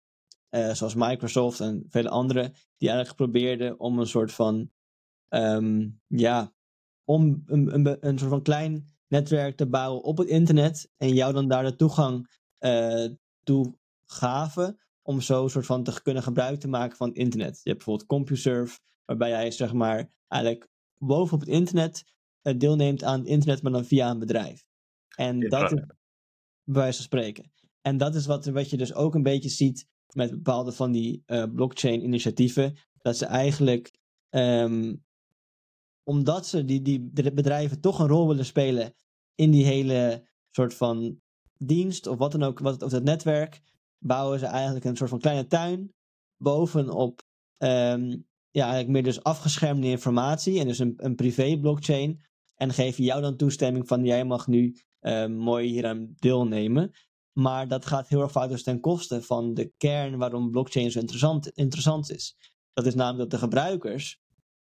uh, 0.50 0.72
zoals 0.72 0.94
Microsoft 0.94 1.60
en 1.60 1.84
vele 1.88 2.08
anderen, 2.08 2.52
die 2.76 2.88
eigenlijk 2.88 3.16
probeerden 3.16 3.80
om 3.80 3.98
een 3.98 4.06
soort 4.06 4.32
van, 4.32 4.70
um, 5.28 6.00
ja, 6.06 6.52
om 7.04 7.42
een, 7.46 7.74
een, 7.74 8.06
een, 8.08 8.18
soort 8.18 8.30
van 8.30 8.42
klein 8.42 8.86
netwerk 9.08 9.56
te 9.56 9.68
bouwen 9.68 10.02
op 10.02 10.18
het 10.18 10.28
internet 10.28 10.90
en 10.96 11.14
jou 11.14 11.32
dan 11.32 11.48
daar 11.48 11.64
de 11.64 11.76
toegang 11.76 12.28
uh, 12.60 13.06
toe 13.42 13.78
gaven 14.06 14.78
om 15.02 15.20
zo 15.20 15.42
een 15.42 15.50
soort 15.50 15.66
van 15.66 15.82
te 15.82 16.02
kunnen 16.02 16.22
gebruik 16.22 16.60
te 16.60 16.68
maken 16.68 16.96
van 16.96 17.08
het 17.08 17.16
internet. 17.16 17.60
Je 17.62 17.70
hebt 17.70 17.84
bijvoorbeeld 17.84 18.08
CompuServe, 18.08 18.78
waarbij 19.04 19.28
jij 19.28 19.50
zeg 19.50 19.72
maar 19.72 20.10
eigenlijk 20.28 20.70
bovenop 20.98 21.40
het 21.40 21.48
internet 21.48 22.04
deelneemt 22.56 23.04
aan 23.04 23.18
het 23.18 23.28
internet, 23.28 23.62
maar 23.62 23.72
dan 23.72 23.84
via 23.84 24.10
een 24.10 24.18
bedrijf. 24.18 24.66
En 25.16 25.40
dat 25.40 25.72
is 25.72 25.80
bij 26.64 26.82
wijze 26.82 26.96
van 26.96 27.04
spreken. 27.04 27.52
En 27.80 27.96
dat 27.96 28.14
is 28.14 28.26
wat, 28.26 28.46
wat 28.46 28.70
je 28.70 28.76
dus 28.76 28.94
ook 28.94 29.14
een 29.14 29.22
beetje 29.22 29.48
ziet 29.48 29.86
met 30.12 30.30
bepaalde 30.30 30.72
van 30.72 30.92
die 30.92 31.22
uh, 31.26 31.44
blockchain-initiatieven. 31.54 32.78
Dat 32.98 33.16
ze 33.16 33.26
eigenlijk, 33.26 33.98
um, 34.30 35.04
omdat 36.02 36.46
ze 36.46 36.64
die, 36.64 36.82
die 36.82 37.10
bedrijven 37.32 37.80
toch 37.80 37.98
een 37.98 38.06
rol 38.06 38.28
willen 38.28 38.44
spelen 38.44 38.94
in 39.34 39.50
die 39.50 39.64
hele 39.64 40.28
soort 40.50 40.74
van 40.74 41.20
dienst 41.58 42.06
of 42.06 42.18
wat 42.18 42.32
dan 42.32 42.42
ook, 42.42 42.58
wat, 42.58 42.82
of 42.82 42.90
dat 42.90 43.02
netwerk, 43.02 43.60
bouwen 43.98 44.38
ze 44.38 44.46
eigenlijk 44.46 44.84
een 44.84 44.96
soort 44.96 45.10
van 45.10 45.18
kleine 45.18 45.46
tuin 45.46 45.92
bovenop 46.36 47.22
um, 47.58 48.26
ja, 48.50 48.64
eigenlijk 48.64 48.88
meer 48.88 49.02
dus 49.02 49.22
afgeschermde 49.22 49.86
informatie 49.86 50.60
en 50.60 50.66
dus 50.66 50.78
een, 50.78 50.94
een 50.96 51.14
privé 51.14 51.58
blockchain. 51.60 52.26
En 52.54 52.72
geven 52.72 53.04
jou 53.04 53.20
dan 53.20 53.36
toestemming 53.36 53.88
van 53.88 54.04
jij 54.04 54.24
mag 54.24 54.46
nu 54.46 54.76
uh, 55.00 55.26
mooi 55.26 55.68
hier 55.68 55.86
aan 55.86 56.14
deelnemen. 56.16 56.90
Maar 57.32 57.68
dat 57.68 57.86
gaat 57.86 58.08
heel 58.08 58.20
erg 58.20 58.32
vaak 58.32 58.48
dus 58.48 58.62
ten 58.62 58.80
koste 58.80 59.22
van 59.22 59.54
de 59.54 59.72
kern 59.76 60.16
waarom 60.16 60.50
blockchain 60.50 60.90
zo 60.90 60.98
interessant, 60.98 61.48
interessant 61.48 62.10
is. 62.10 62.36
Dat 62.72 62.86
is 62.86 62.94
namelijk 62.94 63.30
dat 63.30 63.40
de 63.40 63.46
gebruikers 63.46 64.20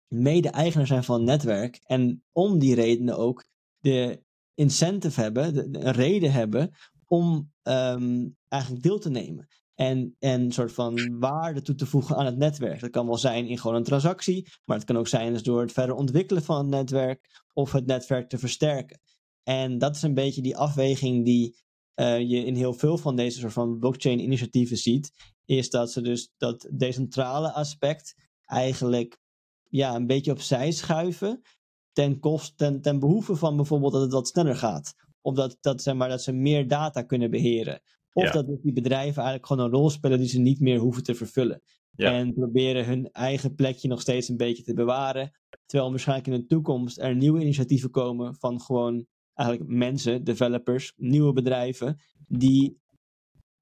mede-eigenaar 0.08 0.86
zijn 0.86 1.04
van 1.04 1.14
het 1.14 1.24
netwerk 1.24 1.80
en 1.84 2.24
om 2.32 2.58
die 2.58 2.74
redenen 2.74 3.18
ook 3.18 3.44
de 3.78 4.22
incentive 4.54 5.20
hebben, 5.20 5.74
een 5.86 5.92
reden 5.92 6.32
hebben 6.32 6.70
om 7.06 7.52
um, 7.62 8.36
eigenlijk 8.48 8.82
deel 8.82 8.98
te 8.98 9.10
nemen. 9.10 9.48
En, 9.74 10.16
en 10.18 10.40
een 10.40 10.52
soort 10.52 10.72
van 10.72 11.18
waarde 11.18 11.62
toe 11.62 11.74
te 11.74 11.86
voegen 11.86 12.16
aan 12.16 12.26
het 12.26 12.36
netwerk. 12.36 12.80
Dat 12.80 12.90
kan 12.90 13.06
wel 13.06 13.16
zijn 13.16 13.46
in 13.46 13.58
gewoon 13.58 13.76
een 13.76 13.84
transactie, 13.84 14.48
maar 14.64 14.76
het 14.76 14.86
kan 14.86 14.96
ook 14.96 15.08
zijn 15.08 15.32
dus 15.32 15.42
door 15.42 15.60
het 15.60 15.72
verder 15.72 15.94
ontwikkelen 15.94 16.42
van 16.42 16.56
het 16.56 16.66
netwerk 16.66 17.42
of 17.52 17.72
het 17.72 17.86
netwerk 17.86 18.28
te 18.28 18.38
versterken. 18.38 19.00
En 19.42 19.78
dat 19.78 19.96
is 19.96 20.02
een 20.02 20.14
beetje 20.14 20.42
die 20.42 20.56
afweging 20.56 21.24
die 21.24 21.56
uh, 21.96 22.18
je 22.18 22.44
in 22.44 22.54
heel 22.54 22.72
veel 22.72 22.98
van 22.98 23.16
deze 23.16 23.38
soort 23.38 23.52
van 23.52 23.78
blockchain-initiatieven 23.78 24.76
ziet. 24.76 25.10
Is 25.44 25.70
dat 25.70 25.92
ze 25.92 26.00
dus 26.00 26.32
dat 26.36 26.68
decentrale 26.72 27.52
aspect 27.52 28.14
eigenlijk 28.44 29.18
ja, 29.68 29.94
een 29.94 30.06
beetje 30.06 30.32
opzij 30.32 30.72
schuiven. 30.72 31.42
Ten, 31.92 32.18
kost, 32.18 32.56
ten, 32.56 32.80
ten 32.80 32.98
behoeve 32.98 33.36
van 33.36 33.56
bijvoorbeeld 33.56 33.92
dat 33.92 34.02
het 34.02 34.12
wat 34.12 34.28
sneller 34.28 34.56
gaat. 34.56 34.94
Of 35.20 35.34
dat, 35.60 35.82
zeg 35.82 35.94
maar, 35.94 36.08
dat 36.08 36.22
ze 36.22 36.32
meer 36.32 36.68
data 36.68 37.02
kunnen 37.02 37.30
beheren. 37.30 37.80
Of 38.12 38.30
dat 38.30 38.46
die 38.46 38.72
bedrijven 38.72 39.22
eigenlijk 39.22 39.46
gewoon 39.46 39.64
een 39.64 39.70
rol 39.72 39.90
spelen 39.90 40.18
die 40.18 40.28
ze 40.28 40.38
niet 40.38 40.60
meer 40.60 40.78
hoeven 40.78 41.02
te 41.02 41.14
vervullen. 41.14 41.62
Ja. 41.96 42.12
En 42.12 42.32
proberen 42.32 42.84
hun 42.84 43.10
eigen 43.10 43.54
plekje 43.54 43.88
nog 43.88 44.00
steeds 44.00 44.28
een 44.28 44.36
beetje 44.36 44.62
te 44.62 44.74
bewaren. 44.74 45.30
Terwijl 45.66 45.90
waarschijnlijk 45.90 46.28
in 46.28 46.40
de 46.40 46.46
toekomst 46.46 46.98
er 46.98 47.16
nieuwe 47.16 47.40
initiatieven 47.40 47.90
komen 47.90 48.36
van 48.38 48.60
gewoon 48.60 49.06
eigenlijk 49.34 49.70
mensen, 49.70 50.24
developers, 50.24 50.92
nieuwe 50.96 51.32
bedrijven, 51.32 52.00
die 52.28 52.80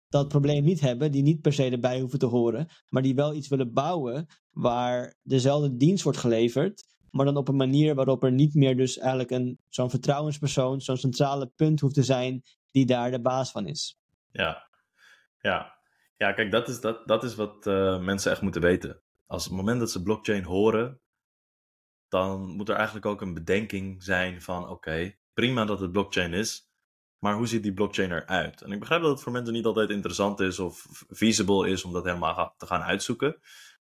dat 0.09 0.29
probleem 0.29 0.65
niet 0.65 0.81
hebben, 0.81 1.13
die 1.13 1.23
niet 1.23 1.41
per 1.41 1.53
se 1.53 1.71
erbij 1.71 2.01
hoeven 2.01 2.19
te 2.19 2.27
horen, 2.27 2.69
maar 2.89 3.03
die 3.03 3.15
wel 3.15 3.35
iets 3.35 3.49
willen 3.49 3.73
bouwen 3.73 4.27
waar 4.51 5.15
dezelfde 5.23 5.77
dienst 5.77 6.03
wordt 6.03 6.19
geleverd, 6.19 6.85
maar 7.11 7.25
dan 7.25 7.37
op 7.37 7.49
een 7.49 7.57
manier 7.57 7.95
waarop 7.95 8.25
er 8.25 8.33
niet 8.33 8.55
meer 8.55 8.77
dus 8.77 8.99
eigenlijk 8.99 9.31
een, 9.31 9.59
zo'n 9.69 9.91
vertrouwenspersoon, 9.91 10.81
zo'n 10.81 10.97
centrale 10.97 11.47
punt 11.47 11.81
hoeft 11.81 11.95
te 11.95 12.03
zijn 12.03 12.43
die 12.71 12.87
daar 12.87 13.11
de 13.11 13.21
baas 13.21 13.51
van 13.51 13.67
is. 13.67 14.01
Ja, 14.33 14.69
ja. 15.41 15.79
ja 16.17 16.33
kijk, 16.33 16.51
dat 16.51 16.69
is, 16.69 16.81
dat, 16.81 17.07
dat 17.07 17.25
is 17.25 17.35
wat 17.35 17.67
uh, 17.67 18.01
mensen 18.01 18.31
echt 18.33 18.43
moeten 18.43 18.61
weten. 18.61 19.01
Als 19.27 19.45
het 19.45 19.53
moment 19.53 19.81
dat 19.81 19.91
ze 19.91 20.03
blockchain 20.03 20.45
horen, 20.45 21.01
dan 22.09 22.41
moet 22.41 22.69
er 22.69 22.75
eigenlijk 22.75 23.07
ook 23.07 23.21
een 23.21 23.35
bedenking 23.35 24.03
zijn 24.03 24.43
van 24.43 24.69
oké, 24.69 25.15
prima 25.35 25.65
dat 25.65 25.81
het 25.81 25.93
blockchain 25.93 26.33
is, 26.33 26.71
maar 27.21 27.35
hoe 27.35 27.47
ziet 27.47 27.63
die 27.63 27.75
blockchain 27.75 28.13
eruit? 28.13 28.63
En 28.63 28.73
ik 28.73 28.81
begrijp 28.81 29.03
dat 29.03 29.11
het 29.11 29.23
voor 29.23 29.33
mensen 29.33 29.53
niet 29.53 29.65
altijd 29.65 29.91
interessant 29.91 30.41
is 30.41 30.59
of 30.59 30.87
feasible 31.11 31.69
is 31.69 31.85
om 31.85 31.93
dat 31.93 32.05
helemaal 32.05 32.55
te 32.57 32.67
gaan 32.67 32.83
uitzoeken. 32.83 33.41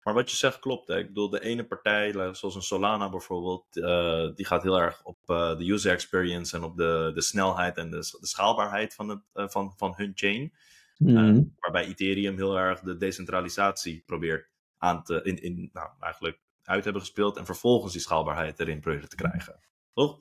Maar 0.08 0.16
wat 0.16 0.30
je 0.30 0.36
zegt 0.36 0.58
klopt. 0.58 0.88
Hè? 0.88 0.98
Ik 0.98 1.06
bedoel, 1.06 1.30
de 1.30 1.40
ene 1.40 1.64
partij, 1.64 2.12
zoals 2.12 2.54
een 2.54 2.62
Solana 2.62 3.10
bijvoorbeeld, 3.10 3.76
uh, 3.76 4.34
die 4.34 4.46
gaat 4.46 4.62
heel 4.62 4.80
erg 4.80 5.04
op 5.04 5.18
uh, 5.26 5.58
de 5.58 5.72
user 5.72 5.92
experience 5.92 6.56
en 6.56 6.62
op 6.62 6.76
de, 6.76 7.10
de 7.14 7.20
snelheid 7.20 7.76
en 7.76 7.90
de, 7.90 8.16
de 8.20 8.26
schaalbaarheid 8.26 8.94
van, 8.94 9.08
het, 9.08 9.20
uh, 9.34 9.48
van, 9.48 9.72
van 9.76 9.94
hun 9.96 10.12
chain. 10.14 10.52
Mm. 10.96 11.54
waarbij 11.58 11.86
Ethereum 11.86 12.36
heel 12.36 12.58
erg 12.58 12.80
de 12.80 12.96
decentralisatie 12.96 14.02
probeert 14.06 14.50
aan 14.78 15.02
te, 15.02 15.20
in, 15.22 15.42
in, 15.42 15.70
nou, 15.72 15.90
eigenlijk 16.00 16.40
uit 16.62 16.84
hebben 16.84 17.02
gespeeld 17.02 17.36
en 17.36 17.46
vervolgens 17.46 17.92
die 17.92 18.02
schaalbaarheid 18.02 18.60
erin 18.60 18.80
proberen 18.80 19.08
te 19.08 19.16
krijgen. 19.16 19.60
Toch? 19.92 20.20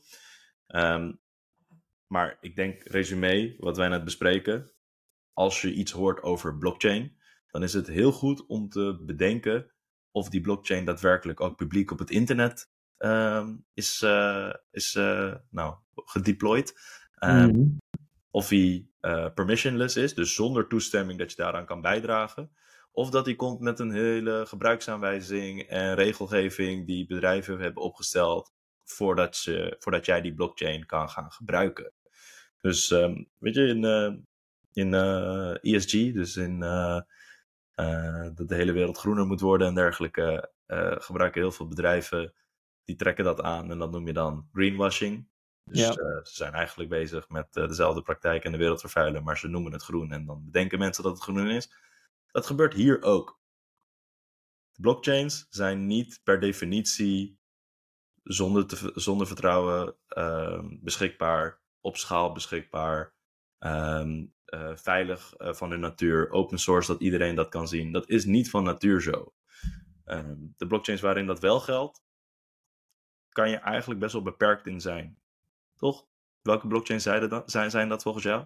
Um, 0.67 1.19
maar 2.07 2.37
ik 2.41 2.55
denk, 2.55 2.83
resume, 2.83 3.55
wat 3.57 3.77
wij 3.77 3.87
net 3.87 4.03
bespreken, 4.03 4.71
als 5.33 5.61
je 5.61 5.73
iets 5.73 5.91
hoort 5.91 6.21
over 6.23 6.57
blockchain, 6.57 7.17
dan 7.51 7.63
is 7.63 7.73
het 7.73 7.87
heel 7.87 8.11
goed 8.11 8.45
om 8.45 8.69
te 8.69 9.03
bedenken 9.05 9.71
of 10.17 10.29
die 10.29 10.41
blockchain 10.41 10.85
daadwerkelijk 10.85 11.41
ook 11.41 11.55
publiek 11.55 11.91
op 11.91 11.99
het 11.99 12.09
internet 12.09 12.69
uh, 12.99 13.47
is, 13.73 14.01
uh, 14.01 14.53
is 14.71 14.95
uh, 14.95 15.35
nou, 15.49 15.75
gedeployed. 15.95 16.73
Um, 17.23 17.77
Of 18.31 18.49
hij 18.49 18.87
uh, 19.01 19.27
permissionless 19.33 19.95
is, 19.95 20.13
dus 20.13 20.35
zonder 20.35 20.67
toestemming 20.67 21.19
dat 21.19 21.29
je 21.29 21.41
daaraan 21.41 21.65
kan 21.65 21.81
bijdragen. 21.81 22.51
Of 22.91 23.09
dat 23.09 23.25
hij 23.25 23.35
komt 23.35 23.59
met 23.59 23.79
een 23.79 23.91
hele 23.91 24.45
gebruiksaanwijzing 24.47 25.61
en 25.61 25.95
regelgeving 25.95 26.87
die 26.87 27.05
bedrijven 27.05 27.59
hebben 27.59 27.83
opgesteld 27.83 28.51
voordat, 28.83 29.35
ze, 29.35 29.75
voordat 29.79 30.05
jij 30.05 30.21
die 30.21 30.33
blockchain 30.33 30.85
kan 30.85 31.09
gaan 31.09 31.31
gebruiken. 31.31 31.91
Dus 32.61 32.91
um, 32.91 33.27
weet 33.37 33.55
je, 33.55 33.67
in, 33.67 33.83
in 34.73 34.93
eh, 34.93 35.75
ESG, 35.75 35.91
dus 35.91 36.35
in 36.35 36.63
dat 38.35 38.47
de 38.47 38.55
hele 38.55 38.71
wereld 38.71 38.97
groener 38.97 39.25
moet 39.25 39.39
worden 39.39 39.67
en 39.67 39.75
dergelijke, 39.75 40.51
gebruiken 40.97 41.41
heel 41.41 41.51
veel 41.51 41.67
bedrijven, 41.67 42.33
die 42.83 42.95
trekken 42.95 43.23
dat 43.23 43.41
aan 43.41 43.71
en 43.71 43.77
dat 43.77 43.91
noem 43.91 44.07
je 44.07 44.13
dan 44.13 44.49
greenwashing. 44.53 45.27
Dus 45.63 45.79
ja. 45.79 45.91
ze 45.93 46.21
zijn 46.23 46.53
eigenlijk 46.53 46.89
bezig 46.89 47.29
met 47.29 47.53
dezelfde 47.53 48.01
praktijk 48.01 48.43
en 48.43 48.51
de 48.51 48.57
wereld 48.57 48.79
vervuilen, 48.79 49.23
maar 49.23 49.37
ze 49.37 49.47
noemen 49.47 49.71
het 49.71 49.83
groen 49.83 50.11
en 50.11 50.25
dan 50.25 50.47
denken 50.51 50.79
mensen 50.79 51.03
dat 51.03 51.13
het 51.13 51.21
groen 51.21 51.49
is. 51.49 51.71
Dat 52.31 52.45
gebeurt 52.45 52.73
hier 52.73 53.01
ook. 53.01 53.39
Blockchains 54.81 55.45
zijn 55.49 55.85
niet 55.85 56.21
per 56.23 56.39
definitie 56.39 57.39
zonder, 58.23 58.67
te, 58.67 58.91
zonder 58.95 59.27
vertrouwen 59.27 59.95
uh, 60.17 60.63
beschikbaar 60.63 61.61
op 61.81 61.97
schaal 61.97 62.31
beschikbaar, 62.31 63.13
ehm, 63.57 64.25
eh, 64.47 64.75
veilig 64.75 65.33
uh, 65.37 65.53
van 65.53 65.69
de 65.69 65.77
natuur, 65.77 66.31
open 66.31 66.59
source, 66.59 66.91
dat 66.91 67.01
iedereen 67.01 67.35
dat 67.35 67.49
kan 67.49 67.67
zien. 67.67 67.91
Dat 67.91 68.09
is 68.09 68.25
niet 68.25 68.49
van 68.49 68.63
natuur 68.63 69.01
zo. 69.01 69.33
Um, 70.05 70.53
de 70.57 70.67
blockchains 70.67 71.01
waarin 71.01 71.25
dat 71.25 71.39
wel 71.39 71.59
geldt, 71.59 72.03
kan 73.29 73.49
je 73.49 73.57
eigenlijk 73.57 73.99
best 73.99 74.13
wel 74.13 74.21
beperkt 74.21 74.67
in 74.67 74.81
zijn. 74.81 75.17
Toch? 75.75 76.07
Welke 76.41 76.67
blockchains 76.67 77.03
zijn, 77.03 77.29
dat, 77.29 77.51
zijn, 77.51 77.71
zijn 77.71 77.89
dat 77.89 78.01
volgens 78.01 78.23
jou? 78.23 78.45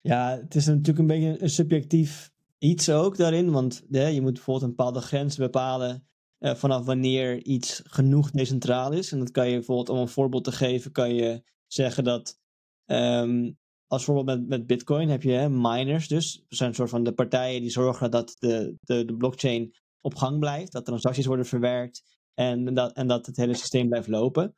Ja, 0.00 0.38
het 0.40 0.54
is 0.54 0.66
natuurlijk 0.66 0.98
een 0.98 1.06
beetje 1.06 1.42
een 1.42 1.50
subjectief 1.50 2.32
iets 2.58 2.90
ook 2.90 3.16
daarin. 3.16 3.50
Want 3.50 3.84
hè, 3.90 4.06
je 4.06 4.20
moet 4.20 4.32
bijvoorbeeld 4.32 4.64
een 4.64 4.76
bepaalde 4.76 5.00
grens 5.00 5.36
bepalen 5.36 6.08
uh, 6.38 6.54
vanaf 6.54 6.84
wanneer 6.84 7.44
iets 7.44 7.82
genoeg 7.84 8.30
decentraal 8.30 8.92
is. 8.92 9.12
En 9.12 9.18
dat 9.18 9.30
kan 9.30 9.48
je 9.48 9.54
bijvoorbeeld, 9.54 9.88
om 9.88 9.98
een 9.98 10.08
voorbeeld 10.08 10.44
te 10.44 10.52
geven, 10.52 10.92
kan 10.92 11.14
je 11.14 11.42
zeggen 11.66 12.04
dat 12.04 12.40
um, 12.86 13.58
als 13.86 14.04
voorbeeld 14.04 14.26
met, 14.26 14.48
met 14.48 14.66
Bitcoin 14.66 15.08
heb 15.08 15.22
je 15.22 15.32
hè, 15.32 15.48
miners 15.48 16.08
dus. 16.08 16.44
Dat 16.48 16.58
zijn 16.58 16.68
een 16.68 16.74
soort 16.74 16.90
van 16.90 17.02
de 17.02 17.12
partijen 17.12 17.60
die 17.60 17.70
zorgen 17.70 18.10
dat 18.10 18.36
de, 18.38 18.76
de, 18.80 19.04
de 19.04 19.16
blockchain 19.16 19.74
op 20.00 20.14
gang 20.14 20.38
blijft, 20.38 20.72
dat 20.72 20.84
transacties 20.84 21.26
worden 21.26 21.46
verwerkt 21.46 22.02
en 22.34 22.74
dat, 22.74 22.92
en 22.92 23.06
dat 23.06 23.26
het 23.26 23.36
hele 23.36 23.54
systeem 23.54 23.88
blijft 23.88 24.08
lopen. 24.08 24.54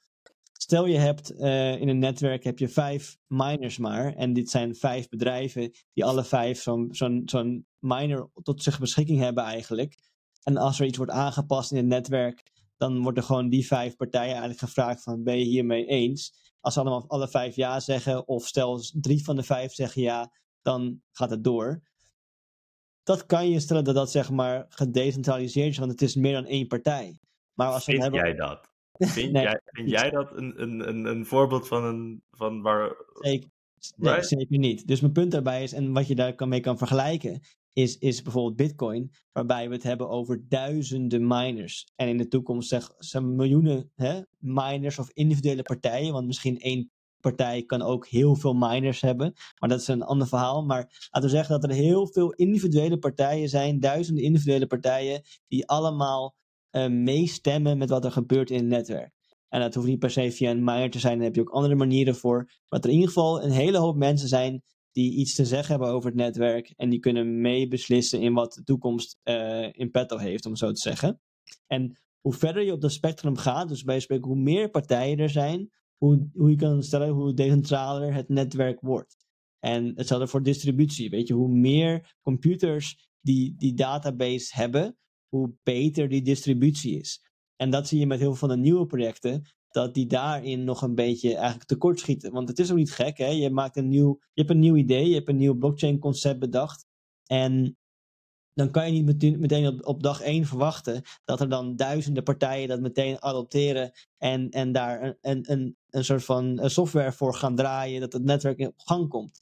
Stel 0.53 0.87
je 0.87 0.99
hebt 0.99 1.33
uh, 1.33 1.81
in 1.81 1.89
een 1.89 1.99
netwerk 1.99 2.45
heb 2.45 2.59
je 2.59 2.69
vijf 2.69 3.17
miners 3.27 3.79
maar. 3.79 4.15
En 4.15 4.33
dit 4.33 4.51
zijn 4.51 4.75
vijf 4.75 5.09
bedrijven 5.09 5.71
die 5.93 6.05
alle 6.05 6.25
vijf 6.25 6.63
zo'n 6.63 6.89
zo'n 6.91 7.23
zo'n 7.25 7.67
miner 7.79 8.31
tot 8.43 8.63
zich 8.63 8.79
beschikking 8.79 9.19
hebben 9.19 9.45
eigenlijk. 9.45 9.99
En 10.43 10.57
als 10.57 10.81
er 10.81 10.87
iets 10.87 10.97
wordt 10.97 11.13
aangepast 11.13 11.71
in 11.71 11.77
het 11.77 11.87
netwerk, 11.87 12.43
dan 12.77 13.03
worden 13.03 13.23
gewoon 13.23 13.49
die 13.49 13.67
vijf 13.67 13.97
partijen 13.97 14.31
eigenlijk 14.31 14.61
gevraagd 14.61 15.03
van 15.03 15.23
ben 15.23 15.39
je 15.39 15.45
hiermee 15.45 15.87
eens? 15.87 16.48
Als 16.61 16.75
ze 16.75 16.81
allemaal 16.81 17.05
alle 17.09 17.29
vijf 17.29 17.57
ja 17.57 17.81
zeggen, 17.81 18.29
of 18.29 18.47
stel 18.47 18.83
drie 18.93 19.25
van 19.25 19.37
de 19.37 19.43
vijf 19.43 19.73
zeggen 19.73 20.03
ja, 20.03 20.33
dan 20.63 21.03
gaat 21.13 21.31
het 21.31 21.45
door. 21.45 21.83
Dat 23.03 23.27
kan 23.27 23.51
je 23.51 23.61
stellen 23.61 23.85
dat 23.85 23.95
dat 23.95 24.11
zeg 24.11 24.31
maar 24.31 24.67
gedecentraliseerd 24.69 25.71
is, 25.71 25.79
want 25.79 25.91
het 25.91 26.03
is 26.03 26.15
meer 26.15 26.33
dan 26.33 26.47
één 26.47 26.67
partij. 26.67 27.19
Maar 27.55 27.69
als 27.69 27.85
Vind 27.85 28.03
hebben... 28.03 28.21
jij 28.21 28.35
dat? 28.35 28.71
Vind, 28.99 29.33
jij, 29.33 29.61
vind 29.65 29.91
jij 29.91 30.11
dat 30.11 30.37
een, 30.37 30.63
een, 30.63 31.05
een, 31.05 31.27
voorbeeld 31.27 31.69
van 31.69 31.85
een 31.85 32.23
van 32.31 32.63
waar. 32.63 32.97
Zeker, 33.13 33.51
nee, 33.97 34.23
zeker 34.23 34.59
niet. 34.59 34.87
Dus 34.87 35.01
mijn 35.01 35.13
punt 35.13 35.31
daarbij 35.31 35.63
is, 35.63 35.73
en 35.73 35.93
wat 35.93 36.07
je 36.07 36.15
daar 36.15 36.49
mee 36.49 36.61
kan 36.61 36.79
vergelijken, 36.79 37.41
is, 37.79 37.99
is 37.99 38.23
bijvoorbeeld 38.23 38.57
Bitcoin, 38.57 39.11
waarbij 39.33 39.69
we 39.69 39.75
het 39.75 39.83
hebben 39.83 40.09
over 40.09 40.49
duizenden 40.49 41.27
miners. 41.27 41.93
En 41.97 42.09
in 42.09 42.17
de 42.17 42.29
toekomst 42.29 42.69
zeg, 42.69 42.91
zijn 42.99 43.37
miljoenen 43.37 43.93
hè, 43.95 44.21
miners 44.39 44.99
of 44.99 45.11
individuele 45.13 45.63
partijen, 45.63 46.13
want 46.13 46.27
misschien 46.27 46.59
één 46.59 46.91
partij 47.21 47.63
kan 47.63 47.83
ook 47.83 48.07
heel 48.07 48.35
veel 48.35 48.55
miners 48.55 49.01
hebben, 49.01 49.33
maar 49.59 49.69
dat 49.69 49.81
is 49.81 49.89
een 49.89 50.03
ander 50.03 50.29
verhaal. 50.29 50.65
Maar 50.65 51.09
laten 51.11 51.31
we 51.31 51.37
zeggen 51.37 51.61
dat 51.61 51.71
er 51.71 51.77
heel 51.77 52.07
veel 52.07 52.33
individuele 52.33 52.99
partijen 52.99 53.49
zijn, 53.49 53.81
duizenden 53.81 54.25
individuele 54.25 54.67
partijen, 54.67 55.23
die 55.49 55.67
allemaal 55.67 56.35
uh, 56.71 56.89
meestemmen 56.89 57.79
met 57.79 57.91
wat 57.91 58.05
er 58.05 58.13
gebeurt 58.13 58.51
in 58.51 58.59
het 58.59 58.67
netwerk. 58.67 59.13
En 59.49 59.61
dat 59.61 59.75
hoeft 59.75 59.87
niet 59.87 59.99
per 59.99 60.11
se 60.11 60.33
via 60.33 60.51
een 60.51 60.65
miner 60.65 60.91
te 60.91 60.99
zijn, 60.99 61.17
daar 61.17 61.27
heb 61.27 61.35
je 61.35 61.41
ook 61.41 61.51
andere 61.51 61.75
manieren 61.75 62.15
voor. 62.15 62.37
Maar 62.45 62.81
dat 62.81 62.85
er 62.85 62.91
in 62.91 62.97
ieder 62.97 63.13
geval 63.13 63.43
een 63.43 63.51
hele 63.51 63.79
hoop 63.79 63.97
mensen 63.97 64.29
zijn 64.29 64.63
die 64.99 65.13
iets 65.13 65.35
te 65.35 65.45
zeggen 65.45 65.71
hebben 65.71 65.89
over 65.89 66.09
het 66.09 66.19
netwerk 66.19 66.73
en 66.77 66.89
die 66.89 66.99
kunnen 66.99 67.41
meebeslissen 67.41 68.21
in 68.21 68.33
wat 68.33 68.53
de 68.53 68.63
toekomst 68.63 69.19
uh, 69.25 69.73
in 69.73 69.91
petto 69.91 70.17
heeft, 70.17 70.47
om 70.47 70.57
zo 70.57 70.73
te 70.73 70.81
zeggen. 70.81 71.21
En 71.67 71.99
hoe 72.21 72.33
verder 72.33 72.63
je 72.63 72.73
op 72.73 72.81
dat 72.81 72.93
spectrum 72.93 73.37
gaat, 73.37 73.69
dus 73.69 73.83
bij 73.83 74.01
spreken 74.01 74.27
hoe 74.27 74.39
meer 74.39 74.71
partijen 74.71 75.19
er 75.19 75.31
zijn, 75.31 75.71
hoe, 75.97 76.29
hoe 76.33 76.51
je 76.51 76.57
kan 76.57 76.83
stellen 76.83 77.09
hoe 77.09 77.35
decentraler 77.35 78.15
het 78.15 78.29
netwerk 78.29 78.81
wordt. 78.81 79.17
En 79.59 79.93
hetzelfde 79.95 80.27
voor 80.27 80.43
distributie. 80.43 81.11
Weet 81.11 81.29
je, 81.29 81.35
hoe 81.35 81.49
meer 81.49 82.17
computers 82.23 83.09
die 83.21 83.55
die 83.57 83.75
database 83.75 84.57
hebben, 84.57 84.97
hoe 85.29 85.55
beter 85.63 86.09
die 86.09 86.23
distributie 86.23 86.99
is. 86.99 87.23
En 87.57 87.71
dat 87.71 87.89
zie 87.89 87.99
je 87.99 88.07
met 88.07 88.19
heel 88.19 88.29
veel 88.29 88.49
van 88.49 88.57
de 88.57 88.63
nieuwe 88.63 88.87
projecten, 88.87 89.43
dat 89.79 89.95
die 89.95 90.07
daarin 90.07 90.65
nog 90.65 90.83
een 90.83 90.95
beetje 90.95 91.35
eigenlijk 91.35 91.65
tekort 91.65 91.99
schieten. 91.99 92.33
Want 92.33 92.49
het 92.49 92.59
is 92.59 92.71
ook 92.71 92.77
niet 92.77 92.93
gek, 92.93 93.19
hè? 93.19 93.27
Je, 93.27 93.51
maakt 93.51 93.77
een 93.77 93.89
nieuw, 93.89 94.19
je 94.33 94.41
hebt 94.41 94.51
een 94.51 94.59
nieuw 94.59 94.77
idee, 94.77 95.09
je 95.09 95.15
hebt 95.15 95.29
een 95.29 95.37
nieuw 95.37 95.55
blockchain 95.55 95.99
concept 95.99 96.39
bedacht. 96.39 96.87
En 97.27 97.77
dan 98.55 98.71
kan 98.71 98.87
je 98.87 99.03
niet 99.03 99.39
meteen, 99.39 99.87
op, 99.87 100.03
dag 100.03 100.21
één 100.21 100.45
verwachten 100.45 101.03
dat 101.25 101.41
er 101.41 101.49
dan 101.49 101.77
duizenden 101.77 102.23
partijen 102.23 102.69
dat 102.69 102.81
meteen 102.81 103.23
adopteren 103.23 103.91
en, 104.17 104.51
en 104.51 104.73
daar 104.73 105.03
een, 105.03 105.17
een, 105.21 105.53
een, 105.53 105.77
een 105.91 106.05
soort 106.05 106.25
van 106.25 106.61
software 106.63 107.13
voor 107.13 107.35
gaan 107.35 107.57
draaien, 107.57 108.01
dat 108.01 108.13
het 108.13 108.25
netwerk 108.25 108.61
op 108.61 108.79
gang 108.79 109.09
komt. 109.09 109.41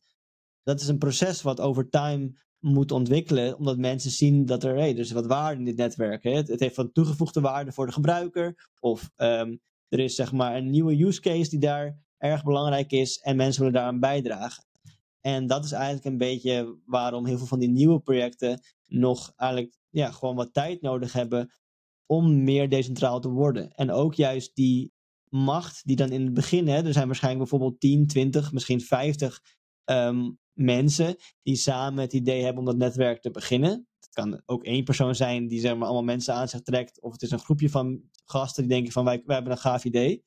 Dat 0.62 0.80
is 0.80 0.88
een 0.88 0.98
proces 0.98 1.42
wat 1.42 1.60
over 1.60 1.88
time 1.88 2.38
moet 2.58 2.92
ontwikkelen, 2.92 3.58
omdat 3.58 3.78
mensen 3.78 4.10
zien 4.10 4.46
dat 4.46 4.64
er, 4.64 4.74
hey, 4.74 4.92
er 4.92 4.98
is 4.98 5.10
wat 5.10 5.26
waarde 5.26 5.58
in 5.58 5.64
dit 5.64 5.76
netwerk. 5.76 6.22
Hè? 6.22 6.30
Het, 6.30 6.60
heeft 6.60 6.76
wat 6.76 6.94
toegevoegde 6.94 7.40
waarde 7.40 7.72
voor 7.72 7.86
de 7.86 7.92
gebruiker, 7.92 8.68
of 8.80 9.10
um, 9.16 9.60
er 9.88 9.98
is 9.98 10.14
zeg 10.14 10.32
maar 10.32 10.56
een 10.56 10.70
nieuwe 10.70 11.04
use 11.04 11.20
case 11.20 11.50
die 11.50 11.58
daar 11.58 11.98
erg 12.18 12.44
belangrijk 12.44 12.92
is 12.92 13.18
en 13.18 13.36
mensen 13.36 13.60
willen 13.60 13.76
daaraan 13.76 14.00
bijdragen. 14.00 14.64
En 15.20 15.46
dat 15.46 15.64
is 15.64 15.72
eigenlijk 15.72 16.04
een 16.04 16.18
beetje 16.18 16.78
waarom 16.84 17.26
heel 17.26 17.38
veel 17.38 17.46
van 17.46 17.58
die 17.58 17.68
nieuwe 17.68 18.00
projecten 18.00 18.60
nog 18.86 19.32
eigenlijk 19.36 19.76
ja, 19.90 20.10
gewoon 20.10 20.36
wat 20.36 20.52
tijd 20.52 20.80
nodig 20.80 21.12
hebben 21.12 21.52
om 22.06 22.44
meer 22.44 22.68
decentraal 22.68 23.20
te 23.20 23.28
worden. 23.28 23.72
En 23.72 23.90
ook 23.90 24.14
juist 24.14 24.54
die 24.54 24.92
macht 25.28 25.86
die 25.86 25.96
dan 25.96 26.10
in 26.10 26.24
het 26.24 26.34
begin, 26.34 26.68
hè, 26.68 26.84
er 26.84 26.92
zijn 26.92 27.06
waarschijnlijk 27.06 27.50
bijvoorbeeld 27.50 27.80
10, 27.80 28.06
20, 28.06 28.52
misschien 28.52 28.80
50 28.80 29.40
um, 29.84 30.38
mensen 30.52 31.16
die 31.42 31.56
samen 31.56 32.00
het 32.00 32.12
idee 32.12 32.42
hebben 32.42 32.58
om 32.58 32.64
dat 32.64 32.76
netwerk 32.76 33.22
te 33.22 33.30
beginnen. 33.30 33.86
Kan 34.16 34.42
ook 34.46 34.64
één 34.64 34.84
persoon 34.84 35.14
zijn 35.14 35.48
die 35.48 35.60
zeg 35.60 35.76
maar, 35.76 35.84
allemaal 35.84 36.04
mensen 36.04 36.34
aan 36.34 36.48
zich 36.48 36.60
trekt, 36.60 37.00
of 37.00 37.12
het 37.12 37.22
is 37.22 37.30
een 37.30 37.38
groepje 37.38 37.70
van 37.70 38.02
gasten 38.24 38.62
die 38.62 38.72
denken 38.72 38.92
van 38.92 39.04
wij, 39.04 39.22
wij 39.24 39.34
hebben 39.34 39.52
een 39.52 39.58
gaaf 39.58 39.84
idee. 39.84 40.24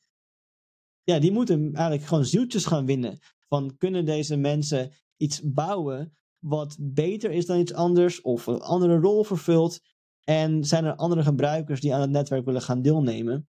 Ja, 1.03 1.19
die 1.19 1.31
moeten 1.31 1.73
eigenlijk 1.73 2.07
gewoon 2.07 2.25
zieltjes 2.25 2.65
gaan 2.65 2.85
winnen. 2.85 3.19
Van 3.47 3.77
kunnen 3.77 4.05
deze 4.05 4.37
mensen 4.37 4.91
iets 5.17 5.41
bouwen 5.43 6.17
wat 6.39 6.77
beter 6.79 7.31
is 7.31 7.45
dan 7.45 7.59
iets 7.59 7.73
anders 7.73 8.21
of 8.21 8.47
een 8.47 8.61
andere 8.61 8.99
rol 8.99 9.23
vervult? 9.23 9.81
En 10.23 10.63
zijn 10.63 10.85
er 10.85 10.95
andere 10.95 11.23
gebruikers 11.23 11.81
die 11.81 11.93
aan 11.93 12.01
het 12.01 12.09
netwerk 12.09 12.45
willen 12.45 12.61
gaan 12.61 12.81
deelnemen? 12.81 13.49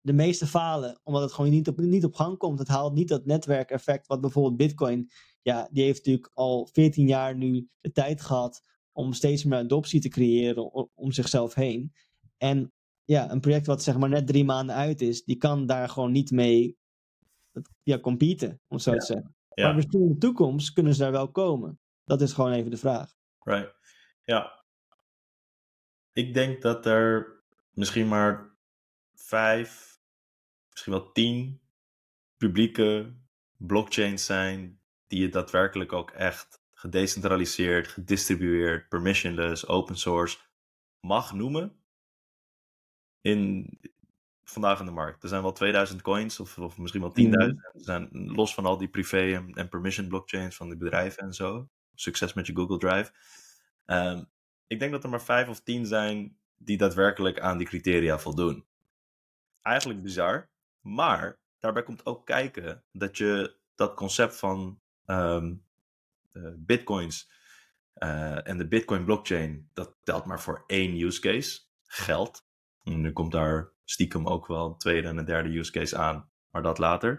De 0.00 0.12
meeste 0.12 0.46
falen 0.46 1.00
omdat 1.02 1.22
het 1.22 1.32
gewoon 1.32 1.50
niet 1.50 1.68
op, 1.68 1.78
niet 1.78 2.04
op 2.04 2.14
gang 2.14 2.38
komt. 2.38 2.58
Het 2.58 2.68
haalt 2.68 2.94
niet 2.94 3.08
dat 3.08 3.26
netwerkeffect 3.26 4.06
wat 4.06 4.20
bijvoorbeeld 4.20 4.56
Bitcoin, 4.56 5.10
ja, 5.42 5.68
die 5.72 5.84
heeft 5.84 5.96
natuurlijk 5.96 6.30
al 6.34 6.68
14 6.72 7.06
jaar 7.06 7.36
nu 7.36 7.68
de 7.80 7.92
tijd 7.92 8.20
gehad 8.20 8.62
om 8.96 9.12
steeds 9.12 9.44
meer 9.44 9.58
adoptie 9.58 10.00
te 10.00 10.08
creëren 10.08 10.72
om, 10.94 11.12
zichzelf 11.12 11.54
heen. 11.54 11.92
En 12.36 12.72
ja, 13.04 13.30
een 13.30 13.40
project 13.40 13.66
wat 13.66 13.82
zeg 13.82 13.98
maar 13.98 14.08
net 14.08 14.26
drie 14.26 14.44
maanden 14.44 14.74
uit 14.74 15.00
is, 15.00 15.24
die 15.24 15.36
kan 15.36 15.66
daar 15.66 15.88
gewoon 15.88 16.12
niet 16.12 16.30
mee 16.30 16.76
ja, 17.82 17.98
competen, 17.98 18.60
om 18.66 18.78
zo 18.78 18.92
te 18.92 19.04
zeggen. 19.04 19.34
Maar 19.54 19.74
misschien 19.74 20.00
in 20.00 20.08
de 20.08 20.18
toekomst 20.18 20.72
kunnen 20.72 20.94
ze 20.94 21.00
daar 21.00 21.12
wel 21.12 21.30
komen. 21.30 21.80
Dat 22.04 22.20
is 22.20 22.32
gewoon 22.32 22.52
even 22.52 22.70
de 22.70 22.76
vraag. 22.76 23.14
Right. 23.42 23.74
Ja. 24.24 24.64
Ik 26.12 26.34
denk 26.34 26.62
dat 26.62 26.86
er 26.86 27.42
misschien 27.70 28.08
maar 28.08 28.56
vijf, 29.14 30.00
misschien 30.70 30.92
wel 30.92 31.12
tien 31.12 31.60
publieke 32.36 33.14
blockchains 33.56 34.24
zijn 34.24 34.80
die 35.06 35.20
je 35.20 35.28
daadwerkelijk 35.28 35.92
ook 35.92 36.10
echt 36.10 36.60
gedecentraliseerd, 36.86 37.88
gedistribueerd, 37.88 38.88
permissionless, 38.88 39.66
open 39.66 39.96
source 39.96 40.38
mag 41.00 41.32
noemen 41.32 41.72
in, 43.20 43.70
vandaag 44.44 44.80
in 44.80 44.86
de 44.86 44.92
markt. 44.92 45.22
Er 45.22 45.28
zijn 45.28 45.42
wel 45.42 45.52
2000 45.52 46.02
coins, 46.02 46.40
of, 46.40 46.58
of 46.58 46.78
misschien 46.78 47.00
wel 47.00 47.14
10.000. 47.20 47.28
Mm. 47.28 47.62
zijn 47.74 48.08
los 48.12 48.54
van 48.54 48.66
al 48.66 48.76
die 48.76 48.88
privé 48.88 49.34
en, 49.34 49.52
en, 49.54 49.68
permission 49.68 50.08
blockchains 50.08 50.56
van 50.56 50.68
die 50.68 50.78
bedrijven 50.78 51.22
en 51.22 51.34
zo. 51.34 51.68
Succes 51.94 52.32
met 52.32 52.46
je 52.46 52.54
Google 52.54 52.78
Drive. 52.78 53.12
Um, 53.86 54.28
ik 54.66 54.78
denk 54.78 54.92
dat 54.92 55.04
er 55.04 55.10
maar 55.10 55.22
5 55.22 55.48
of 55.48 55.60
10 55.60 55.86
zijn 55.86 56.36
die 56.56 56.76
daadwerkelijk 56.76 57.40
aan 57.40 57.58
die 57.58 57.66
criteria 57.66 58.18
voldoen. 58.18 58.64
Eigenlijk 59.62 60.02
bizar, 60.02 60.48
maar 60.80 61.38
daarbij 61.58 61.82
komt 61.82 62.06
ook 62.06 62.26
kijken 62.26 62.84
dat 62.92 63.16
je 63.16 63.56
dat 63.74 63.94
concept 63.94 64.36
van 64.36 64.80
um, 65.06 65.46
uh, 65.46 65.65
bitcoins 66.56 67.30
uh, 68.02 68.48
en 68.48 68.58
de 68.58 68.68
bitcoin 68.68 69.04
blockchain, 69.04 69.70
dat 69.72 69.96
telt 70.02 70.24
maar 70.24 70.40
voor 70.40 70.64
één 70.66 71.00
use 71.00 71.20
case, 71.20 71.60
geld. 71.86 72.46
En 72.82 73.00
nu 73.00 73.12
komt 73.12 73.32
daar 73.32 73.72
stiekem 73.84 74.26
ook 74.26 74.46
wel 74.46 74.66
een 74.66 74.78
tweede 74.78 75.08
en 75.08 75.16
een 75.16 75.24
derde 75.24 75.58
use 75.58 75.72
case 75.72 75.96
aan, 75.96 76.30
maar 76.50 76.62
dat 76.62 76.78
later. 76.78 77.14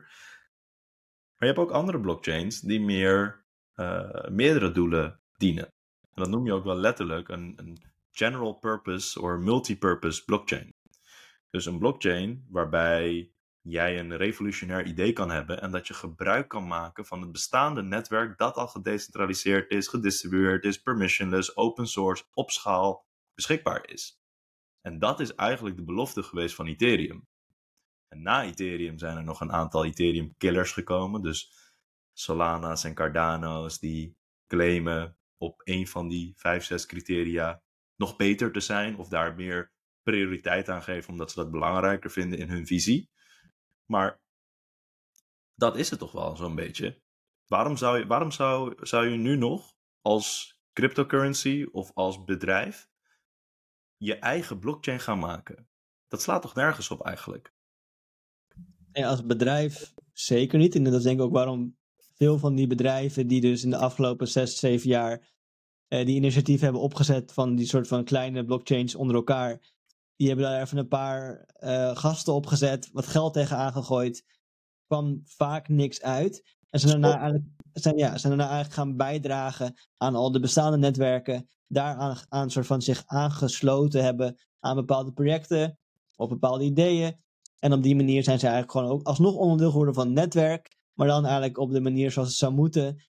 Maar 1.36 1.50
je 1.50 1.56
hebt 1.56 1.58
ook 1.58 1.72
andere 1.72 2.00
blockchains 2.00 2.60
die 2.60 2.82
meer 2.82 3.46
uh, 3.76 4.28
meerdere 4.28 4.72
doelen 4.72 5.22
dienen. 5.38 5.66
En 6.02 6.24
dat 6.24 6.30
noem 6.30 6.46
je 6.46 6.54
ook 6.54 6.64
wel 6.64 6.76
letterlijk 6.76 7.30
een, 7.30 7.54
een 7.56 7.78
general 8.12 8.54
purpose 8.54 9.22
of 9.22 9.38
multipurpose 9.38 10.24
blockchain. 10.24 10.74
Dus 11.50 11.66
een 11.66 11.80
blockchain 11.80 12.46
waarbij 12.50 13.32
jij 13.70 14.00
een 14.00 14.18
revolutionair 14.18 14.86
idee 14.86 15.14
kan 15.14 15.30
hebben 15.30 15.62
en 15.62 15.72
dat 15.72 15.88
je 15.88 15.94
gebruik 15.94 16.48
kan 16.48 16.68
maken 16.68 17.06
van 17.06 17.22
het 17.22 17.32
bestaande 17.32 17.84
netwerk 17.84 18.38
dat 18.38 18.56
al 18.56 18.68
gedecentraliseerd 18.68 19.72
is, 19.72 19.88
gedistribueerd 19.88 20.66
is, 20.66 20.82
permissionless, 20.82 21.56
open 21.58 21.88
source, 21.88 22.24
op 22.34 22.52
schaal 22.52 23.06
beschikbaar 23.34 23.90
is. 23.90 24.22
En 24.82 25.00
dat 25.00 25.20
is 25.20 25.36
eigenlijk 25.36 25.76
de 25.76 25.84
belofte 25.84 26.24
geweest 26.24 26.56
van 26.56 26.66
Ethereum. 26.66 27.28
En 28.08 28.22
na 28.22 28.44
Ethereum 28.44 28.98
zijn 28.98 29.18
er 29.18 29.24
nog 29.24 29.42
een 29.42 29.52
aantal 29.52 29.86
Ethereum 29.86 30.36
killers 30.38 30.72
gekomen. 30.72 31.22
Dus 31.22 31.52
Solana's 32.14 32.84
en 32.84 32.94
Cardano's 32.94 33.80
die 33.80 34.18
claimen 34.48 35.18
op 35.38 35.62
een 35.64 35.88
van 35.88 36.08
die 36.08 36.34
vijf, 36.36 36.64
zes 36.64 36.86
criteria 36.86 37.62
nog 37.96 38.16
beter 38.16 38.52
te 38.52 38.60
zijn. 38.60 38.98
Of 38.98 39.08
daar 39.08 39.36
meer 39.36 39.72
prioriteit 40.04 40.70
aan 40.70 40.84
geven 40.84 41.10
omdat 41.10 41.32
ze 41.32 41.40
dat 41.40 41.52
belangrijker 41.52 42.12
vinden 42.12 42.40
in 42.40 42.50
hun 42.50 42.68
visie. 42.68 43.10
Maar 43.92 44.22
dat 45.56 45.78
is 45.78 45.90
het 45.90 46.00
toch 46.00 46.12
wel 46.12 46.36
zo'n 46.36 46.56
beetje. 46.56 47.02
Waarom, 47.46 47.78
zou 47.78 48.00
je, 48.00 48.08
waarom 48.08 48.32
zou, 48.32 48.86
zou 48.86 49.08
je 49.08 49.18
nu 49.18 49.36
nog 49.38 49.76
als 50.02 50.60
cryptocurrency 50.74 51.68
of 51.72 51.92
als 51.94 52.24
bedrijf 52.24 52.90
je 53.98 54.16
eigen 54.16 54.60
blockchain 54.60 55.00
gaan 55.00 55.20
maken? 55.20 55.70
Dat 56.08 56.22
slaat 56.22 56.42
toch 56.42 56.56
nergens 56.56 56.92
op 56.92 57.06
eigenlijk? 57.06 57.54
Ja, 58.92 59.10
als 59.10 59.26
bedrijf 59.26 59.94
zeker 60.14 60.60
niet. 60.60 60.76
En 60.76 60.84
dat 60.84 60.94
is 60.94 61.04
denk 61.04 61.20
ik 61.20 61.26
ook 61.26 61.32
waarom 61.32 61.78
veel 62.16 62.38
van 62.38 62.56
die 62.56 62.68
bedrijven 62.68 63.28
die 63.28 63.42
dus 63.42 63.64
in 63.64 63.70
de 63.70 63.78
afgelopen 63.78 64.28
zes, 64.28 64.60
zeven 64.60 64.90
jaar 64.90 65.36
uh, 65.88 66.06
die 66.06 66.16
initiatief 66.16 66.62
hebben 66.62 66.82
opgezet 66.82 67.34
van 67.34 67.56
die 67.56 67.66
soort 67.66 67.88
van 67.88 68.04
kleine 68.04 68.46
blockchains 68.46 68.96
onder 68.96 69.16
elkaar. 69.16 69.60
Die 70.18 70.28
hebben 70.28 70.46
daar 70.46 70.62
even 70.62 70.78
een 70.78 70.88
paar 70.88 71.46
uh, 71.60 71.96
gasten 71.96 72.34
opgezet, 72.34 72.90
wat 72.92 73.08
geld 73.08 73.34
tegen 73.34 73.58
aangegooid. 73.58 74.26
kwam 74.88 75.22
vaak 75.24 75.68
niks 75.68 76.02
uit. 76.02 76.56
En 76.70 76.80
zijn 76.80 77.02
daarna, 77.02 77.20
eigenlijk, 77.20 77.46
zijn, 77.74 77.98
ja, 77.98 78.18
zijn 78.18 78.38
daarna 78.38 78.54
eigenlijk 78.54 78.74
gaan 78.74 78.98
bijdragen 78.98 79.74
aan 79.98 80.16
al 80.16 80.32
de 80.32 80.40
bestaande 80.40 80.78
netwerken. 80.78 81.50
Daaraan 81.68 82.18
aan 82.30 82.50
soort 82.50 82.66
van 82.66 82.82
zich 82.82 83.04
aangesloten 83.06 84.04
hebben 84.04 84.40
aan 84.60 84.76
bepaalde 84.76 85.12
projecten 85.12 85.80
of 86.16 86.30
bepaalde 86.30 86.64
ideeën. 86.64 87.16
En 87.60 87.74
op 87.74 87.84
die 87.84 87.96
manier 87.96 88.24
zijn 88.24 88.40
ze 88.40 88.48
eigenlijk 88.48 88.78
gewoon 88.78 88.92
ook 88.92 89.08
alsnog 89.08 89.36
onderdeel 89.36 89.70
geworden 89.70 89.94
van 89.94 90.06
het 90.06 90.16
netwerk. 90.16 90.78
Maar 90.94 91.08
dan 91.08 91.24
eigenlijk 91.24 91.58
op 91.58 91.72
de 91.72 91.82
manier 91.82 92.12
zoals 92.12 92.28
het 92.28 92.38
zou 92.38 92.54
moeten. 92.54 93.04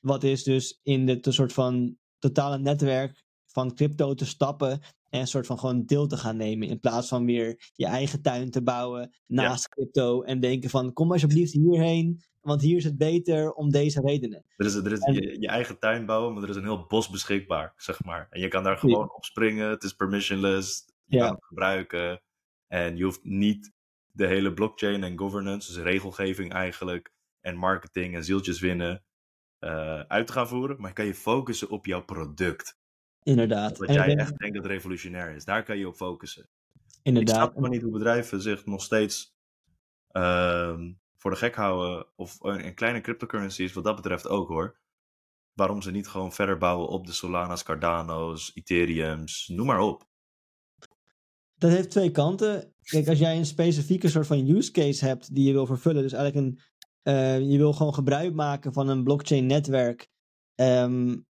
Wat 0.00 0.22
is 0.22 0.42
dus 0.42 0.80
in 0.82 1.06
de 1.06 1.32
soort 1.32 1.52
van 1.52 1.96
totale 2.18 2.58
netwerk 2.58 3.24
van 3.46 3.74
crypto 3.74 4.14
te 4.14 4.26
stappen. 4.26 4.80
En 5.10 5.20
een 5.20 5.26
soort 5.26 5.46
van 5.46 5.58
gewoon 5.58 5.84
deel 5.84 6.06
te 6.06 6.16
gaan 6.16 6.36
nemen. 6.36 6.68
In 6.68 6.80
plaats 6.80 7.08
van 7.08 7.24
weer 7.24 7.70
je 7.74 7.86
eigen 7.86 8.22
tuin 8.22 8.50
te 8.50 8.62
bouwen 8.62 9.14
naast 9.26 9.68
crypto. 9.68 10.22
En 10.22 10.40
denken 10.40 10.70
van 10.70 10.92
kom 10.92 11.12
alsjeblieft 11.12 11.52
hierheen. 11.52 12.22
Want 12.40 12.62
hier 12.62 12.76
is 12.76 12.84
het 12.84 12.98
beter 12.98 13.52
om 13.52 13.70
deze 13.70 14.00
redenen. 14.00 14.44
Er 14.56 14.66
is, 14.66 14.74
er 14.74 14.92
is 14.92 15.04
je, 15.04 15.40
je, 15.40 15.48
eigen 15.48 15.78
tuin 15.78 16.06
bouwen, 16.06 16.34
maar 16.34 16.42
er 16.42 16.48
is 16.48 16.56
een 16.56 16.62
heel 16.62 16.86
bos 16.86 17.10
beschikbaar, 17.10 17.72
zeg 17.76 18.04
maar. 18.04 18.26
En 18.30 18.40
je 18.40 18.48
kan 18.48 18.62
daar 18.62 18.78
gewoon 18.78 19.14
op 19.14 19.24
springen. 19.24 19.68
Het 19.68 19.82
is 19.82 19.92
permissionless. 19.92 20.84
Je 21.04 21.16
ja. 21.16 21.24
kan 21.24 21.34
het 21.34 21.44
gebruiken. 21.44 22.22
En 22.66 22.96
je 22.96 23.04
hoeft 23.04 23.24
niet 23.24 23.72
de 24.12 24.26
hele 24.26 24.54
blockchain 24.54 25.04
en 25.04 25.18
governance, 25.18 25.72
dus 25.72 25.82
regelgeving 25.82 26.52
eigenlijk, 26.52 27.12
en 27.40 27.56
marketing 27.56 28.14
en 28.14 28.24
zieltjes 28.24 28.60
winnen, 28.60 29.04
uh, 29.60 30.00
uit 30.00 30.26
te 30.26 30.32
gaan 30.32 30.48
voeren. 30.48 30.76
Maar 30.80 30.88
je 30.88 30.94
kan 30.94 31.06
je 31.06 31.14
focussen 31.14 31.70
op 31.70 31.86
jouw 31.86 32.04
product. 32.04 32.77
Inderdaad. 33.28 33.78
Wat 33.78 33.92
jij 33.92 34.16
echt 34.16 34.38
denkt 34.38 34.56
dat 34.56 34.66
revolutionair 34.66 35.34
is. 35.34 35.44
Daar 35.44 35.62
kan 35.62 35.78
je 35.78 35.88
op 35.88 35.96
focussen. 35.96 36.48
Inderdaad. 37.02 37.36
Ik 37.36 37.42
snap 37.42 37.60
maar 37.60 37.70
niet 37.70 37.82
hoe 37.82 37.92
bedrijven 37.92 38.42
zich 38.42 38.66
nog 38.66 38.82
steeds 38.82 39.36
uh, 40.12 40.78
voor 41.16 41.30
de 41.30 41.36
gek 41.36 41.54
houden. 41.54 42.06
Of 42.16 42.36
een 42.40 42.74
kleine 42.74 43.00
cryptocurrencies, 43.00 43.72
wat 43.72 43.84
dat 43.84 43.96
betreft 43.96 44.28
ook 44.28 44.48
hoor. 44.48 44.78
Waarom 45.52 45.82
ze 45.82 45.90
niet 45.90 46.08
gewoon 46.08 46.32
verder 46.32 46.58
bouwen 46.58 46.88
op 46.88 47.06
de 47.06 47.12
Solana's, 47.12 47.62
Cardano's, 47.62 48.50
Ethereums, 48.54 49.48
noem 49.48 49.66
maar 49.66 49.80
op. 49.80 50.06
Dat 51.54 51.70
heeft 51.70 51.90
twee 51.90 52.10
kanten. 52.10 52.74
Kijk, 52.82 53.08
als 53.08 53.18
jij 53.18 53.36
een 53.36 53.46
specifieke 53.46 54.08
soort 54.08 54.26
van 54.26 54.48
use 54.48 54.70
case 54.70 55.06
hebt 55.06 55.34
die 55.34 55.46
je 55.46 55.52
wil 55.52 55.66
vervullen, 55.66 56.02
dus 56.02 56.12
eigenlijk 56.12 56.46
een, 56.46 56.60
uh, 57.14 57.50
je 57.50 57.58
wil 57.58 57.72
gewoon 57.72 57.94
gebruik 57.94 58.34
maken 58.34 58.72
van 58.72 58.88
een 58.88 59.04
blockchain 59.04 59.46
netwerk, 59.46 60.08
um, 60.54 61.26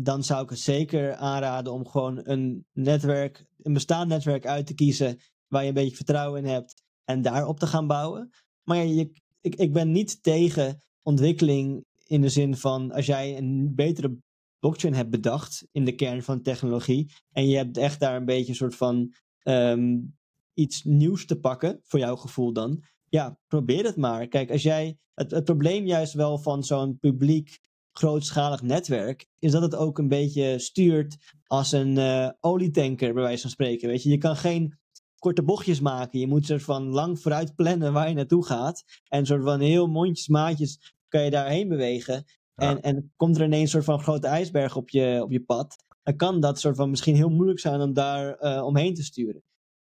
dan 0.00 0.24
zou 0.24 0.42
ik 0.42 0.50
het 0.50 0.58
zeker 0.58 1.14
aanraden 1.14 1.72
om 1.72 1.88
gewoon 1.88 2.20
een 2.22 2.66
netwerk, 2.72 3.46
een 3.56 3.72
bestaand 3.72 4.08
netwerk 4.08 4.46
uit 4.46 4.66
te 4.66 4.74
kiezen 4.74 5.18
waar 5.46 5.62
je 5.62 5.68
een 5.68 5.74
beetje 5.74 5.96
vertrouwen 5.96 6.44
in 6.44 6.50
hebt 6.50 6.82
en 7.04 7.22
daarop 7.22 7.58
te 7.58 7.66
gaan 7.66 7.86
bouwen. 7.86 8.30
Maar 8.62 8.84
je, 8.84 9.10
ik, 9.40 9.54
ik 9.54 9.72
ben 9.72 9.90
niet 9.90 10.22
tegen 10.22 10.82
ontwikkeling 11.02 11.84
in 12.06 12.20
de 12.20 12.28
zin 12.28 12.56
van 12.56 12.92
als 12.92 13.06
jij 13.06 13.36
een 13.36 13.74
betere 13.74 14.16
blockchain 14.58 14.94
hebt 14.94 15.10
bedacht 15.10 15.66
in 15.72 15.84
de 15.84 15.94
kern 15.94 16.22
van 16.22 16.42
technologie 16.42 17.12
en 17.32 17.48
je 17.48 17.56
hebt 17.56 17.76
echt 17.76 18.00
daar 18.00 18.16
een 18.16 18.24
beetje 18.24 18.48
een 18.48 18.54
soort 18.54 18.76
van 18.76 19.14
um, 19.42 20.16
iets 20.54 20.84
nieuws 20.84 21.26
te 21.26 21.38
pakken, 21.38 21.80
voor 21.82 21.98
jouw 21.98 22.16
gevoel 22.16 22.52
dan, 22.52 22.84
ja, 23.08 23.38
probeer 23.46 23.84
het 23.84 23.96
maar. 23.96 24.28
Kijk, 24.28 24.50
als 24.50 24.62
jij, 24.62 24.98
het 25.14 25.44
probleem 25.44 25.86
juist 25.86 26.12
wel 26.12 26.38
van 26.38 26.64
zo'n 26.64 26.98
publiek 26.98 27.58
grootschalig 27.98 28.62
netwerk, 28.62 29.26
is 29.38 29.52
dat 29.52 29.62
het 29.62 29.74
ook 29.74 29.98
een 29.98 30.08
beetje 30.08 30.58
stuurt 30.58 31.16
als 31.46 31.72
een 31.72 31.96
uh, 31.96 32.30
olietanker, 32.40 33.14
bij 33.14 33.22
wijze 33.22 33.42
van 33.42 33.50
spreken. 33.50 33.88
Weet 33.88 34.02
je, 34.02 34.10
je 34.10 34.18
kan 34.18 34.36
geen 34.36 34.78
korte 35.18 35.42
bochtjes 35.42 35.80
maken. 35.80 36.20
Je 36.20 36.26
moet 36.26 36.46
soort 36.46 36.62
van 36.62 36.88
lang 36.88 37.20
vooruit 37.20 37.54
plannen 37.54 37.92
waar 37.92 38.08
je 38.08 38.14
naartoe 38.14 38.44
gaat. 38.44 38.84
En 39.08 39.26
soort 39.26 39.42
van 39.42 39.60
heel 39.60 39.86
mondjesmaatjes 39.86 40.94
kan 41.08 41.24
je 41.24 41.30
daarheen 41.30 41.68
bewegen. 41.68 42.24
Ja. 42.54 42.70
En, 42.70 42.80
en 42.80 43.12
komt 43.16 43.36
er 43.36 43.44
ineens 43.44 43.62
een 43.62 43.68
soort 43.68 43.84
van 43.84 44.00
grote 44.00 44.26
ijsberg 44.26 44.76
op 44.76 44.90
je, 44.90 45.20
op 45.22 45.30
je 45.30 45.44
pad. 45.44 45.76
Dan 46.02 46.16
kan 46.16 46.40
dat 46.40 46.60
soort 46.60 46.76
van 46.76 46.90
misschien 46.90 47.16
heel 47.16 47.30
moeilijk 47.30 47.60
zijn 47.60 47.80
om 47.80 47.92
daar 47.92 48.42
uh, 48.42 48.64
omheen 48.64 48.94
te 48.94 49.02
sturen. 49.02 49.42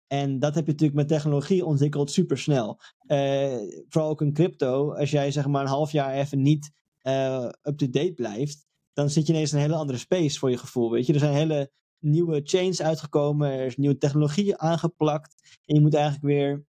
En 0.08 0.40
dat 0.40 0.56
heb 0.56 0.66
je 0.66 0.72
natuurlijk 0.72 1.00
met 1.00 1.08
technologie 1.08 1.66
ontwikkeld 1.66 2.12
super 2.12 2.38
snel. 2.38 2.80
Uh, 3.08 3.56
vooral 3.88 4.10
ook 4.10 4.22
in 4.22 4.34
crypto. 4.34 4.94
Als 4.94 5.12
jij 5.12 5.32
zeg 5.32 5.48
maar 5.48 5.62
een 5.62 5.68
half 5.68 5.92
jaar 5.92 6.14
even 6.14 6.42
niet 6.42 6.72
uh, 7.04 7.50
up-to-date 7.62 8.14
blijft, 8.14 8.66
dan 8.94 9.10
zit 9.10 9.28
je 9.28 9.34
ineens 9.34 9.52
in 9.52 9.58
een 9.58 9.64
hele 9.64 9.76
andere 9.76 9.98
space 9.98 10.40
voor 10.40 10.50
je 10.50 10.58
gevoel. 10.58 10.92
Weet 10.92 11.06
je, 11.06 11.14
er 11.14 11.20
zijn 11.20 11.34
hele 11.34 11.72
nieuwe 12.00 12.42
chains 12.44 12.82
uitgekomen, 12.82 13.52
er 13.52 13.66
is 13.66 13.78
nieuwe 13.78 13.98
technologie 13.98 14.58
aangeplakt. 14.58 15.60
En 15.66 15.76
je 15.76 15.82
moet 15.82 15.94
eigenlijk 15.94 16.26
weer, 16.26 16.66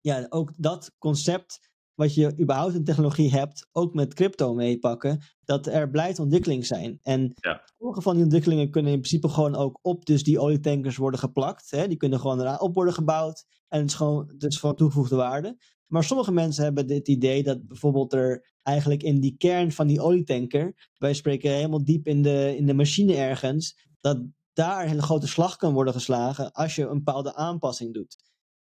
ja, 0.00 0.26
ook 0.28 0.52
dat 0.56 0.92
concept 0.98 1.74
wat 1.96 2.14
je 2.14 2.38
überhaupt 2.40 2.74
in 2.74 2.84
technologie 2.84 3.30
hebt, 3.30 3.68
ook 3.72 3.94
met 3.94 4.14
crypto 4.14 4.54
meepakken, 4.54 5.20
dat 5.44 5.66
er 5.66 5.90
blijft 5.90 6.18
ontwikkeling 6.18 6.66
zijn. 6.66 6.98
En 7.02 7.32
ja. 7.34 7.62
sommige 7.78 8.02
van 8.02 8.14
die 8.14 8.22
ontwikkelingen 8.22 8.70
kunnen 8.70 8.92
in 8.92 8.98
principe 8.98 9.28
gewoon 9.28 9.54
ook 9.54 9.78
op 9.82 10.06
dus 10.06 10.22
die 10.22 10.40
olietankers 10.40 10.96
worden 10.96 11.20
geplakt. 11.20 11.70
Hè? 11.70 11.88
Die 11.88 11.96
kunnen 11.96 12.20
gewoon 12.20 12.40
eraan 12.40 12.60
op 12.60 12.74
worden 12.74 12.94
gebouwd 12.94 13.44
en 13.68 13.80
het 13.80 13.88
is 13.88 13.94
gewoon, 13.94 14.28
het 14.38 14.52
is 14.52 14.58
van 14.58 14.74
toegevoegde 14.74 15.16
waarde. 15.16 15.56
Maar 15.86 16.04
sommige 16.04 16.32
mensen 16.32 16.64
hebben 16.64 16.86
dit 16.86 17.08
idee 17.08 17.42
dat 17.42 17.66
bijvoorbeeld 17.66 18.12
er 18.12 18.54
eigenlijk 18.62 19.02
in 19.02 19.20
die 19.20 19.36
kern 19.36 19.72
van 19.72 19.86
die 19.86 20.00
olietanker, 20.00 20.90
wij 20.98 21.14
spreken 21.14 21.50
helemaal 21.50 21.84
diep 21.84 22.06
in 22.06 22.22
de, 22.22 22.54
in 22.56 22.66
de 22.66 22.74
machine 22.74 23.14
ergens, 23.14 23.78
dat 24.00 24.24
daar 24.52 24.90
een 24.90 25.02
grote 25.02 25.26
slag 25.26 25.56
kan 25.56 25.72
worden 25.72 25.92
geslagen 25.92 26.52
als 26.52 26.74
je 26.74 26.86
een 26.86 27.04
bepaalde 27.04 27.34
aanpassing 27.34 27.94
doet. 27.94 28.16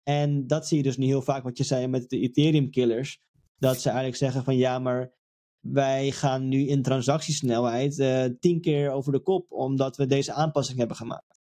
En 0.03 0.47
dat 0.47 0.69
zie 0.69 0.77
je 0.77 0.83
dus 0.83 0.97
nu 0.97 1.07
heel 1.07 1.23
vaak, 1.23 1.43
wat 1.43 1.59
je 1.59 1.65
zei 1.65 1.87
met 1.87 2.09
de 2.09 2.19
Ethereum 2.19 2.71
killers. 2.71 3.21
Dat 3.57 3.81
ze 3.81 3.89
eigenlijk 3.89 4.19
zeggen 4.19 4.45
van 4.45 4.57
ja, 4.57 4.79
maar 4.79 5.13
wij 5.61 6.11
gaan 6.11 6.49
nu 6.49 6.67
in 6.67 6.83
transactiesnelheid 6.83 7.99
uh, 7.99 8.25
tien 8.41 8.61
keer 8.61 8.91
over 8.91 9.13
de 9.13 9.21
kop, 9.21 9.53
omdat 9.53 9.97
we 9.97 10.07
deze 10.07 10.33
aanpassing 10.33 10.79
hebben 10.79 10.97
gemaakt. 10.97 11.41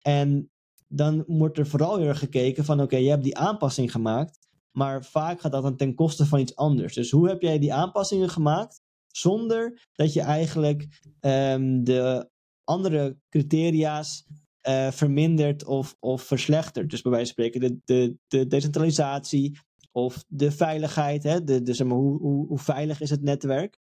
En 0.00 0.50
dan 0.88 1.24
wordt 1.26 1.58
er 1.58 1.66
vooral 1.66 1.98
weer 1.98 2.16
gekeken 2.16 2.64
van 2.64 2.80
oké, 2.80 2.96
je 2.96 3.08
hebt 3.08 3.24
die 3.24 3.36
aanpassing 3.36 3.92
gemaakt, 3.92 4.39
maar 4.70 5.04
vaak 5.04 5.40
gaat 5.40 5.52
dat 5.52 5.62
dan 5.62 5.76
ten 5.76 5.94
koste 5.94 6.26
van 6.26 6.38
iets 6.38 6.56
anders. 6.56 6.94
Dus 6.94 7.10
hoe 7.10 7.28
heb 7.28 7.42
jij 7.42 7.58
die 7.58 7.74
aanpassingen 7.74 8.30
gemaakt 8.30 8.80
zonder 9.06 9.88
dat 9.92 10.12
je 10.12 10.20
eigenlijk 10.20 11.00
um, 11.20 11.84
de 11.84 12.30
andere 12.64 13.18
criteria's 13.28 14.26
uh, 14.68 14.90
vermindert 14.90 15.64
of, 15.64 15.96
of 16.00 16.22
verslechtert. 16.22 16.90
Dus 16.90 17.02
bij 17.02 17.12
wijze 17.12 17.34
van 17.34 17.44
spreken 17.44 17.60
de, 17.60 17.80
de, 17.84 18.18
de 18.26 18.46
decentralisatie 18.46 19.58
of 19.92 20.24
de 20.28 20.50
veiligheid. 20.50 21.22
Hè? 21.22 21.44
De, 21.44 21.62
de, 21.62 21.74
zeg 21.74 21.86
maar, 21.86 21.96
hoe, 21.96 22.18
hoe, 22.18 22.46
hoe 22.46 22.58
veilig 22.58 23.00
is 23.00 23.10
het 23.10 23.22
netwerk? 23.22 23.78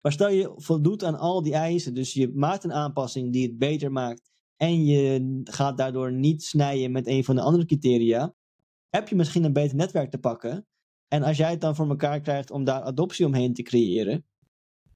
Maar 0.00 0.12
stel 0.12 0.28
je 0.28 0.52
voldoet 0.56 1.04
aan 1.04 1.18
al 1.18 1.42
die 1.42 1.54
eisen, 1.54 1.94
dus 1.94 2.12
je 2.12 2.32
maakt 2.34 2.64
een 2.64 2.72
aanpassing 2.72 3.32
die 3.32 3.46
het 3.46 3.58
beter 3.58 3.92
maakt 3.92 4.30
en 4.56 4.84
je 4.84 5.40
gaat 5.44 5.76
daardoor 5.76 6.12
niet 6.12 6.42
snijden 6.42 6.92
met 6.92 7.06
een 7.06 7.24
van 7.24 7.34
de 7.34 7.42
andere 7.42 7.64
criteria, 7.64 8.34
heb 8.96 9.08
je 9.08 9.14
misschien 9.14 9.44
een 9.44 9.52
beter 9.52 9.76
netwerk 9.76 10.10
te 10.10 10.18
pakken. 10.18 10.66
En 11.08 11.22
als 11.22 11.36
jij 11.36 11.50
het 11.50 11.60
dan 11.60 11.76
voor 11.76 11.88
elkaar 11.88 12.20
krijgt 12.20 12.50
om 12.50 12.64
daar 12.64 12.82
adoptie 12.82 13.26
omheen 13.26 13.54
te 13.54 13.62
creëren, 13.62 14.26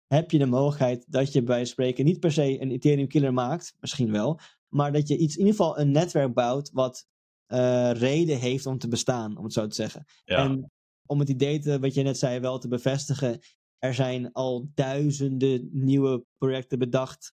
heb 0.06 0.30
je 0.30 0.38
de 0.38 0.46
mogelijkheid 0.46 1.04
dat 1.08 1.32
je 1.32 1.42
bij 1.42 1.64
spreken 1.64 2.04
niet 2.04 2.20
per 2.20 2.32
se 2.32 2.60
een 2.60 2.70
Ethereum 2.70 3.08
killer 3.08 3.32
maakt, 3.32 3.74
misschien 3.80 4.12
wel, 4.12 4.40
maar 4.68 4.92
dat 4.92 5.08
je 5.08 5.16
iets, 5.16 5.34
in 5.36 5.46
ieder 5.46 5.56
geval 5.56 5.78
een 5.78 5.90
netwerk 5.90 6.34
bouwt 6.34 6.70
wat 6.72 7.06
uh, 7.48 7.90
reden 7.92 8.38
heeft 8.38 8.66
om 8.66 8.78
te 8.78 8.88
bestaan, 8.88 9.36
om 9.36 9.44
het 9.44 9.52
zo 9.52 9.66
te 9.66 9.74
zeggen. 9.74 10.04
Ja. 10.24 10.36
En 10.36 10.70
om 11.06 11.18
het 11.18 11.28
idee 11.28 11.58
te, 11.58 11.78
wat 11.78 11.94
je 11.94 12.02
net 12.02 12.18
zei, 12.18 12.40
wel 12.40 12.58
te 12.58 12.68
bevestigen, 12.68 13.38
er 13.78 13.94
zijn 13.94 14.32
al 14.32 14.70
duizenden 14.74 15.68
nieuwe 15.72 16.24
projecten 16.38 16.78
bedacht 16.78 17.32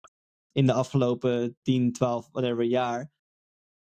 in 0.52 0.66
de 0.66 0.72
afgelopen 0.72 1.56
10, 1.62 1.92
12, 1.92 2.28
whatever 2.32 2.64
jaar. 2.64 3.10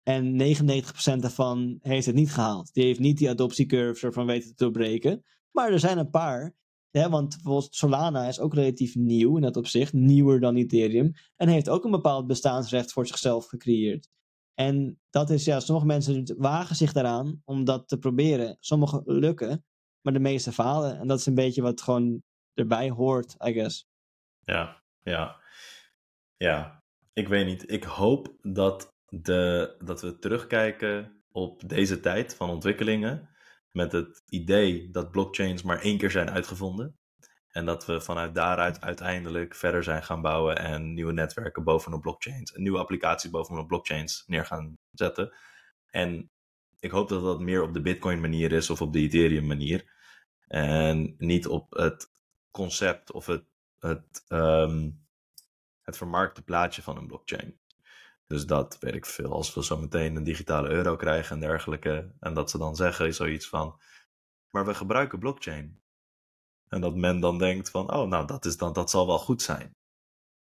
En 0.04 0.38
99% 0.38 1.20
daarvan 1.20 1.80
heeft 1.82 2.06
het 2.06 2.16
niet 2.16 2.34
gehaald. 2.34 2.74
Die 2.74 2.84
heeft 2.84 3.00
niet 3.00 3.18
die 3.18 3.30
adoptiecurve 3.30 4.06
ervan 4.06 4.26
weten 4.26 4.50
te 4.50 4.64
doorbreken. 4.64 5.24
Maar 5.52 5.72
er 5.72 5.80
zijn 5.80 5.98
een 5.98 6.10
paar. 6.10 6.54
Want 6.92 7.30
bijvoorbeeld 7.30 7.76
Solana 7.76 8.28
is 8.28 8.40
ook 8.40 8.54
relatief 8.54 8.96
nieuw 8.96 9.36
in 9.36 9.42
dat 9.42 9.58
opzicht. 9.58 9.94
Nieuwer 9.94 10.40
dan 10.40 10.56
Ethereum. 10.56 11.12
En 11.36 11.48
heeft 11.48 11.70
ook 11.70 11.84
een 11.84 11.92
bepaald 11.92 12.28
bestaansrecht 12.28 12.92
voor 12.92 13.08
zichzelf 13.08 13.46
gecreëerd. 13.46 14.10
En 14.54 15.00
dat 15.10 15.30
is 15.30 15.46
ja, 15.46 15.60
sommige 15.60 15.88
mensen 15.88 16.36
wagen 16.38 16.76
zich 16.76 16.94
daaraan 16.94 17.42
om 17.46 17.64
dat 17.64 17.88
te 17.88 17.98
proberen. 17.98 18.58
Sommige 18.60 19.02
lukken, 19.06 19.66
maar 20.02 20.14
de 20.14 20.20
meeste 20.20 20.52
falen. 20.52 21.00
En 21.00 21.08
dat 21.08 21.20
is 21.20 21.26
een 21.26 21.36
beetje 21.36 21.62
wat 21.62 21.82
gewoon 21.82 22.24
erbij 22.54 22.90
hoort, 22.90 23.36
I 23.48 23.54
guess. 23.54 23.88
Ja, 24.40 24.84
ja. 25.04 25.40
Ja, 26.38 26.84
ik 27.14 27.28
weet 27.28 27.46
niet. 27.46 27.72
Ik 27.72 27.84
hoop 27.84 28.36
dat, 28.42 28.91
de, 29.12 29.76
dat 29.84 30.02
we 30.02 30.20
terugkijken 30.20 31.24
op 31.32 31.70
deze 31.70 32.00
tijd 32.00 32.36
van 32.36 32.50
ontwikkelingen 32.50 33.30
met 33.72 33.92
het 33.92 34.24
idee 34.30 34.90
dat 34.90 35.12
blockchains 35.12 35.64
maar 35.64 35.82
één 35.82 35.98
keer 35.98 36.12
zijn 36.12 36.30
uitgevonden. 36.30 36.96
En 37.48 37.66
dat 37.66 37.86
we 37.86 38.02
vanuit 38.02 38.36
daaruit 38.36 38.82
uiteindelijk 38.82 39.56
verder 39.56 39.84
zijn 39.84 40.04
gaan 40.04 40.22
bouwen 40.22 40.58
en 40.58 40.94
nieuwe 40.94 41.14
netwerken 41.14 41.64
bovenop 41.64 42.02
blockchains, 42.02 42.52
nieuwe 42.56 42.78
applicaties 42.78 43.30
bovenop 43.30 43.68
blockchains 43.68 44.24
neer 44.28 44.46
gaan 44.46 44.78
zetten. 44.92 45.34
En 45.88 46.32
ik 46.80 46.92
hoop 46.92 47.10
dat 47.10 47.24
dat 47.24 47.40
meer 47.40 47.62
op 47.62 47.74
de 47.74 47.82
Bitcoin 47.82 48.22
manier 48.22 48.52
is 48.52 48.70
of 48.70 48.82
op 48.82 48.94
de 48.94 49.00
Ethereum 49.00 49.48
manier. 49.48 49.94
En 50.48 51.16
niet 51.18 51.48
op 51.48 51.74
het 51.74 52.12
concept 52.52 53.12
of 53.12 53.26
het, 53.26 53.44
het, 53.80 54.26
um, 54.28 55.06
het 55.82 55.98
vermarkte 55.98 56.44
plaatje 56.44 56.82
van 56.82 56.98
een 56.98 57.08
blockchain. 57.08 57.61
Dus 58.32 58.46
dat 58.46 58.78
weet 58.80 58.96
ik 58.96 59.06
veel. 59.06 59.32
Als 59.32 59.54
we 59.54 59.64
zo 59.64 59.78
meteen 59.78 60.16
een 60.16 60.24
digitale 60.24 60.70
euro 60.70 60.96
krijgen 60.96 61.36
en 61.36 61.42
dergelijke. 61.42 62.12
En 62.20 62.34
dat 62.34 62.50
ze 62.50 62.58
dan 62.58 62.76
zeggen 62.76 63.14
zoiets 63.14 63.48
van. 63.48 63.80
Maar 64.50 64.66
we 64.66 64.74
gebruiken 64.74 65.20
blockchain. 65.20 65.82
En 66.68 66.82
dat 66.82 66.96
men 66.96 67.20
dan 67.20 67.38
denkt 67.38 67.70
van, 67.70 67.94
oh, 67.94 68.08
nou, 68.08 68.28
dat, 68.28 68.46
is 68.46 68.58
dan, 68.58 68.74
dat 68.74 68.90
zal 68.90 69.08
wel 69.08 69.20
goed 69.20 69.42
zijn. 69.42 69.76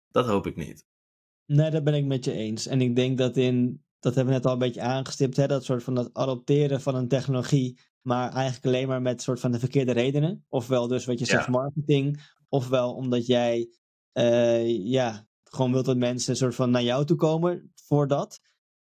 Dat 0.07 0.25
hoop 0.25 0.47
ik 0.47 0.55
niet. 0.55 0.85
Nee, 1.45 1.71
dat 1.71 1.83
ben 1.83 1.93
ik 1.93 2.05
met 2.05 2.25
je 2.25 2.31
eens. 2.31 2.67
En 2.67 2.81
ik 2.81 2.95
denk 2.95 3.17
dat 3.17 3.37
in, 3.37 3.83
dat 3.99 4.15
hebben 4.15 4.33
we 4.33 4.39
net 4.39 4.47
al 4.47 4.53
een 4.53 4.59
beetje 4.59 4.81
aangestipt, 4.81 5.37
hè, 5.37 5.47
dat 5.47 5.63
soort 5.63 5.83
van 5.83 5.95
het 5.95 6.13
adopteren 6.13 6.81
van 6.81 6.95
een 6.95 7.07
technologie, 7.07 7.79
maar 8.01 8.33
eigenlijk 8.33 8.65
alleen 8.65 8.87
maar 8.87 9.01
met 9.01 9.21
soort 9.21 9.39
van 9.39 9.51
de 9.51 9.59
verkeerde 9.59 9.91
redenen. 9.91 10.45
Ofwel 10.49 10.87
dus 10.87 11.05
wat 11.05 11.19
je 11.19 11.25
zegt, 11.25 11.47
marketing, 11.47 12.35
ofwel 12.49 12.93
omdat 12.93 13.25
jij, 13.25 13.69
uh, 14.13 14.85
ja, 14.85 15.29
gewoon 15.53 15.71
wilt 15.71 15.85
dat 15.85 15.97
mensen 15.97 16.35
soort 16.35 16.55
van 16.55 16.71
naar 16.71 16.83
jou 16.83 17.05
toe 17.05 17.17
komen 17.17 17.71
voor 17.75 18.07
dat. 18.07 18.39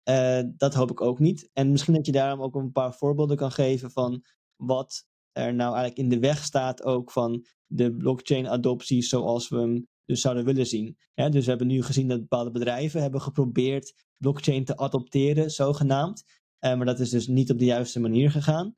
Uh, 0.08 0.40
dat 0.56 0.74
hoop 0.74 0.90
ik 0.90 1.00
ook 1.00 1.18
niet. 1.18 1.50
En 1.52 1.70
misschien 1.70 1.94
dat 1.94 2.06
je 2.06 2.12
daarom 2.12 2.42
ook 2.42 2.54
een 2.54 2.72
paar 2.72 2.94
voorbeelden 2.94 3.36
kan 3.36 3.52
geven 3.52 3.90
van 3.90 4.24
wat 4.56 5.04
er 5.32 5.54
nou 5.54 5.74
eigenlijk 5.74 5.98
in 5.98 6.08
de 6.08 6.26
weg 6.26 6.44
staat 6.44 6.82
ook 6.82 7.11
van 7.11 7.46
de 7.66 7.96
blockchain-adoptie 7.96 9.02
zoals 9.02 9.48
we 9.48 9.58
hem 9.58 9.88
dus 10.04 10.20
zouden 10.20 10.44
willen 10.44 10.66
zien. 10.66 10.96
dus 11.14 11.44
we 11.44 11.50
hebben 11.50 11.66
nu 11.66 11.82
gezien 11.82 12.08
dat 12.08 12.20
bepaalde 12.20 12.50
bedrijven 12.50 13.02
hebben 13.02 13.20
geprobeerd 13.20 13.94
blockchain 14.16 14.64
te 14.64 14.76
adopteren, 14.76 15.50
zogenaamd. 15.50 16.24
Uh, 16.61 16.76
maar 16.76 16.86
dat 16.86 17.00
is 17.00 17.11
dus 17.11 17.26
niet 17.26 17.50
op 17.50 17.58
de 17.58 17.64
juiste 17.64 18.00
manier 18.00 18.30
gegaan. 18.30 18.76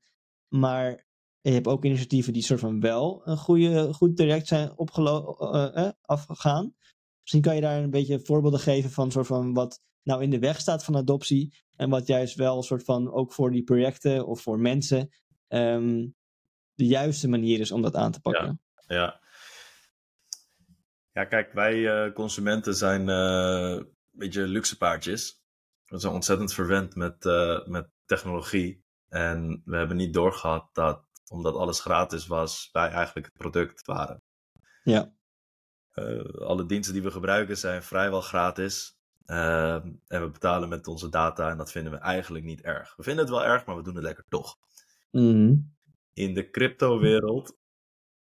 Maar 0.49 1.07
je 1.41 1.51
hebt 1.51 1.67
ook 1.67 1.85
initiatieven 1.85 2.33
die 2.33 2.43
soort 2.43 2.61
van 2.61 2.81
wel 2.81 3.23
een 3.25 3.37
goede, 3.37 3.93
goed 3.93 4.17
direct 4.17 4.47
zijn 4.47 4.73
uh, 4.97 5.69
uh, 5.75 5.89
afgegaan. 6.01 6.75
Misschien 7.23 7.43
kan 7.43 7.55
je 7.55 7.61
daar 7.61 7.83
een 7.83 7.91
beetje 7.91 8.21
voorbeelden 8.21 8.61
geven 8.61 8.91
van, 8.91 9.11
soort 9.11 9.27
van 9.27 9.53
wat 9.53 9.81
nou 10.03 10.23
in 10.23 10.31
de 10.31 10.39
weg 10.39 10.61
staat 10.61 10.85
van 10.85 10.97
adoptie. 10.97 11.55
En 11.77 11.91
wat 11.91 12.07
juist 12.07 12.35
wel 12.37 12.63
soort 12.63 12.85
van 12.85 13.13
ook 13.13 13.33
voor 13.33 13.51
die 13.51 13.63
projecten 13.63 14.27
of 14.27 14.41
voor 14.41 14.59
mensen 14.59 15.09
um, 15.49 16.15
de 16.75 16.87
juiste 16.87 17.29
manier 17.29 17.61
is 17.61 17.73
om 17.73 17.83
dat 17.83 17.95
aan 17.95 18.13
te 18.13 18.21
pakken. 18.21 18.61
Ja, 18.87 18.97
ja. 18.97 19.21
ja 21.13 21.25
kijk, 21.25 21.53
wij 21.53 21.77
uh, 21.77 22.13
consumenten 22.13 22.75
zijn 22.75 23.09
uh, 23.09 23.71
een 23.71 23.95
beetje 24.11 24.47
luxe 24.47 24.77
paardjes. 24.77 25.41
We 25.85 25.99
zijn 25.99 26.13
ontzettend 26.13 26.55
verwend 26.55 26.95
met, 26.95 27.25
uh, 27.25 27.67
met 27.67 27.89
technologie. 28.05 28.85
En 29.09 29.63
we 29.65 29.77
hebben 29.77 29.97
niet 29.97 30.15
doorgehad 30.15 30.69
dat, 30.73 31.05
omdat 31.29 31.55
alles 31.55 31.81
gratis 31.81 32.27
was, 32.27 32.69
wij 32.73 32.89
eigenlijk 32.89 33.27
het 33.27 33.37
product 33.37 33.87
waren. 33.87 34.23
Ja. 34.83 35.13
Alle 36.39 36.67
diensten 36.67 36.95
die 36.95 37.03
we 37.03 37.11
gebruiken 37.11 37.57
zijn 37.57 37.83
vrijwel 37.83 38.21
gratis. 38.21 38.99
en 39.27 40.01
we 40.07 40.31
betalen 40.33 40.69
met 40.69 40.87
onze 40.87 41.09
data 41.09 41.51
en 41.51 41.57
dat 41.57 41.73
vinden 41.73 41.93
we 41.93 41.99
eigenlijk 41.99 42.45
niet 42.45 42.61
erg. 42.61 42.97
We 42.97 43.03
vinden 43.03 43.25
het 43.25 43.35
wel 43.35 43.45
erg, 43.45 43.65
maar 43.65 43.77
we 43.77 43.83
doen 43.83 43.95
het 43.95 44.05
lekker 44.05 44.25
toch. 44.29 44.59
Mm 45.11 45.73
in 46.15 46.35
de 46.35 46.51
crypto-wereld 46.51 47.59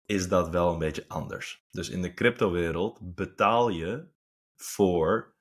is 0.06 0.28
dat 0.28 0.50
wel 0.50 0.74
een 0.74 0.80
beetje 0.80 1.06
anders. 1.08 1.66
Dus 1.72 1.90
in 1.90 2.02
de 2.02 2.14
crypto-wereld 2.14 3.16
betaal 3.16 3.70
je 3.70 4.08
voor 4.56 5.36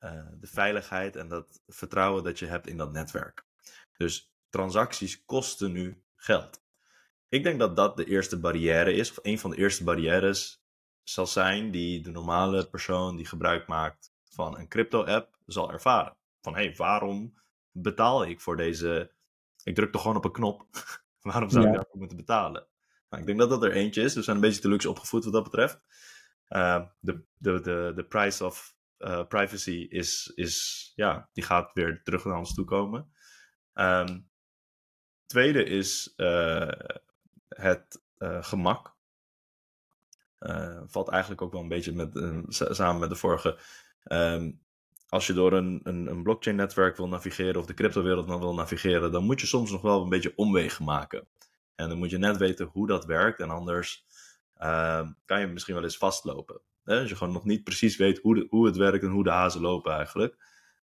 uh, 0.00 0.26
de 0.40 0.46
veiligheid 0.46 1.16
en 1.16 1.28
dat 1.28 1.62
vertrouwen 1.66 2.24
dat 2.24 2.38
je 2.38 2.46
hebt 2.46 2.66
in 2.66 2.76
dat 2.76 2.92
netwerk. 2.92 3.44
Dus 3.96 4.32
transacties 4.48 5.24
kosten 5.24 5.72
nu 5.72 6.02
geld. 6.16 6.62
Ik 7.28 7.42
denk 7.42 7.58
dat 7.58 7.76
dat 7.76 7.96
de 7.96 8.04
eerste 8.04 8.40
barrière 8.40 8.92
is, 8.92 9.10
of 9.10 9.18
een 9.22 9.38
van 9.38 9.50
de 9.50 9.56
eerste 9.56 9.84
barrières 9.84 10.61
zal 11.02 11.26
zijn 11.26 11.70
die 11.70 12.02
de 12.02 12.10
normale 12.10 12.68
persoon 12.68 13.16
die 13.16 13.26
gebruik 13.26 13.66
maakt 13.66 14.12
van 14.24 14.58
een 14.58 14.68
crypto-app 14.68 15.38
zal 15.46 15.72
ervaren. 15.72 16.16
Van 16.40 16.54
hé, 16.54 16.64
hey, 16.64 16.74
waarom 16.76 17.34
betaal 17.70 18.24
ik 18.24 18.40
voor 18.40 18.56
deze. 18.56 19.12
Ik 19.62 19.74
druk 19.74 19.92
toch 19.92 20.00
gewoon 20.00 20.16
op 20.16 20.24
een 20.24 20.32
knop 20.32 20.66
Waarom 21.22 21.50
zou 21.50 21.66
ik 21.66 21.74
daarvoor 21.74 21.98
moeten 21.98 22.16
betalen? 22.16 22.66
Nou, 23.08 23.22
ik 23.22 23.26
denk 23.26 23.38
dat 23.38 23.50
dat 23.50 23.62
er 23.62 23.72
eentje 23.72 24.02
is. 24.02 24.14
We 24.14 24.22
zijn 24.22 24.36
een 24.36 24.42
beetje 24.42 24.60
te 24.60 24.68
luxe 24.68 24.90
opgevoed 24.90 25.24
wat 25.24 25.32
dat 25.32 25.42
betreft. 25.42 25.80
Uh, 26.48 26.86
de, 27.00 27.24
de, 27.36 27.60
de, 27.60 27.92
de 27.94 28.04
price 28.04 28.44
of 28.44 28.76
uh, 28.98 29.26
privacy 29.26 29.86
is, 29.88 30.32
is, 30.34 30.92
ja, 30.94 31.28
die 31.32 31.44
gaat 31.44 31.72
weer 31.72 32.00
terug 32.02 32.24
naar 32.24 32.38
ons 32.38 32.54
toe 32.54 32.64
komen. 32.64 33.12
Um, 33.74 34.30
tweede 35.26 35.64
is 35.64 36.12
uh, 36.16 36.68
het 37.48 38.02
gemak. 38.40 38.91
Valt 40.86 41.08
eigenlijk 41.08 41.42
ook 41.42 41.52
wel 41.52 41.60
een 41.60 41.68
beetje 41.68 41.92
met, 41.92 42.10
samen 42.48 43.00
met 43.00 43.10
de 43.10 43.16
vorige. 43.16 43.58
Um, 44.04 44.60
als 45.08 45.26
je 45.26 45.32
door 45.32 45.52
een, 45.52 45.80
een, 45.82 46.06
een 46.06 46.22
blockchain-netwerk 46.22 46.96
wil 46.96 47.08
navigeren 47.08 47.60
of 47.60 47.66
de 47.66 47.74
cryptowereld 47.74 48.26
wil 48.26 48.54
navigeren, 48.54 49.12
dan 49.12 49.24
moet 49.24 49.40
je 49.40 49.46
soms 49.46 49.70
nog 49.70 49.82
wel 49.82 50.02
een 50.02 50.08
beetje 50.08 50.32
omwegen 50.36 50.84
maken. 50.84 51.26
En 51.74 51.88
dan 51.88 51.98
moet 51.98 52.10
je 52.10 52.18
net 52.18 52.36
weten 52.36 52.66
hoe 52.66 52.86
dat 52.86 53.04
werkt 53.04 53.40
en 53.40 53.50
anders 53.50 54.06
uh, 54.58 55.08
kan 55.24 55.40
je 55.40 55.46
misschien 55.46 55.74
wel 55.74 55.84
eens 55.84 55.96
vastlopen. 55.96 56.60
Hè? 56.84 57.00
Als 57.00 57.08
je 57.08 57.16
gewoon 57.16 57.32
nog 57.32 57.44
niet 57.44 57.64
precies 57.64 57.96
weet 57.96 58.18
hoe, 58.18 58.46
hoe 58.50 58.66
het 58.66 58.76
werkt 58.76 59.04
en 59.04 59.10
hoe 59.10 59.24
de 59.24 59.30
hazen 59.30 59.60
lopen 59.60 59.92
eigenlijk. 59.92 60.36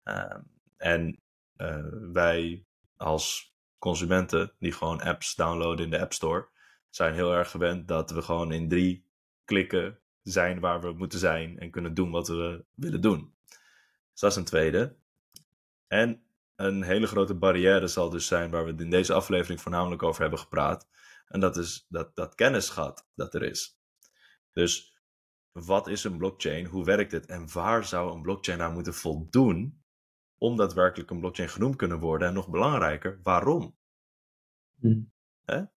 Uh, 0.04 0.36
en 0.76 1.20
uh, 1.56 1.86
wij 2.12 2.64
als 2.96 3.54
consumenten 3.78 4.52
die 4.58 4.72
gewoon 4.72 5.02
apps 5.02 5.34
downloaden 5.34 5.84
in 5.84 5.90
de 5.90 6.00
App 6.00 6.12
Store, 6.12 6.48
zijn 6.90 7.14
heel 7.14 7.32
erg 7.32 7.50
gewend 7.50 7.88
dat 7.88 8.10
we 8.10 8.22
gewoon 8.22 8.52
in 8.52 8.68
drie 8.68 9.04
klikken 9.44 9.98
zijn 10.22 10.60
waar 10.60 10.80
we 10.80 10.92
moeten 10.92 11.18
zijn 11.18 11.58
en 11.58 11.70
kunnen 11.70 11.94
doen 11.94 12.10
wat 12.10 12.28
we 12.28 12.64
willen 12.74 13.00
doen. 13.00 13.34
Dus 14.10 14.20
dat 14.20 14.30
is 14.30 14.36
een 14.36 14.44
tweede. 14.44 14.96
En 15.86 16.22
een 16.56 16.82
hele 16.82 17.06
grote 17.06 17.34
barrière 17.34 17.86
zal 17.86 18.10
dus 18.10 18.26
zijn 18.26 18.50
waar 18.50 18.64
we 18.64 18.70
het 18.70 18.80
in 18.80 18.90
deze 18.90 19.12
aflevering 19.12 19.60
voornamelijk 19.60 20.02
over 20.02 20.20
hebben 20.20 20.38
gepraat. 20.38 20.88
En 21.26 21.40
dat 21.40 21.56
is 21.56 21.86
dat, 21.88 22.16
dat 22.16 22.34
kennisgat 22.34 23.08
dat 23.14 23.34
er 23.34 23.42
is. 23.42 23.78
Dus 24.52 24.96
wat 25.52 25.88
is 25.88 26.04
een 26.04 26.16
blockchain? 26.16 26.66
Hoe 26.66 26.84
werkt 26.84 27.12
het? 27.12 27.26
En 27.26 27.52
waar 27.52 27.84
zou 27.84 28.14
een 28.14 28.22
blockchain 28.22 28.58
nou 28.58 28.72
moeten 28.72 28.94
voldoen 28.94 29.82
om 30.38 30.56
daadwerkelijk 30.56 31.10
een 31.10 31.20
blockchain 31.20 31.48
genoemd 31.48 31.76
kunnen 31.76 31.98
worden? 31.98 32.28
En 32.28 32.34
nog 32.34 32.48
belangrijker, 32.48 33.20
waarom? 33.22 33.76
Hmm. 34.80 35.12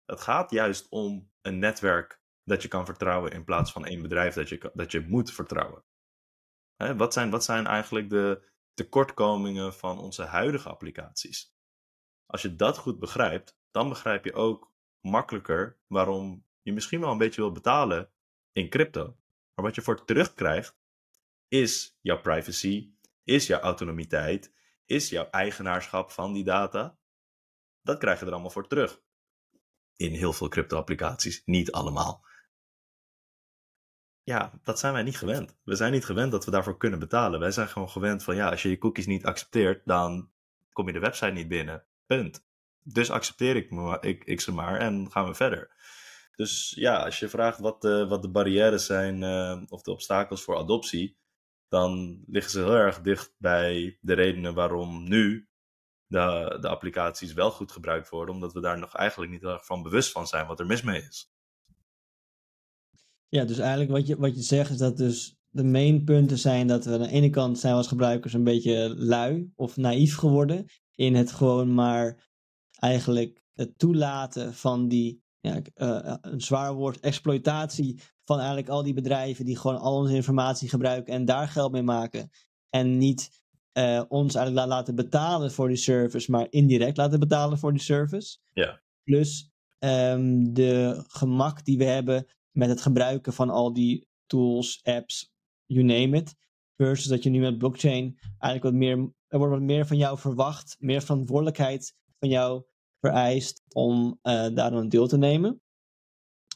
Het 0.07 0.21
gaat 0.21 0.51
juist 0.51 0.89
om 0.89 1.31
een 1.43 1.59
netwerk 1.59 2.21
dat 2.45 2.63
je 2.63 2.69
kan 2.69 2.85
vertrouwen 2.85 3.33
in 3.33 3.45
plaats 3.45 3.73
van 3.73 3.85
één 3.85 4.03
bedrijf 4.03 4.35
dat 4.35 4.49
je, 4.49 4.71
dat 4.75 4.93
je 4.93 5.01
moet 5.01 5.33
vertrouwen. 5.33 5.85
Hè, 6.77 6.97
wat, 6.97 7.13
zijn, 7.13 7.31
wat 7.31 7.45
zijn 7.45 7.67
eigenlijk 7.67 8.11
de 8.11 8.51
tekortkomingen 8.75 9.75
van 9.75 9.99
onze 9.99 10.23
huidige 10.23 10.69
applicaties? 10.69 11.55
Als 12.27 12.43
je 12.43 12.57
dat 12.57 12.79
goed 12.79 12.99
begrijpt, 12.99 13.59
dan 13.71 13.89
begrijp 13.89 14.25
je 14.25 14.33
ook 14.33 14.73
makkelijker 15.01 15.79
waarom 15.87 16.47
je 16.63 16.73
misschien 16.73 17.01
wel 17.01 17.11
een 17.11 17.19
beetje 17.19 17.41
wil 17.41 17.53
betalen 17.53 18.13
in 18.53 18.69
crypto. 18.69 19.05
Maar 19.55 19.65
wat 19.65 19.75
je 19.75 19.83
voor 19.83 20.05
terugkrijgt, 20.05 20.79
is 21.49 21.99
jouw 22.01 22.21
privacy, 22.21 22.93
is 23.23 23.47
jouw 23.47 23.61
autonomiteit, 23.61 24.55
is 24.85 25.09
jouw 25.09 25.31
eigenaarschap 25.31 26.11
van 26.11 26.33
die 26.33 26.45
data. 26.45 26.99
Dat 27.83 27.99
krijg 27.99 28.21
je 28.21 28.27
er 28.27 28.33
allemaal 28.33 28.51
voor 28.51 28.69
terug. 28.69 29.03
In 29.97 30.13
heel 30.13 30.33
veel 30.33 30.49
crypto-applicaties, 30.49 31.43
niet 31.45 31.73
allemaal 31.73 32.25
ja, 34.25 34.53
dat 34.63 34.79
zijn 34.79 34.93
wij 34.93 35.03
niet 35.03 35.19
gewend. 35.19 35.57
We 35.65 35.75
zijn 35.75 35.93
niet 35.93 36.05
gewend 36.05 36.33
dat 36.33 36.45
we 36.45 36.51
daarvoor 36.51 36.77
kunnen 36.77 36.99
betalen. 36.99 37.41
Wij 37.41 37.51
zijn 37.51 37.69
gewoon 37.69 37.91
gewend 37.91 38.23
van 38.23 38.35
ja, 38.35 38.51
als 38.51 38.63
je 38.63 38.69
je 38.69 38.79
cookies 38.79 39.07
niet 39.07 39.25
accepteert, 39.25 39.83
dan 39.85 40.31
kom 40.73 40.87
je 40.87 40.93
de 40.93 40.99
website 40.99 41.33
niet 41.33 41.49
binnen. 41.49 41.85
Punt. 42.07 42.45
Dus 42.83 43.11
accepteer 43.11 43.57
ik, 43.57 43.71
me, 43.71 43.99
ik, 44.01 44.25
ik 44.25 44.41
ze 44.41 44.53
maar 44.53 44.79
en 44.79 45.11
gaan 45.11 45.27
we 45.27 45.35
verder. 45.35 45.71
Dus 46.37 46.73
ja, 46.77 47.05
als 47.05 47.19
je 47.19 47.29
vraagt 47.29 47.59
wat 47.59 47.83
de, 47.83 48.07
wat 48.07 48.23
de 48.23 48.31
barrières 48.31 48.87
zijn 48.87 49.23
uh, 49.23 49.63
of 49.69 49.83
de 49.83 49.91
obstakels 49.91 50.43
voor 50.43 50.57
adoptie, 50.57 51.17
dan 51.69 52.23
liggen 52.27 52.53
ze 52.53 52.59
heel 52.59 52.75
erg 52.75 53.01
dicht 53.01 53.35
bij 53.39 53.99
de 54.01 54.13
redenen 54.13 54.55
waarom 54.55 55.09
nu 55.09 55.49
de, 56.07 56.57
de 56.61 56.69
applicaties 56.69 57.33
wel 57.33 57.51
goed 57.51 57.73
gebruikt 57.73 58.09
worden, 58.09 58.35
omdat 58.35 58.53
we 58.53 58.61
daar 58.61 58.79
nog 58.79 58.95
eigenlijk 58.95 59.33
niet 59.33 59.41
heel 59.41 59.53
erg 59.53 59.67
van 59.67 59.83
bewust 59.83 60.13
van 60.13 60.27
zijn 60.27 60.47
wat 60.47 60.61
er 60.61 60.67
mis 60.67 60.83
mee 60.83 61.03
is. 61.03 61.34
Ja, 63.35 63.45
dus 63.45 63.59
eigenlijk 63.59 63.91
wat 63.91 64.07
je, 64.07 64.17
wat 64.17 64.35
je 64.35 64.43
zegt 64.43 64.71
is 64.71 64.79
dat 64.79 64.97
dus 64.97 65.37
de 65.49 65.65
main 65.65 66.05
punten 66.05 66.39
zijn 66.39 66.67
dat 66.67 66.85
we 66.85 66.93
aan 66.93 67.03
de 67.03 67.09
ene 67.09 67.31
kant 67.31 67.59
zijn 67.59 67.73
we 67.73 67.79
als 67.79 67.89
gebruikers 67.89 68.33
een 68.33 68.45
beetje 68.45 68.95
lui 68.97 69.53
of 69.55 69.77
naïef 69.77 70.17
geworden 70.17 70.67
in 70.95 71.15
het 71.15 71.33
gewoon 71.33 71.75
maar 71.75 72.29
eigenlijk 72.79 73.43
het 73.53 73.79
toelaten 73.79 74.55
van 74.55 74.89
die, 74.89 75.23
ja, 75.41 75.61
uh, 75.77 76.15
een 76.21 76.41
zwaar 76.41 76.75
woord, 76.75 77.01
exploitatie 77.01 78.01
van 78.25 78.37
eigenlijk 78.39 78.69
al 78.69 78.83
die 78.83 78.95
bedrijven 78.95 79.45
die 79.45 79.57
gewoon 79.57 79.79
al 79.79 79.97
onze 79.97 80.15
informatie 80.15 80.69
gebruiken 80.69 81.15
en 81.15 81.25
daar 81.25 81.49
geld 81.49 81.73
mee 81.73 81.83
maken. 81.83 82.31
En 82.71 82.99
niet 82.99 83.43
uh, 83.79 84.03
ons 84.09 84.35
eigenlijk 84.35 84.67
laten 84.67 84.95
betalen 84.95 85.53
voor 85.53 85.69
die 85.69 85.77
service, 85.77 86.31
maar 86.31 86.47
indirect 86.51 86.97
laten 86.97 87.21
betalen 87.21 87.59
voor 87.59 87.73
die 87.73 87.83
service. 87.83 88.39
Ja. 88.53 88.83
Plus 89.05 89.51
um, 89.79 90.55
de 90.55 91.05
gemak 91.07 91.65
die 91.65 91.79
we 91.79 91.85
hebben 91.85 92.27
met 92.55 92.69
het 92.69 92.81
gebruiken 92.81 93.33
van 93.33 93.51
al 93.51 93.73
die 93.73 94.07
tools, 94.27 94.81
apps, 94.83 95.33
you 95.67 95.85
name 95.85 96.17
it. 96.17 96.35
Versus 96.77 97.07
dat 97.07 97.23
je 97.23 97.31
nu 97.31 97.41
met 97.41 97.59
blockchain 97.59 98.19
eigenlijk 98.39 98.63
wat 98.63 98.73
meer, 98.73 99.13
er 99.29 99.39
wordt 99.39 99.53
wat 99.53 99.63
meer 99.63 99.87
van 99.87 99.97
jou 99.97 100.19
verwacht, 100.19 100.77
meer 100.79 101.03
verantwoordelijkheid 101.03 101.95
van 102.19 102.29
jou 102.29 102.65
vereist 103.01 103.63
om 103.69 104.19
uh, 104.23 104.47
daar 104.55 104.73
een 104.73 104.89
deel 104.89 105.07
te 105.07 105.17
nemen. 105.17 105.63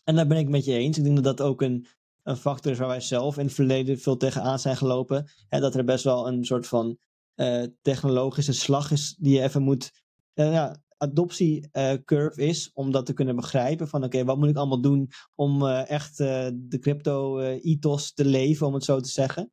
En 0.04 0.14
daar 0.14 0.26
ben 0.26 0.38
ik 0.38 0.48
met 0.48 0.64
je 0.64 0.72
eens. 0.72 0.98
Ik 0.98 1.04
denk 1.04 1.14
dat 1.14 1.36
dat 1.36 1.46
ook 1.46 1.62
een, 1.62 1.86
een 2.22 2.36
factor 2.36 2.72
is 2.72 2.78
waar 2.78 2.88
wij 2.88 3.00
zelf 3.00 3.38
in 3.38 3.44
het 3.44 3.54
verleden 3.54 3.98
veel 3.98 4.16
tegenaan 4.16 4.58
zijn 4.58 4.76
gelopen. 4.76 5.30
En 5.48 5.60
dat 5.60 5.74
er 5.74 5.84
best 5.84 6.04
wel 6.04 6.28
een 6.28 6.44
soort 6.44 6.66
van 6.66 6.98
uh, 7.36 7.64
technologische 7.82 8.52
slag 8.52 8.90
is 8.90 9.16
die 9.18 9.34
je 9.34 9.42
even 9.42 9.62
moet. 9.62 9.92
Uh, 10.34 10.52
ja, 10.52 10.82
adoptiecurve 10.98 12.42
is 12.42 12.70
om 12.74 12.90
dat 12.90 13.06
te 13.06 13.12
kunnen 13.12 13.36
begrijpen. 13.36 13.88
Van 13.88 14.04
oké, 14.04 14.24
wat 14.24 14.38
moet 14.38 14.48
ik 14.48 14.56
allemaal 14.56 14.80
doen 14.80 15.10
om 15.34 15.62
uh, 15.62 15.90
echt 15.90 16.16
de 16.16 16.78
crypto-ethos 16.80 18.12
te 18.12 18.24
leven, 18.24 18.66
om 18.66 18.74
het 18.74 18.84
zo 18.84 19.00
te 19.00 19.08
zeggen. 19.08 19.52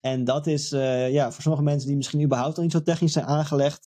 En 0.00 0.24
dat 0.24 0.46
is 0.46 0.70
ja, 0.70 1.32
voor 1.32 1.42
sommige 1.42 1.64
mensen 1.64 1.88
die 1.88 1.96
misschien 1.96 2.22
überhaupt 2.22 2.56
al 2.56 2.62
niet 2.62 2.72
zo 2.72 2.82
technisch 2.82 3.12
zijn 3.12 3.24
aangelegd, 3.24 3.86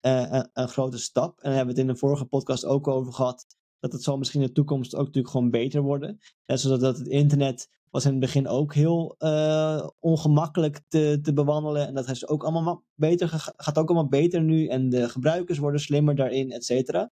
een, 0.00 0.50
een, 0.52 0.68
grote 0.68 0.98
stap. 0.98 1.38
En 1.38 1.48
daar 1.48 1.56
hebben 1.56 1.74
we 1.74 1.80
het 1.80 1.88
in 1.88 1.94
de 1.94 2.00
vorige 2.00 2.24
podcast 2.24 2.64
ook 2.64 2.88
over 2.88 3.12
gehad. 3.12 3.46
Dat 3.78 3.92
het 3.92 4.02
zal 4.02 4.18
misschien 4.18 4.40
in 4.40 4.46
de 4.46 4.52
toekomst 4.52 4.94
ook 4.94 5.06
natuurlijk 5.06 5.34
gewoon 5.34 5.50
beter 5.50 5.82
worden. 5.82 6.18
Net 6.46 6.60
zoals 6.60 6.80
dat 6.80 6.98
het 6.98 7.08
internet 7.08 7.68
was 7.94 8.04
in 8.04 8.10
het 8.10 8.20
begin 8.20 8.48
ook 8.48 8.74
heel 8.74 9.14
uh, 9.18 9.88
ongemakkelijk 9.98 10.80
te, 10.88 11.18
te 11.22 11.32
bewandelen. 11.32 11.86
En 11.86 11.94
dat 11.94 12.08
is 12.08 12.28
ook 12.28 12.44
allemaal 12.44 12.84
beter, 12.94 13.28
gaat 13.56 13.78
ook 13.78 13.88
allemaal 13.88 14.08
beter 14.08 14.42
nu. 14.42 14.66
En 14.66 14.88
de 14.88 15.08
gebruikers 15.08 15.58
worden 15.58 15.80
slimmer 15.80 16.14
daarin, 16.14 16.50
et 16.50 16.64
cetera. 16.64 17.10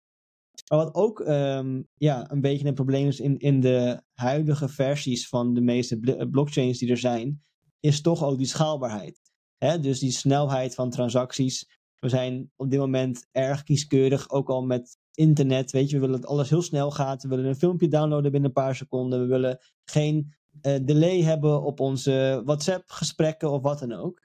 Maar 0.68 0.78
wat 0.78 0.94
ook 0.94 1.20
um, 1.20 1.88
ja, 1.94 2.30
een 2.30 2.40
beetje 2.40 2.66
een 2.66 2.74
probleem 2.74 3.06
is 3.06 3.20
in, 3.20 3.38
in 3.38 3.60
de 3.60 4.02
huidige 4.12 4.68
versies 4.68 5.28
van 5.28 5.54
de 5.54 5.60
meeste 5.60 6.26
blockchains 6.30 6.78
die 6.78 6.90
er 6.90 6.98
zijn, 6.98 7.42
is 7.80 8.00
toch 8.00 8.24
ook 8.24 8.38
die 8.38 8.46
schaalbaarheid. 8.46 9.20
Hè? 9.56 9.80
Dus 9.80 9.98
die 9.98 10.12
snelheid 10.12 10.74
van 10.74 10.90
transacties. 10.90 11.80
We 11.98 12.08
zijn 12.08 12.50
op 12.56 12.70
dit 12.70 12.80
moment 12.80 13.28
erg 13.32 13.62
kieskeurig, 13.62 14.30
ook 14.30 14.48
al 14.48 14.62
met 14.62 14.96
internet. 15.12 15.70
Weet 15.70 15.90
je, 15.90 15.94
we 15.94 16.06
willen 16.06 16.20
dat 16.20 16.30
alles 16.30 16.50
heel 16.50 16.62
snel 16.62 16.90
gaat. 16.90 17.22
We 17.22 17.28
willen 17.28 17.44
een 17.44 17.56
filmpje 17.56 17.88
downloaden 17.88 18.30
binnen 18.30 18.48
een 18.48 18.62
paar 18.62 18.76
seconden. 18.76 19.20
We 19.20 19.26
willen 19.26 19.58
geen 19.84 20.36
delay 20.60 21.22
hebben 21.22 21.62
op 21.62 21.80
onze 21.80 22.42
WhatsApp-gesprekken 22.44 23.50
of 23.50 23.62
wat 23.62 23.78
dan 23.78 23.92
ook. 23.92 24.22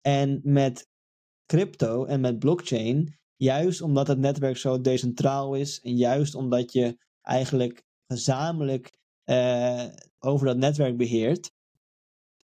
En 0.00 0.40
met 0.42 0.88
crypto 1.46 2.04
en 2.04 2.20
met 2.20 2.38
blockchain, 2.38 3.18
juist 3.36 3.80
omdat 3.80 4.06
het 4.06 4.18
netwerk 4.18 4.56
zo 4.56 4.80
decentraal 4.80 5.54
is 5.54 5.80
en 5.80 5.96
juist 5.96 6.34
omdat 6.34 6.72
je 6.72 6.98
eigenlijk 7.22 7.84
gezamenlijk 8.06 8.98
uh, 9.24 9.84
over 10.18 10.46
dat 10.46 10.56
netwerk 10.56 10.96
beheert, 10.96 11.52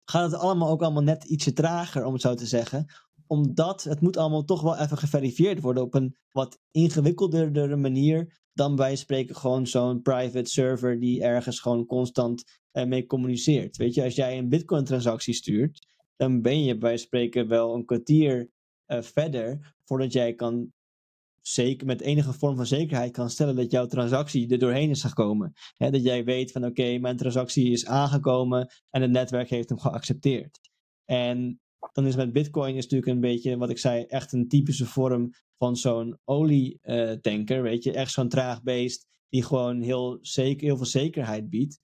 gaat 0.06 0.32
het 0.32 0.40
allemaal 0.40 0.70
ook 0.70 0.82
allemaal 0.82 1.04
net 1.04 1.24
ietsje 1.24 1.54
trager, 1.54 2.06
om 2.06 2.14
het 2.14 2.22
zo 2.22 2.34
te 2.34 2.46
zeggen. 2.46 2.86
Omdat 3.28 3.84
het 3.84 4.02
moet 4.02 4.18
allemaal 4.18 4.44
toch 4.44 4.62
wel 4.62 4.78
even 4.78 4.98
geverifieerd 4.98 5.62
worden 5.62 5.84
op 5.84 5.94
een 5.94 6.16
wat 6.32 6.60
ingewikkeldere 6.72 7.76
manier 7.76 8.46
dan 8.54 8.76
bij 8.76 8.96
spreken 8.96 9.36
gewoon 9.36 9.68
zo'n 9.68 10.02
private 10.02 10.50
server 10.50 11.00
die 11.00 11.24
ergens 11.24 11.60
gewoon 11.60 11.86
constant 11.86 12.44
uh, 12.74 12.86
mee 12.86 13.06
communiceert. 13.06 13.78
Weet 13.78 13.94
je, 13.94 14.04
als 14.04 14.16
jij 14.16 14.38
een 14.38 14.50
bitcoin 14.50 14.84
transactie 14.84 15.34
stuurt, 15.34 15.88
dan 16.16 16.42
ben 16.42 16.64
je 16.64 16.78
bij 16.78 16.98
spreken 16.98 17.48
wel 17.48 17.76
een 17.76 17.86
kwartier 17.86 18.50
uh, 18.88 19.02
verder 19.02 19.76
voordat 19.84 20.14
jij 20.14 20.34
kan 20.34 20.72
zeker 21.42 21.88
met 21.88 22.02
enige 22.02 22.34
vorm 22.34 22.56
van 22.56 22.66
zekerheid 22.66 23.12
kan 23.12 23.30
stellen 23.30 23.56
dat 23.56 23.72
jouw 23.72 23.86
transactie 23.86 24.50
er 24.50 24.60
doorheen 24.60 24.90
is 24.90 25.04
gekomen. 25.04 25.54
He, 25.76 25.90
dat 25.90 26.04
jij 26.04 26.24
weet 26.24 26.52
van 26.52 26.66
oké, 26.66 26.98
mijn 26.98 27.18
transactie 27.18 27.72
is 27.72 27.86
aangekomen 27.86 28.72
en 28.90 29.02
het 29.02 29.12
netwerk 29.12 29.50
heeft 29.50 29.70
hem 29.70 29.80
geaccepteerd. 29.80 30.60
En 31.06 31.60
dan 31.94 32.06
is 32.06 32.16
met 32.16 32.34
Bitcoin 32.34 32.76
is 32.76 32.84
natuurlijk 32.84 33.12
een 33.12 33.20
beetje, 33.20 33.58
wat 33.58 33.70
ik 33.70 33.78
zei, 33.78 34.04
echt 34.04 34.34
een 34.34 34.48
typische 34.48 34.86
vorm 34.86 35.32
van 35.58 35.76
zo'n 35.76 36.18
olietanker. 36.24 37.62
Weet 37.62 37.84
je, 37.84 37.92
echt 37.92 38.12
zo'n 38.12 38.30
traag 38.30 38.64
beest 38.64 39.06
die 39.30 39.44
gewoon 39.44 39.82
heel, 39.82 40.18
zeker, 40.22 40.68
heel 40.68 40.78
veel 40.78 40.86
zekerheid 40.86 41.50
biedt. 41.50 41.80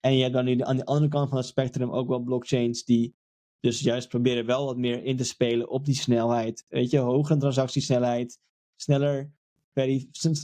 En 0.00 0.14
je 0.14 0.22
hebt 0.22 0.34
dan 0.34 0.44
nu 0.44 0.60
aan 0.60 0.76
de 0.76 0.84
andere 0.84 1.08
kant 1.08 1.28
van 1.28 1.38
het 1.38 1.46
spectrum 1.46 1.90
ook 1.90 2.08
wel 2.08 2.20
blockchains 2.20 2.84
die 2.84 3.14
dus 3.60 3.80
juist 3.80 4.08
proberen 4.08 4.46
wel 4.46 4.64
wat 4.64 4.76
meer 4.76 5.04
in 5.04 5.16
te 5.16 5.24
spelen 5.24 5.70
op 5.70 5.84
die 5.84 5.94
snelheid. 5.94 6.64
Weet 6.68 6.90
je, 6.90 6.98
hogere 6.98 7.38
transactiesnelheid, 7.38 8.38
sneller, 8.76 9.32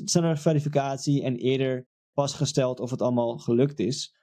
sneller 0.05 0.39
verificatie 0.39 1.23
en 1.23 1.37
eerder 1.37 1.87
vastgesteld 2.15 2.81
of 2.81 2.91
het 2.91 3.03
allemaal 3.03 3.39
gelukt 3.39 3.79
is. 3.79 4.15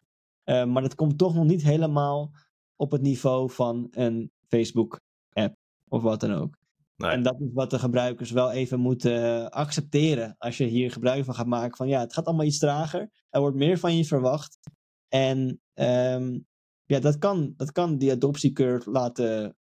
Uh, 0.46 0.66
maar 0.66 0.82
dat 0.82 0.96
komt 0.96 1.18
toch 1.18 1.34
nog 1.36 1.46
niet 1.46 1.64
helemaal 1.64 2.32
op 2.76 2.92
het 2.92 3.02
niveau 3.02 3.52
van 3.52 3.88
een 3.92 4.32
Facebook-app 4.58 5.56
of 5.88 6.02
wat 6.02 6.20
dan 6.20 6.34
ook. 6.34 6.58
Nee. 6.96 7.12
En 7.12 7.24
dat 7.24 7.40
is 7.40 7.50
wat 7.54 7.70
de 7.70 7.80
gebruikers 7.80 8.32
wel 8.32 8.52
even 8.52 8.80
moeten 8.80 9.50
accepteren 9.50 10.36
als 10.38 10.58
je 10.58 10.64
hier 10.66 10.92
gebruik 10.92 11.26
van 11.26 11.36
gaat 11.36 11.46
maken. 11.48 11.78
Van 11.78 11.88
ja, 11.88 12.00
het 12.00 12.14
gaat 12.14 12.26
allemaal 12.26 12.46
iets 12.46 12.60
trager. 12.60 13.10
Er 13.30 13.40
wordt 13.40 13.56
meer 13.56 13.78
van 13.78 13.98
je 13.98 14.06
verwacht. 14.06 14.60
En 15.08 15.62
um, 15.74 16.48
ja, 16.86 17.00
dat 17.00 17.18
kan, 17.18 17.54
dat 17.58 17.72
kan 17.72 17.98
die 17.98 18.12
adoptiecurve 18.12 18.92
laten. 18.92 19.58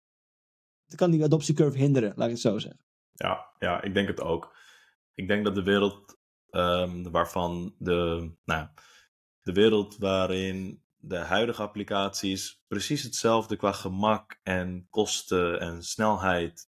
Dat 0.86 1.00
kan 1.00 1.12
die 1.12 1.24
adoptiecurve 1.24 1.78
hinderen, 1.78 2.14
laat 2.16 2.26
ik 2.26 2.34
het 2.34 2.42
zo 2.42 2.58
zeggen. 2.58 2.86
Ja, 3.14 3.46
ja, 3.60 3.82
ik 3.82 3.94
denk 3.94 4.08
het 4.08 4.22
ook. 4.22 4.56
Ik 5.14 5.28
denk 5.28 5.46
dat 5.46 5.56
de 5.56 5.64
wereld 5.64 6.18
um, 6.50 7.12
waarvan 7.12 7.76
de. 7.78 8.32
Nou, 8.46 8.68
de 9.42 9.52
wereld 9.52 9.98
waarin 9.98 10.84
de 11.02 11.18
huidige 11.18 11.62
applicaties 11.62 12.64
precies 12.68 13.04
hetzelfde 13.04 13.56
qua 13.56 13.72
gemak 13.72 14.40
en 14.44 14.88
kosten 14.90 15.60
en 15.60 15.84
snelheid 15.84 16.70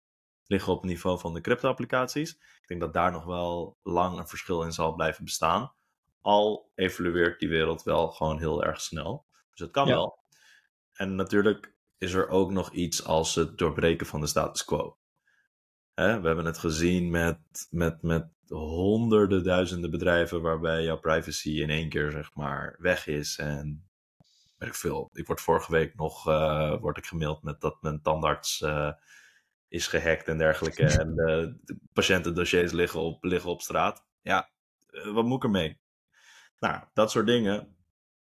liggen 0.45 0.73
op 0.73 0.81
het 0.81 0.89
niveau 0.89 1.19
van 1.19 1.33
de 1.33 1.41
crypto-applicaties. 1.41 2.31
Ik 2.31 2.67
denk 2.67 2.81
dat 2.81 2.93
daar 2.93 3.11
nog 3.11 3.25
wel 3.25 3.77
lang 3.83 4.17
een 4.17 4.27
verschil 4.27 4.63
in 4.63 4.71
zal 4.71 4.93
blijven 4.93 5.23
bestaan. 5.23 5.73
Al 6.21 6.71
evolueert 6.75 7.39
die 7.39 7.49
wereld 7.49 7.83
wel 7.83 8.11
gewoon 8.11 8.39
heel 8.39 8.63
erg 8.63 8.81
snel. 8.81 9.25
Dus 9.49 9.59
het 9.59 9.71
kan 9.71 9.87
ja. 9.87 9.93
wel. 9.93 10.19
En 10.93 11.15
natuurlijk 11.15 11.75
is 11.97 12.13
er 12.13 12.29
ook 12.29 12.51
nog 12.51 12.71
iets 12.71 13.05
als 13.05 13.35
het 13.35 13.57
doorbreken 13.57 14.07
van 14.07 14.21
de 14.21 14.27
status 14.27 14.65
quo. 14.65 14.97
Hè, 15.93 16.21
we 16.21 16.27
hebben 16.27 16.45
het 16.45 16.57
gezien 16.57 17.09
met, 17.09 17.67
met, 17.69 18.01
met 18.01 18.27
honderden 18.47 19.43
duizenden 19.43 19.91
bedrijven 19.91 20.41
waarbij 20.41 20.83
jouw 20.83 20.99
privacy 20.99 21.49
in 21.49 21.69
één 21.69 21.89
keer 21.89 22.11
zeg 22.11 22.33
maar 22.33 22.75
weg 22.79 23.07
is 23.07 23.37
en 23.37 23.87
weet 24.63 24.73
ik 24.73 24.79
veel. 24.79 25.09
Ik 25.13 25.27
word 25.27 25.41
vorige 25.41 25.71
week 25.71 25.95
nog 25.95 26.27
uh, 26.27 26.79
word 26.79 26.97
ik 26.97 27.05
gemaild 27.05 27.43
met 27.43 27.61
dat 27.61 27.81
mijn 27.81 28.01
tandarts 28.01 28.61
uh, 28.61 28.91
is 29.67 29.87
gehackt 29.87 30.27
en 30.27 30.37
dergelijke. 30.37 30.83
en 30.99 31.09
uh, 31.09 31.25
de 31.61 31.77
patiëntendossiers 31.93 32.71
liggen 32.71 32.99
op, 32.99 33.23
liggen 33.23 33.49
op 33.49 33.61
straat. 33.61 34.05
Ja, 34.21 34.49
wat 35.13 35.25
moet 35.25 35.37
ik 35.37 35.43
ermee? 35.43 35.79
Nou, 36.59 36.83
dat 36.93 37.11
soort 37.11 37.27
dingen. 37.27 37.59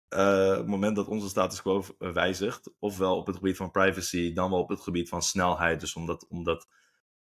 op 0.09 0.57
het 0.57 0.67
moment 0.67 0.97
dat 0.97 1.07
onze 1.07 1.29
status 1.29 1.63
quo 1.63 1.85
wijzigt, 1.99 2.75
ofwel 2.79 3.17
op 3.17 3.27
het 3.27 3.37
gebied 3.37 3.57
van 3.57 3.71
privacy, 3.71 4.33
dan 4.33 4.51
wel 4.51 4.61
op 4.61 4.69
het 4.69 4.81
gebied 4.81 5.09
van 5.09 5.23
snelheid. 5.23 5.81
Dus 5.81 5.95
omdat, 5.95 6.27
omdat 6.29 6.69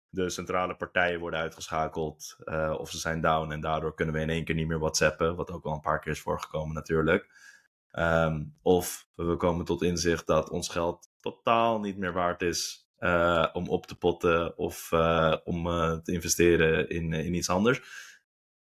de 0.09 0.29
centrale 0.29 0.75
partijen 0.75 1.19
worden 1.19 1.39
uitgeschakeld 1.39 2.35
of 2.77 2.89
ze 2.89 2.97
zijn 2.97 3.21
down 3.21 3.51
en 3.51 3.61
daardoor 3.61 3.95
kunnen 3.95 4.15
we 4.15 4.21
in 4.21 4.29
één 4.29 4.43
keer 4.43 4.55
niet 4.55 4.67
meer 4.67 4.79
WhatsAppen, 4.79 5.35
wat 5.35 5.51
ook 5.51 5.63
wel 5.63 5.73
een 5.73 5.79
paar 5.79 5.99
keer 5.99 6.11
is 6.11 6.21
voorgekomen 6.21 6.75
natuurlijk. 6.75 7.29
Um, 7.99 8.55
of 8.61 9.07
we 9.15 9.35
komen 9.37 9.65
tot 9.65 9.81
inzicht 9.81 10.27
dat 10.27 10.49
ons 10.49 10.69
geld 10.69 11.09
totaal 11.19 11.79
niet 11.79 11.97
meer 11.97 12.13
waard 12.13 12.41
is 12.41 12.89
om 13.53 13.69
op 13.69 13.85
te 13.85 13.95
potten 13.95 14.57
of 14.57 14.91
om 15.43 15.63
te 16.03 16.11
investeren 16.11 16.89
in, 16.89 17.13
in 17.13 17.33
iets 17.33 17.49
anders. 17.49 17.81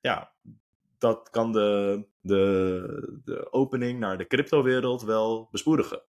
Ja, 0.01 0.33
dat 0.99 1.31
kan 1.31 1.53
de, 1.53 2.05
de, 2.21 3.21
de 3.25 3.53
opening 3.53 3.99
naar 3.99 4.19
de 4.19 4.27
cryptowereld 4.27 5.03
wel 5.03 5.49
bespoedigen. 5.51 6.03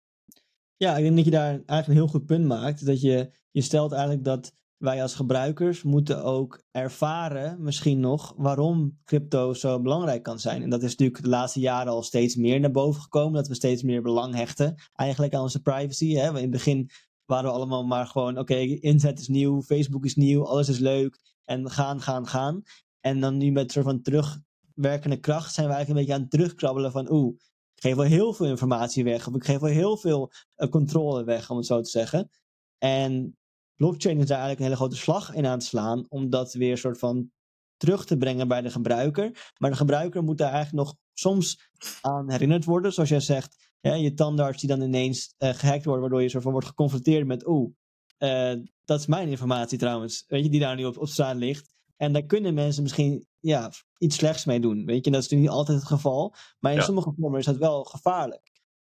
Ja, 0.77 0.97
ik 0.97 1.03
denk 1.03 1.17
dat 1.17 1.25
je 1.25 1.31
daar 1.31 1.51
eigenlijk 1.51 1.87
een 1.87 1.95
heel 1.95 2.09
goed 2.09 2.27
punt 2.27 2.47
maakt. 2.47 2.87
Dat 2.87 3.01
je, 3.01 3.31
je 3.51 3.63
stelt 3.63 3.93
eigenlijk 3.93 4.25
dat 4.25 4.57
wij 4.81 5.03
als 5.03 5.15
gebruikers 5.15 5.83
moeten 5.83 6.25
ook 6.25 6.63
ervaren, 6.71 7.63
misschien 7.63 8.01
nog, 8.01 8.35
waarom 8.37 8.99
crypto 9.05 9.55
zo 9.55 9.81
belangrijk 9.81 10.23
kan 10.23 10.39
zijn. 10.39 10.63
En 10.63 10.71
dat 10.71 10.83
is 10.83 10.91
natuurlijk 10.91 11.23
de 11.23 11.29
laatste 11.29 11.61
jaren 11.61 11.93
al 11.93 12.03
steeds 12.03 12.37
meer 12.37 12.61
naar 12.61 12.71
boven 12.71 13.03
gekomen. 13.03 13.33
Dat 13.33 13.49
we 13.49 13.55
steeds 13.55 13.83
meer 13.83 14.03
belang 14.03 14.35
hechten 14.35 14.75
eigenlijk 14.95 15.35
aan 15.35 15.43
onze 15.43 15.63
privacy. 15.63 16.15
Hè? 16.15 16.29
In 16.29 16.35
het 16.35 16.51
begin 16.51 16.91
waren 17.25 17.51
we 17.51 17.57
allemaal 17.57 17.85
maar 17.85 18.07
gewoon, 18.07 18.39
oké, 18.39 18.57
internet 18.57 19.19
is 19.19 19.29
nieuw, 19.29 19.63
Facebook 19.63 20.05
is 20.05 20.15
nieuw, 20.15 20.47
alles 20.47 20.69
is 20.69 20.79
leuk. 20.79 21.19
En 21.45 21.71
gaan, 21.71 22.01
gaan, 22.01 22.27
gaan. 22.27 22.63
En 23.01 23.21
dan 23.21 23.37
nu 23.37 23.51
met 23.51 23.73
soort 23.73 23.85
van 23.85 24.03
terugwerkende 24.03 25.21
kracht 25.21 25.55
zijn 25.55 25.67
we 25.67 25.73
eigenlijk 25.73 25.89
een 25.89 25.95
beetje 25.95 26.15
aan 26.15 26.21
het 26.21 26.31
terugkrabbelen 26.31 26.93
van, 26.93 27.13
oeh, 27.13 27.35
ik 27.75 27.83
geef 27.83 27.95
wel 27.95 28.05
heel 28.05 28.33
veel 28.33 28.47
informatie 28.47 29.05
weg. 29.05 29.29
Of 29.29 29.35
ik 29.35 29.45
geef 29.45 29.59
wel 29.59 29.71
heel 29.71 29.97
veel 29.97 30.31
uh, 30.57 30.69
controle 30.69 31.25
weg, 31.25 31.51
om 31.51 31.57
het 31.57 31.67
zo 31.67 31.81
te 31.81 31.91
zeggen. 31.91 32.31
En 32.79 33.39
blockchain 33.81 34.19
is 34.19 34.27
daar 34.27 34.39
eigenlijk 34.39 34.59
een 34.59 34.65
hele 34.65 34.77
grote 34.77 34.97
slag 34.97 35.35
in 35.35 35.47
aan 35.47 35.53
het 35.53 35.65
slaan. 35.65 36.07
Om 36.09 36.31
dat 36.31 36.53
weer 36.53 36.79
soort 36.79 36.99
van 36.99 37.31
terug 37.77 38.07
te 38.07 38.17
brengen 38.17 38.49
bij 38.49 38.61
de 38.61 38.71
gebruiker. 38.71 39.53
Maar 39.59 39.71
de 39.71 39.77
gebruiker 39.77 40.23
moet 40.23 40.39
daar 40.39 40.53
eigenlijk 40.53 40.87
nog 40.87 40.97
soms 41.13 41.71
aan 42.01 42.31
herinnerd 42.31 42.65
worden. 42.65 42.93
Zoals 42.93 43.09
jij 43.09 43.21
zegt, 43.21 43.71
je 43.81 44.15
tandarts 44.15 44.61
die 44.61 44.69
dan 44.69 44.83
ineens 44.83 45.35
uh, 45.39 45.51
gehackt 45.51 45.85
wordt. 45.85 46.01
Waardoor 46.01 46.23
je 46.23 46.29
soort 46.29 46.43
van 46.43 46.53
wordt 46.53 46.67
geconfronteerd 46.67 47.27
met, 47.27 47.47
oeh, 47.47 47.71
uh, 48.19 48.53
dat 48.85 49.01
is 49.01 49.07
mijn 49.07 49.29
informatie 49.29 49.79
trouwens. 49.79 50.25
Weet 50.27 50.45
je, 50.45 50.51
die 50.51 50.61
daar 50.61 50.77
nu 50.77 50.85
op, 50.85 50.99
op 50.99 51.09
straat 51.09 51.37
ligt. 51.37 51.75
En 51.97 52.13
daar 52.13 52.27
kunnen 52.27 52.55
mensen 52.55 52.83
misschien 52.83 53.27
ja, 53.39 53.73
iets 53.99 54.17
slechts 54.17 54.45
mee 54.45 54.61
doen. 54.61 54.85
Weet 54.85 55.05
je, 55.05 55.11
dat 55.11 55.21
is 55.23 55.29
natuurlijk 55.29 55.51
niet 55.51 55.59
altijd 55.59 55.79
het 55.79 55.87
geval. 55.87 56.35
Maar 56.59 56.73
in 56.73 56.83
sommige 56.83 57.13
vormen 57.19 57.39
is 57.39 57.45
dat 57.45 57.57
wel 57.57 57.85
gevaarlijk. 57.85 58.51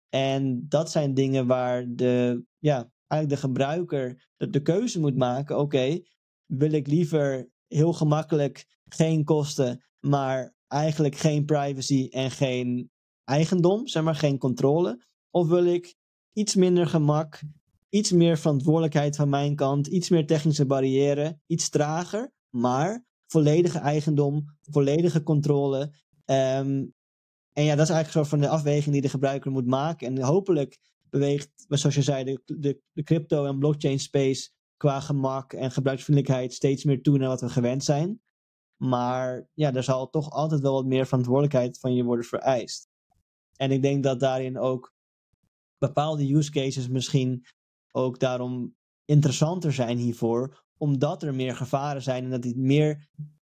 En 0.09 0.65
dat 0.67 0.91
zijn 0.91 1.13
dingen 1.13 1.47
waar 1.47 1.85
de, 1.89 2.43
ja, 2.59 2.91
eigenlijk 3.11 3.41
de 3.41 3.47
gebruiker 3.47 4.29
de, 4.37 4.49
de 4.49 4.61
keuze 4.61 4.99
moet 4.99 5.15
maken. 5.15 5.59
Oké, 5.59 5.99
wil 6.45 6.71
ik 6.71 6.87
liever 6.87 7.49
heel 7.67 7.93
gemakkelijk 7.93 8.65
geen 8.87 9.23
kosten, 9.23 9.83
maar 9.99 10.53
eigenlijk 10.67 11.15
geen 11.15 11.45
privacy 11.45 12.07
en 12.09 12.31
geen 12.31 12.89
eigendom, 13.23 13.87
zeg 13.87 14.03
maar, 14.03 14.15
geen 14.15 14.37
controle? 14.37 15.05
Of 15.29 15.47
wil 15.47 15.65
ik 15.65 15.95
iets 16.33 16.55
minder 16.55 16.87
gemak, 16.87 17.41
iets 17.89 18.11
meer 18.11 18.37
verantwoordelijkheid 18.37 19.15
van 19.15 19.29
mijn 19.29 19.55
kant, 19.55 19.87
iets 19.87 20.09
meer 20.09 20.25
technische 20.25 20.65
barrière, 20.65 21.39
iets 21.45 21.69
trager, 21.69 22.33
maar 22.49 23.05
volledige 23.27 23.79
eigendom, 23.79 24.45
volledige 24.61 25.23
controle. 25.23 25.93
Um, 26.25 26.93
en 27.53 27.63
ja, 27.63 27.75
dat 27.75 27.89
is 27.89 27.93
eigenlijk 27.93 28.05
een 28.05 28.11
soort 28.11 28.27
van 28.27 28.39
de 28.39 28.47
afweging 28.47 28.93
die 28.93 29.01
de 29.01 29.09
gebruiker 29.09 29.51
moet 29.51 29.67
maken. 29.67 30.07
En 30.07 30.21
hopelijk 30.21 30.79
beweegt, 31.11 31.49
zoals 31.67 31.95
je 31.95 32.01
zei, 32.01 32.23
de, 32.23 32.41
de, 32.45 32.81
de 32.91 33.03
crypto- 33.03 33.45
en 33.45 33.59
blockchain 33.59 33.99
space 33.99 34.49
qua 34.77 34.99
gemak 34.99 35.53
en 35.53 35.71
gebruiksvriendelijkheid 35.71 36.53
steeds 36.53 36.83
meer 36.83 37.01
toe 37.01 37.17
naar 37.17 37.27
wat 37.27 37.41
we 37.41 37.49
gewend 37.49 37.83
zijn. 37.83 38.21
Maar 38.77 39.47
ja, 39.53 39.73
er 39.73 39.83
zal 39.83 40.09
toch 40.09 40.29
altijd 40.29 40.61
wel 40.61 40.73
wat 40.73 40.85
meer 40.85 41.05
verantwoordelijkheid 41.05 41.79
van 41.79 41.93
je 41.93 42.03
worden 42.03 42.25
vereist. 42.25 42.89
En 43.55 43.71
ik 43.71 43.81
denk 43.81 44.03
dat 44.03 44.19
daarin 44.19 44.57
ook 44.59 44.93
bepaalde 45.77 46.33
use 46.33 46.51
cases 46.51 46.87
misschien 46.87 47.45
ook 47.91 48.19
daarom 48.19 48.75
interessanter 49.05 49.73
zijn 49.73 49.97
hiervoor, 49.97 50.63
omdat 50.77 51.23
er 51.23 51.35
meer 51.35 51.55
gevaren 51.55 52.01
zijn 52.01 52.23
en 52.23 52.29
dat 52.29 52.41
dit 52.41 52.57
meer 52.57 53.09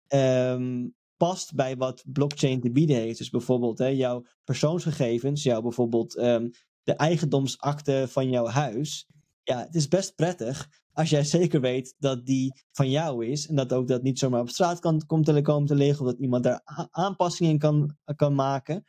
um, 0.07 0.95
past 1.17 1.55
bij 1.55 1.77
wat 1.77 2.03
blockchain 2.07 2.61
te 2.61 2.71
bieden 2.71 2.95
heeft. 2.95 3.17
Dus 3.17 3.29
bijvoorbeeld 3.29 3.77
hè, 3.77 3.87
jouw 3.87 4.25
persoonsgegevens, 4.43 5.43
jouw 5.43 5.61
bijvoorbeeld 5.61 6.17
um, 6.17 6.51
de 6.87 6.93
eigendomsakte 6.93 8.05
van 8.09 8.29
jouw 8.29 8.47
huis. 8.47 9.07
Ja, 9.43 9.59
het 9.59 9.75
is 9.75 9.87
best 9.87 10.15
prettig 10.15 10.69
als 10.93 11.09
jij 11.09 11.23
zeker 11.23 11.61
weet 11.61 11.95
dat 11.97 12.25
die 12.25 12.63
van 12.71 12.89
jou 12.89 13.25
is. 13.25 13.47
En 13.47 13.55
dat 13.55 13.73
ook 13.73 13.87
dat 13.87 14.03
niet 14.03 14.19
zomaar 14.19 14.41
op 14.41 14.49
straat 14.49 14.79
kan, 14.79 15.05
komt 15.05 15.25
te, 15.25 15.63
te 15.65 15.75
liggen. 15.75 16.05
Of 16.05 16.11
dat 16.11 16.19
iemand 16.19 16.43
daar 16.43 16.61
aanpassingen 16.91 17.51
in 17.51 17.59
kan, 17.59 17.95
kan 18.15 18.35
maken. 18.35 18.83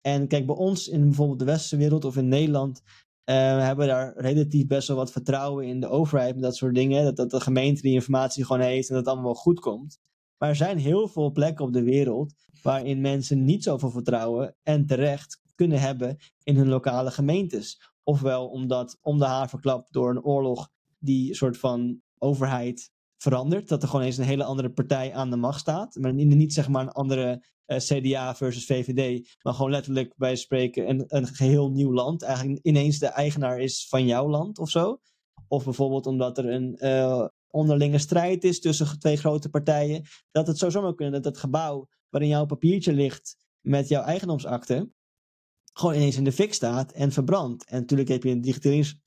En 0.00 0.28
kijk, 0.28 0.46
bij 0.46 0.56
ons 0.56 0.88
in 0.88 1.04
bijvoorbeeld 1.04 1.38
de 1.38 1.44
westerse 1.44 1.76
wereld 1.76 2.04
of 2.04 2.16
in 2.16 2.28
Nederland 2.28 2.82
we 3.24 3.32
hebben 3.32 3.86
daar 3.86 4.12
relatief 4.16 4.66
best 4.66 4.88
wel 4.88 4.96
wat 4.96 5.12
vertrouwen 5.12 5.66
in 5.66 5.80
de 5.80 5.88
overheid 5.88 6.34
en 6.34 6.40
dat 6.40 6.56
soort 6.56 6.74
dingen. 6.74 7.04
Dat, 7.04 7.16
dat 7.16 7.30
de 7.30 7.40
gemeente 7.40 7.82
die 7.82 7.92
informatie 7.92 8.44
gewoon 8.44 8.62
heeft 8.62 8.88
en 8.88 8.94
dat 8.94 9.04
het 9.04 9.12
allemaal 9.12 9.32
wel 9.32 9.42
goed 9.42 9.60
komt. 9.60 9.98
Maar 10.38 10.48
er 10.48 10.56
zijn 10.56 10.78
heel 10.78 11.08
veel 11.08 11.32
plekken 11.32 11.64
op 11.64 11.72
de 11.72 11.82
wereld 11.82 12.34
waarin 12.62 13.00
mensen 13.00 13.44
niet 13.44 13.62
zoveel 13.62 13.90
vertrouwen 13.90 14.56
en 14.62 14.86
terecht 14.86 15.40
kunnen 15.54 15.80
hebben 15.80 16.16
in 16.42 16.56
hun 16.56 16.68
lokale 16.68 17.10
gemeentes. 17.10 17.90
Ofwel 18.02 18.48
omdat 18.48 18.98
om 19.00 19.18
de 19.18 19.24
haar 19.24 19.48
verklapt 19.48 19.92
door 19.92 20.10
een 20.10 20.22
oorlog 20.22 20.68
die 20.98 21.34
soort 21.34 21.58
van 21.58 22.00
overheid 22.18 22.90
verandert. 23.16 23.68
Dat 23.68 23.82
er 23.82 23.88
gewoon 23.88 24.04
eens 24.04 24.16
een 24.16 24.24
hele 24.24 24.44
andere 24.44 24.70
partij 24.70 25.14
aan 25.14 25.30
de 25.30 25.36
macht 25.36 25.60
staat. 25.60 25.94
Maar 25.94 26.14
niet 26.14 26.52
zeg 26.52 26.68
maar 26.68 26.82
een 26.82 26.92
andere 26.92 27.46
eh, 27.64 27.78
CDA 27.78 28.34
versus 28.34 28.66
VVD. 28.66 29.28
Maar 29.42 29.54
gewoon 29.54 29.70
letterlijk 29.70 30.14
bij 30.16 30.36
spreken 30.36 30.88
een, 30.88 31.04
een 31.06 31.26
geheel 31.26 31.70
nieuw 31.70 31.92
land. 31.92 32.22
Eigenlijk 32.22 32.58
ineens 32.62 32.98
de 32.98 33.06
eigenaar 33.06 33.60
is 33.60 33.86
van 33.88 34.06
jouw 34.06 34.28
land 34.28 34.58
of 34.58 34.70
zo. 34.70 35.00
Of 35.48 35.64
bijvoorbeeld 35.64 36.06
omdat 36.06 36.38
er 36.38 36.48
een 36.48 36.76
uh, 36.78 37.26
onderlinge 37.48 37.98
strijd 37.98 38.44
is 38.44 38.60
tussen 38.60 38.98
twee 38.98 39.16
grote 39.16 39.48
partijen. 39.48 40.04
Dat 40.30 40.46
het 40.46 40.58
zo 40.58 40.70
zomaar 40.70 40.94
kunnen 40.94 41.22
dat 41.22 41.32
het 41.32 41.42
gebouw 41.42 41.88
waarin 42.10 42.30
jouw 42.30 42.46
papiertje 42.46 42.92
ligt 42.92 43.36
met 43.60 43.88
jouw 43.88 44.02
eigendomsakte. 44.02 44.90
Gewoon 45.72 45.94
ineens 45.94 46.16
in 46.16 46.24
de 46.24 46.32
fik 46.32 46.54
staat 46.54 46.92
en 46.92 47.12
verbrandt. 47.12 47.64
En 47.64 47.80
natuurlijk 47.80 48.08
heb 48.08 48.22
je 48.22 48.30
een 48.30 48.40
digitalis 48.40 49.00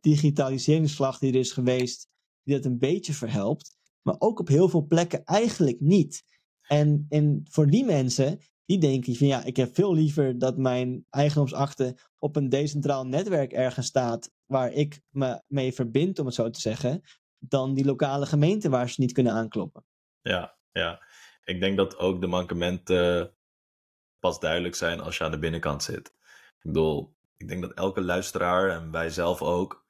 digitaliseringsslag 0.00 1.18
die 1.18 1.32
er 1.32 1.38
is 1.38 1.52
geweest 1.52 2.08
die 2.42 2.54
dat 2.54 2.64
een 2.64 2.78
beetje 2.78 3.12
verhelpt, 3.12 3.76
maar 4.02 4.14
ook 4.18 4.40
op 4.40 4.48
heel 4.48 4.68
veel 4.68 4.86
plekken 4.86 5.24
eigenlijk 5.24 5.80
niet. 5.80 6.22
En, 6.66 7.06
en 7.08 7.40
voor 7.50 7.66
die 7.66 7.84
mensen, 7.84 8.38
die 8.64 8.78
denken 8.78 9.16
van 9.16 9.26
ja, 9.26 9.44
ik 9.44 9.56
heb 9.56 9.74
veel 9.74 9.94
liever 9.94 10.38
dat 10.38 10.56
mijn 10.56 11.06
eigendomsakte 11.10 11.98
op 12.18 12.36
een 12.36 12.48
decentraal 12.48 13.06
netwerk 13.06 13.52
ergens 13.52 13.86
staat, 13.86 14.30
waar 14.44 14.72
ik 14.72 15.00
me 15.10 15.42
mee 15.46 15.72
verbind, 15.72 16.18
om 16.18 16.26
het 16.26 16.34
zo 16.34 16.50
te 16.50 16.60
zeggen, 16.60 17.00
dan 17.38 17.74
die 17.74 17.84
lokale 17.84 18.26
gemeente 18.26 18.68
waar 18.68 18.90
ze 18.90 19.00
niet 19.00 19.12
kunnen 19.12 19.32
aankloppen. 19.32 19.84
Ja, 20.20 20.58
ja. 20.72 21.02
Ik 21.44 21.60
denk 21.60 21.76
dat 21.76 21.98
ook 21.98 22.20
de 22.20 22.26
mankementen 22.26 23.35
pas 24.20 24.40
duidelijk 24.40 24.74
zijn 24.74 25.00
als 25.00 25.18
je 25.18 25.24
aan 25.24 25.30
de 25.30 25.38
binnenkant 25.38 25.82
zit. 25.82 26.06
Ik 26.58 26.62
bedoel, 26.62 27.14
ik 27.36 27.48
denk 27.48 27.62
dat 27.62 27.72
elke 27.72 28.00
luisteraar 28.00 28.70
en 28.70 28.90
wij 28.90 29.10
zelf 29.10 29.42
ook 29.42 29.84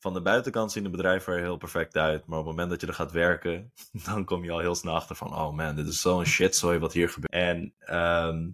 van 0.00 0.12
de 0.12 0.22
buitenkant 0.22 0.72
zien 0.72 0.82
de 0.82 0.90
bedrijven 0.90 1.32
er 1.32 1.40
heel 1.40 1.56
perfect 1.56 1.96
uit. 1.96 2.26
Maar 2.26 2.38
op 2.38 2.46
het 2.46 2.54
moment 2.54 2.70
dat 2.70 2.80
je 2.80 2.86
er 2.86 2.94
gaat 2.94 3.12
werken, 3.12 3.72
dan 4.06 4.24
kom 4.24 4.44
je 4.44 4.50
al 4.50 4.58
heel 4.58 4.74
snel 4.74 4.94
achter 4.94 5.16
van, 5.16 5.34
oh 5.34 5.52
man, 5.52 5.76
dit 5.76 5.86
is 5.86 6.00
zo'n 6.00 6.24
shitzooi 6.24 6.78
wat 6.78 6.92
hier 6.92 7.08
gebeurt. 7.08 7.32
En 7.32 7.74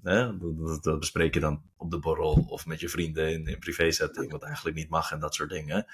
hè, 0.03 0.39
dat, 0.81 0.99
bespreek 0.99 1.35
je 1.35 1.41
dan 1.41 1.63
op 1.77 1.91
de 1.91 1.99
borrel 1.99 2.45
of 2.49 2.67
met 2.67 2.81
je 2.81 2.89
vrienden 2.89 3.33
in, 3.33 3.47
in 3.47 3.59
privé 3.59 3.91
setting, 3.91 4.31
wat 4.33 4.43
eigenlijk 4.43 4.77
niet 4.77 4.89
mag 4.89 5.13
en 5.13 5.21
dat 5.21 5.35
soort 5.35 5.51
dingen. 5.51 5.87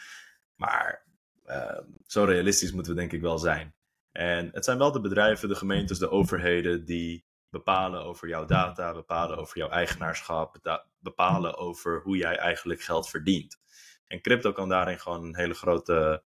Maar 0.56 1.04
um, 1.46 1.96
zo 2.06 2.24
realistisch 2.24 2.72
moeten 2.72 2.94
we 2.94 2.98
denk 2.98 3.12
ik 3.12 3.20
wel 3.20 3.38
zijn. 3.38 3.74
En 4.12 4.50
het 4.52 4.64
zijn 4.64 4.78
wel 4.78 4.92
de 4.92 5.00
bedrijven, 5.00 5.48
de 5.48 5.54
gemeentes, 5.54 5.98
de 5.98 6.10
overheden 6.10 6.84
die 6.84 7.24
bepalen 7.52 8.04
over 8.04 8.28
jouw 8.28 8.44
data, 8.44 8.92
bepalen 8.92 9.38
over 9.38 9.58
jouw 9.58 9.68
eigenaarschap, 9.68 10.56
bepalen 10.98 11.56
over 11.56 12.00
hoe 12.02 12.16
jij 12.16 12.36
eigenlijk 12.36 12.80
geld 12.80 13.08
verdient. 13.08 13.60
En 14.06 14.20
crypto 14.20 14.52
kan 14.52 14.68
daarin 14.68 14.98
gewoon 14.98 15.24
een 15.24 15.36
hele 15.36 15.54
grote 15.54 16.22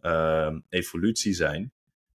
uh, 0.00 0.56
evolutie 0.68 1.34
zijn. 1.34 1.72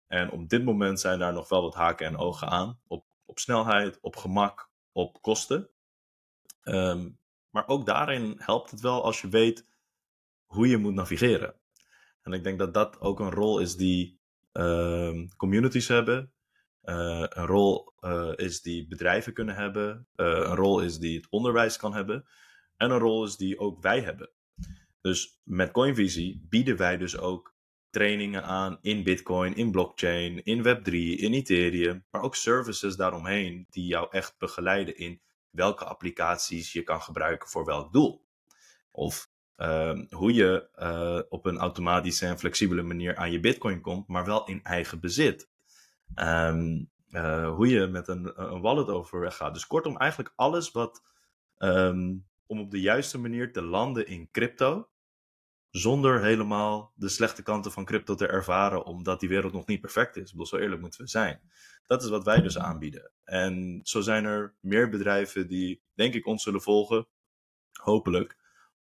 En 0.07 0.31
op 0.31 0.49
dit 0.49 0.65
moment 0.65 1.01
zijn 1.01 1.19
daar 1.19 1.33
nog 1.33 1.49
wel 1.49 1.63
wat 1.63 1.75
haken 1.75 2.07
en 2.07 2.17
ogen 2.17 2.49
aan. 2.49 2.81
Op, 2.87 3.05
op 3.25 3.39
snelheid, 3.39 3.99
op 4.01 4.17
gemak, 4.17 4.71
op 4.93 5.23
kosten. 5.23 5.71
Um, 6.63 7.19
maar 7.51 7.69
ook 7.69 7.87
daarin 7.87 8.35
helpt 8.39 8.71
het 8.71 8.81
wel 8.81 9.05
als 9.05 9.21
je 9.21 9.29
weet 9.29 9.67
hoe 10.45 10.69
je 10.69 10.77
moet 10.77 10.95
navigeren. 10.95 11.55
En 12.23 12.33
ik 12.33 12.45
denk 12.45 12.59
dat 12.59 12.75
dat 12.75 13.01
ook 13.01 13.21
een 13.21 13.31
rol 13.31 13.59
is 13.59 13.77
die 13.77 14.21
uh, 14.53 15.27
communities 15.37 15.89
hebben. 15.89 16.33
Uh, 16.85 17.25
een 17.29 17.47
rol 17.47 17.93
uh, 18.01 18.33
is 18.37 18.63
die 18.63 18.89
bedrijven 18.89 19.33
kunnen 19.33 19.55
hebben. 19.55 20.09
Uh, 20.17 20.27
een 20.27 20.55
rol 20.55 20.81
is 20.81 20.99
die 20.99 21.17
het 21.17 21.27
onderwijs 21.31 21.77
kan 21.77 21.95
hebben. 21.95 22.27
En 22.77 22.91
een 22.91 22.99
rol 22.99 23.25
is 23.25 23.37
die 23.37 23.59
ook 23.59 23.83
wij 23.83 24.01
hebben. 24.01 24.31
Dus 25.01 25.41
met 25.43 25.71
CoinVisie 25.71 26.47
bieden 26.49 26.77
wij 26.77 26.97
dus 26.97 27.19
ook 27.19 27.55
trainingen 27.91 28.45
aan 28.45 28.79
in 28.81 29.03
Bitcoin, 29.03 29.57
in 29.57 29.71
blockchain, 29.71 30.45
in 30.45 30.65
Web3, 30.65 30.93
in 31.21 31.33
Ethereum, 31.33 32.05
maar 32.11 32.23
ook 32.23 32.35
services 32.35 32.97
daaromheen 32.97 33.67
die 33.71 33.87
jou 33.87 34.07
echt 34.11 34.35
begeleiden 34.39 34.97
in 34.97 35.21
welke 35.51 35.85
applicaties 35.85 36.73
je 36.73 36.83
kan 36.83 37.03
gebruiken 37.03 37.49
voor 37.49 37.65
welk 37.65 37.93
doel. 37.93 38.27
Of 38.91 39.31
ehm, 39.57 40.07
hoe 40.11 40.35
je 40.35 40.69
eh, 40.75 41.21
op 41.29 41.47
een 41.47 41.59
automatische 41.59 42.27
en 42.27 42.39
flexibele 42.39 42.83
manier 42.83 43.17
aan 43.17 43.33
je 43.33 43.41
bitcoin 43.41 43.81
komt, 43.81 44.09
maar 44.09 44.25
wel 44.25 44.47
in 44.47 44.63
eigen 44.63 45.01
bezit. 45.01 45.50
Ehm, 46.15 46.85
eh, 47.11 47.55
hoe 47.55 47.69
je 47.69 47.87
met 47.87 48.09
een, 48.09 48.53
een 48.53 48.61
wallet 48.61 48.89
overweg 48.89 49.37
gaat. 49.37 49.55
Dus 49.55 49.67
kortom, 49.67 49.97
eigenlijk 49.97 50.33
alles 50.37 50.71
wat 50.71 51.03
ehm, 51.57 52.17
om 52.47 52.61
op 52.61 52.71
de 52.71 52.81
juiste 52.81 53.19
manier 53.19 53.53
te 53.53 53.63
landen 53.63 54.07
in 54.07 54.31
crypto, 54.31 54.89
zonder 55.71 56.23
helemaal 56.23 56.93
de 56.95 57.09
slechte 57.09 57.43
kanten 57.43 57.73
van 57.73 57.85
crypto 57.85 58.15
te 58.15 58.27
ervaren, 58.27 58.85
omdat 58.85 59.21
die 59.21 59.29
wereld 59.29 59.53
nog 59.53 59.67
niet 59.67 59.81
perfect 59.81 60.17
is. 60.17 60.23
Ik 60.23 60.31
bedoel, 60.31 60.47
zo 60.47 60.57
eerlijk 60.57 60.81
moeten 60.81 61.01
we 61.01 61.09
zijn. 61.09 61.41
Dat 61.87 62.03
is 62.03 62.09
wat 62.09 62.25
wij 62.25 62.41
dus 62.41 62.59
aanbieden. 62.59 63.13
En 63.25 63.81
zo 63.83 64.01
zijn 64.01 64.25
er 64.25 64.55
meer 64.61 64.89
bedrijven 64.89 65.49
die, 65.49 65.83
denk 65.95 66.15
ik, 66.15 66.27
ons 66.27 66.43
zullen 66.43 66.63
volgen, 66.63 67.07
hopelijk, 67.73 68.37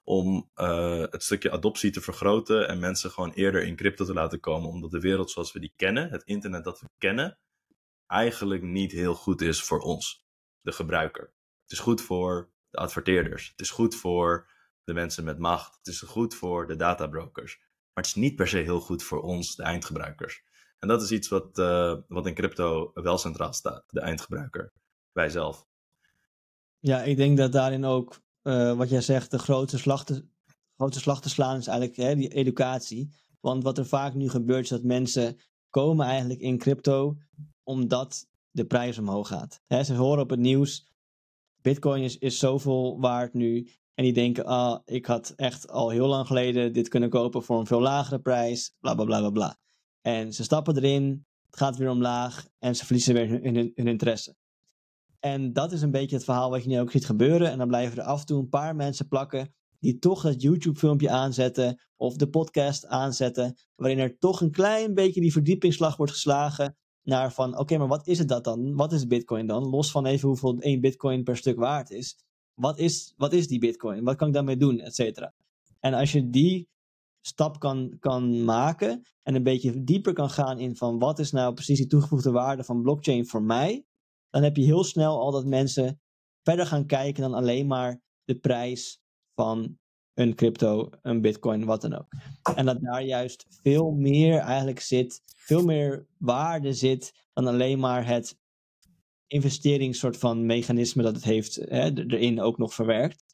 om 0.09 0.51
uh, 0.57 1.05
het 1.11 1.23
stukje 1.23 1.51
adoptie 1.51 1.91
te 1.91 2.01
vergroten 2.01 2.69
en 2.69 2.79
mensen 2.79 3.11
gewoon 3.11 3.33
eerder 3.33 3.63
in 3.63 3.77
crypto 3.77 4.05
te 4.05 4.13
laten 4.13 4.41
komen, 4.41 4.69
omdat 4.69 4.91
de 4.91 5.01
wereld 5.01 5.31
zoals 5.31 5.53
we 5.53 5.61
die 5.61 5.73
kennen, 5.77 6.11
het 6.11 6.23
internet 6.23 6.65
dat 6.65 6.81
we 6.81 6.87
kennen, 6.99 7.39
eigenlijk 8.07 8.63
niet 8.63 8.93
heel 8.93 9.15
goed 9.15 9.41
is 9.41 9.63
voor 9.63 9.81
ons, 9.81 10.27
de 10.61 10.73
gebruiker. 10.73 11.33
Het 11.63 11.73
is 11.73 11.79
goed 11.79 12.01
voor 12.01 12.51
de 12.71 12.79
adverteerders. 12.79 13.49
Het 13.49 13.61
is 13.61 13.71
goed 13.71 13.95
voor 13.95 14.51
de 14.85 14.95
mensen 14.95 15.25
met 15.25 15.39
macht. 15.39 15.77
Het 15.77 15.87
is 15.87 16.01
goed 16.01 16.35
voor 16.35 16.67
de 16.67 16.77
databrokers. 16.77 17.59
Maar 17.59 18.05
het 18.05 18.07
is 18.07 18.15
niet 18.15 18.37
per 18.37 18.49
se 18.49 18.59
heel 18.59 18.81
goed 18.81 19.03
voor 19.03 19.23
ons, 19.23 19.57
de 19.57 19.63
eindgebruikers. 19.63 20.43
En 20.79 20.89
dat 20.89 21.03
is 21.03 21.11
iets 21.11 21.29
wat, 21.29 21.59
uh, 21.59 21.97
wat 22.09 22.27
in 22.27 22.35
crypto 22.35 22.91
wel 22.95 23.19
centraal 23.19 23.53
staat, 23.53 23.85
de 23.87 24.01
eindgebruiker, 24.01 24.73
wij 25.13 25.29
zelf. 25.29 25.67
Ja, 26.79 27.03
ik 27.03 27.17
denk 27.17 27.37
dat 27.37 27.53
daarin 27.53 27.85
ook, 27.85 28.27
uh, 28.49 28.77
wat 28.77 28.91
jij 28.91 29.01
zegt, 29.01 29.31
de 29.31 29.39
grootste 29.39 29.79
slag 29.79 30.05
te, 30.05 30.25
grootste 30.77 31.01
slag 31.01 31.21
te 31.21 31.29
slaan 31.29 31.57
is 31.57 31.67
eigenlijk 31.67 31.99
hè, 31.99 32.17
die 32.17 32.29
educatie. 32.29 33.11
Want 33.41 33.63
wat 33.63 33.79
er 33.79 33.87
vaak 33.87 34.15
nu 34.15 34.29
gebeurt 34.29 34.63
is 34.63 34.69
dat 34.69 34.83
mensen 34.83 35.37
komen 35.71 36.07
eigenlijk 36.07 36.41
in 36.41 36.59
crypto 36.59 37.17
omdat 37.63 38.27
de 38.51 38.67
prijs 38.67 38.99
omhoog 38.99 39.29
gaat. 39.29 39.61
Hè, 39.67 39.85
ze 39.85 39.95
horen 39.95 40.23
op 40.23 40.31
het 40.31 40.39
nieuws, 40.39 40.93
bitcoin 41.63 42.03
is, 42.03 42.19
is 42.19 42.39
zoveel 42.39 43.01
waard 43.01 43.35
nu. 43.35 43.69
En 43.95 44.05
die 44.05 44.13
denken, 44.13 44.45
ah, 44.45 44.81
ik 44.85 45.07
had 45.07 45.33
echt 45.37 45.71
al 45.71 45.91
heel 45.91 46.07
lang 46.07 46.27
geleden 46.27 46.73
dit 46.73 46.89
kunnen 46.89 47.11
kopen 47.11 47.43
voor 47.43 47.59
een 47.59 47.67
veel 47.67 47.81
lagere 47.81 48.21
prijs, 48.21 48.75
bla 48.81 48.95
bla 48.95 49.05
bla 49.05 49.19
bla 49.19 49.31
bla. 49.31 49.59
En 50.01 50.33
ze 50.33 50.43
stappen 50.43 50.77
erin, 50.77 51.27
het 51.47 51.57
gaat 51.57 51.77
weer 51.77 51.91
omlaag 51.91 52.49
en 52.59 52.77
ze 52.77 52.85
verliezen 52.85 53.15
weer 53.15 53.29
hun 53.29 53.75
interesse. 53.75 54.37
En 55.19 55.53
dat 55.53 55.73
is 55.73 55.83
een 55.83 55.91
beetje 55.91 56.17
het 56.17 56.25
verhaal 56.25 56.51
wat 56.51 56.63
je 56.63 56.69
nu 56.69 56.81
ook 56.81 56.91
ziet 56.91 57.07
gebeuren. 57.07 57.51
En 57.51 57.59
dan 57.59 57.69
blijven 57.69 57.99
er 57.99 58.05
af 58.05 58.21
en 58.21 58.27
toe 58.27 58.39
een 58.39 58.49
paar 58.49 58.77
mensen 58.77 59.09
plakken 59.09 59.55
die 59.81 59.99
toch 59.99 60.23
dat 60.23 60.43
YouTube-filmpje 60.43 61.11
aanzetten 61.11 61.83
of 61.97 62.17
de 62.17 62.29
podcast 62.29 62.87
aanzetten, 62.87 63.59
waarin 63.75 63.99
er 63.99 64.19
toch 64.19 64.41
een 64.41 64.51
klein 64.51 64.95
beetje 64.95 65.21
die 65.21 65.33
verdiepingsslag 65.33 65.97
wordt 65.97 66.13
geslagen 66.13 66.77
naar 67.03 67.33
van, 67.33 67.59
oké, 67.59 67.79
maar 67.79 67.89
wat 67.89 68.07
is 68.07 68.19
het 68.19 68.29
dat 68.29 68.45
dan? 68.45 68.75
Wat 68.75 68.93
is 68.93 69.07
Bitcoin 69.07 69.47
dan? 69.47 69.69
Los 69.69 69.91
van 69.91 70.07
even 70.07 70.29
hoeveel 70.29 70.59
één 70.59 70.81
Bitcoin 70.81 71.23
per 71.23 71.37
stuk 71.37 71.59
waard 71.59 71.91
is. 71.91 72.17
Wat 72.55 72.79
is, 72.79 73.15
wat 73.17 73.33
is 73.33 73.49
die 73.49 73.59
Bitcoin? 73.59 74.05
Wat 74.05 74.17
kan 74.17 74.29
ik 74.29 74.35
daarmee 74.35 74.57
doen? 74.57 74.81
Et 74.81 74.95
cetera. 74.95 75.35
En 75.81 75.95
als 75.95 76.13
je 76.13 76.31
die 76.31 76.69
stap 77.21 77.59
kan, 77.59 77.97
kan 78.01 78.45
maken 78.45 79.03
en 79.23 79.35
een 79.35 79.43
beetje 79.43 79.85
dieper 79.85 80.13
kan 80.13 80.31
gaan 80.31 80.59
in 80.59 80.77
van 80.77 80.99
wat 80.99 81.19
is 81.19 81.31
nou 81.31 81.55
precies 81.55 81.79
die 81.79 81.87
toegevoegde 81.87 82.31
waarde 82.31 82.65
van 82.65 82.83
blockchain 82.83 83.27
voor 83.27 83.43
mij, 83.43 83.85
dan 84.31 84.43
heb 84.43 84.57
je 84.57 84.65
heel 84.65 84.85
snel 84.85 85.21
al 85.21 85.31
dat 85.31 85.45
mensen 85.45 86.01
verder 86.43 86.67
gaan 86.67 86.87
kijken 86.87 87.23
dan 87.23 87.35
alleen 87.35 87.67
maar 87.67 88.01
de 88.25 88.39
prijs 88.39 89.01
van 89.35 89.79
een 90.15 90.35
crypto, 90.35 90.91
een 91.03 91.21
bitcoin, 91.21 91.65
wat 91.65 91.81
dan 91.81 91.95
ook. 91.95 92.07
En 92.55 92.67
dat 92.67 92.81
daar 92.81 93.03
juist 93.03 93.47
veel 93.49 93.91
meer 93.91 94.39
eigenlijk 94.39 94.81
zit, 94.81 95.23
veel 95.27 95.65
meer 95.65 96.07
waarde 96.17 96.73
zit 96.73 97.27
dan 97.33 97.47
alleen 97.47 97.79
maar 97.79 98.07
het 98.07 98.37
investeringssoort 99.27 100.17
van 100.17 100.47
mechanisme 100.47 101.03
dat 101.03 101.15
het 101.15 101.25
heeft 101.25 101.55
hè, 101.55 101.91
erin 101.95 102.41
ook 102.41 102.59
nog 102.59 102.75
verwerkt. 102.75 103.25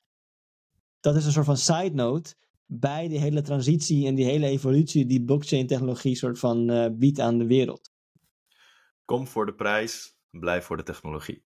Dat 1.01 1.16
is 1.16 1.26
een 1.26 1.32
soort 1.32 1.47
van 1.47 1.57
side 1.57 1.95
note 1.95 2.34
bij 2.66 3.09
die 3.09 3.18
hele 3.18 3.42
transitie 3.42 4.07
en 4.07 4.14
die 4.14 4.24
hele 4.24 4.47
evolutie 4.47 5.07
die 5.07 5.24
blockchain 5.24 5.66
technologie 5.66 6.16
soort 6.16 6.38
van 6.38 6.70
uh, 6.70 6.86
biedt 6.92 7.20
aan 7.20 7.38
de 7.38 7.47
wereld. 7.47 7.92
Kom 9.05 9.26
voor 9.26 9.47
de 9.47 9.55
prijs, 9.55 10.14
blijf 10.41 10.64
voor 10.64 10.76
de 10.76 10.82
technologie. 10.82 11.45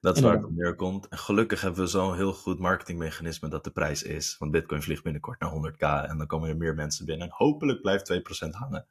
Dat 0.00 0.16
is 0.16 0.22
waar 0.22 0.34
het 0.34 0.44
op 0.44 0.54
neerkomt. 0.54 1.08
En 1.08 1.18
gelukkig 1.18 1.60
hebben 1.60 1.80
we 1.80 1.86
zo'n 1.86 2.14
heel 2.14 2.32
goed 2.32 2.58
marketingmechanisme 2.58 3.48
dat 3.48 3.64
de 3.64 3.70
prijs 3.70 4.02
is. 4.02 4.36
Want 4.38 4.50
Bitcoin 4.50 4.82
vliegt 4.82 5.02
binnenkort 5.02 5.40
naar 5.40 5.50
100k 5.50 6.10
en 6.10 6.18
dan 6.18 6.26
komen 6.26 6.48
er 6.48 6.56
meer 6.56 6.74
mensen 6.74 7.06
binnen. 7.06 7.26
En 7.26 7.34
hopelijk 7.36 7.80
blijft 7.80 8.12
2% 8.46 8.50
hangen. 8.50 8.86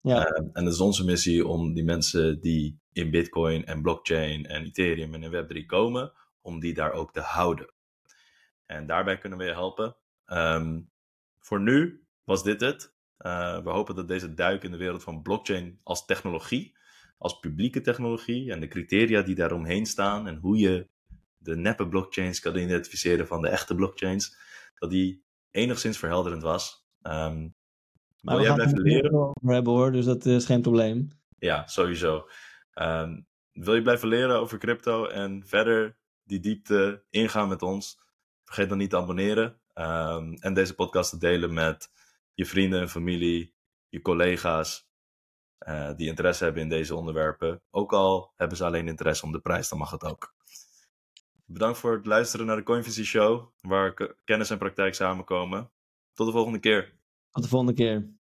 Ja. 0.00 0.30
Uh, 0.30 0.48
en 0.52 0.64
het 0.64 0.72
is 0.72 0.80
onze 0.80 1.04
missie 1.04 1.46
om 1.46 1.74
die 1.74 1.84
mensen 1.84 2.40
die 2.40 2.80
in 2.92 3.10
Bitcoin 3.10 3.64
en 3.66 3.82
blockchain 3.82 4.46
en 4.46 4.64
Ethereum 4.64 5.14
en 5.14 5.22
in 5.22 5.32
Web3 5.32 5.66
komen, 5.66 6.12
om 6.40 6.60
die 6.60 6.74
daar 6.74 6.92
ook 6.92 7.12
te 7.12 7.20
houden. 7.20 7.72
En 8.66 8.86
daarbij 8.86 9.18
kunnen 9.18 9.38
we 9.38 9.44
je 9.44 9.52
helpen. 9.52 9.96
Um, 10.26 10.90
voor 11.38 11.60
nu 11.60 12.04
was 12.24 12.42
dit 12.42 12.60
het. 12.60 12.94
Uh, 13.18 13.62
we 13.62 13.70
hopen 13.70 13.94
dat 13.94 14.08
deze 14.08 14.34
duik 14.34 14.62
in 14.62 14.70
de 14.70 14.76
wereld 14.76 15.02
van 15.02 15.22
blockchain 15.22 15.80
als 15.82 16.04
technologie 16.04 16.78
als 17.20 17.38
publieke 17.38 17.80
technologie 17.80 18.52
en 18.52 18.60
de 18.60 18.68
criteria 18.68 19.22
die 19.22 19.34
daaromheen 19.34 19.86
staan 19.86 20.26
en 20.26 20.36
hoe 20.36 20.58
je 20.58 20.86
de 21.38 21.56
neppe 21.56 21.88
blockchains 21.88 22.40
kan 22.40 22.56
identificeren 22.56 23.26
van 23.26 23.42
de 23.42 23.48
echte 23.48 23.74
blockchains, 23.74 24.36
dat 24.74 24.90
die 24.90 25.22
enigszins 25.50 25.98
verhelderend 25.98 26.42
was. 26.42 26.86
Um, 27.02 27.54
maar 28.20 28.36
wil 28.36 28.44
jij 28.44 28.54
blijven 28.54 28.80
leren? 28.80 29.12
Over 29.12 29.52
hebben 29.54 29.72
hoor, 29.72 29.92
dus 29.92 30.04
dat 30.04 30.26
is 30.26 30.44
geen 30.44 30.62
probleem. 30.62 31.08
Ja, 31.38 31.66
sowieso. 31.66 32.28
Um, 32.74 33.26
wil 33.52 33.74
je 33.74 33.82
blijven 33.82 34.08
leren 34.08 34.40
over 34.40 34.58
crypto 34.58 35.06
en 35.06 35.42
verder 35.46 35.96
die 36.24 36.40
diepte 36.40 37.04
ingaan 37.10 37.48
met 37.48 37.62
ons? 37.62 38.00
Vergeet 38.44 38.68
dan 38.68 38.78
niet 38.78 38.90
te 38.90 38.96
abonneren 38.96 39.60
um, 39.74 40.34
en 40.34 40.54
deze 40.54 40.74
podcast 40.74 41.10
te 41.10 41.18
delen 41.18 41.52
met 41.54 41.90
je 42.34 42.46
vrienden 42.46 42.80
en 42.80 42.88
familie, 42.88 43.54
je 43.88 44.00
collega's, 44.00 44.89
uh, 45.68 45.90
die 45.96 46.08
interesse 46.08 46.44
hebben 46.44 46.62
in 46.62 46.68
deze 46.68 46.94
onderwerpen. 46.94 47.62
Ook 47.70 47.92
al 47.92 48.32
hebben 48.36 48.56
ze 48.56 48.64
alleen 48.64 48.88
interesse 48.88 49.24
om 49.24 49.32
de 49.32 49.40
prijs, 49.40 49.68
dan 49.68 49.78
mag 49.78 49.90
het 49.90 50.04
ook. 50.04 50.34
Bedankt 51.44 51.78
voor 51.78 51.92
het 51.92 52.06
luisteren 52.06 52.46
naar 52.46 52.56
de 52.56 52.62
Coinvisie 52.62 53.04
Show, 53.04 53.48
waar 53.60 54.16
kennis 54.24 54.50
en 54.50 54.58
praktijk 54.58 54.94
samenkomen. 54.94 55.70
Tot 56.12 56.26
de 56.26 56.32
volgende 56.32 56.58
keer. 56.58 56.94
Tot 57.30 57.42
de 57.42 57.48
volgende 57.48 57.74
keer. 57.74 58.10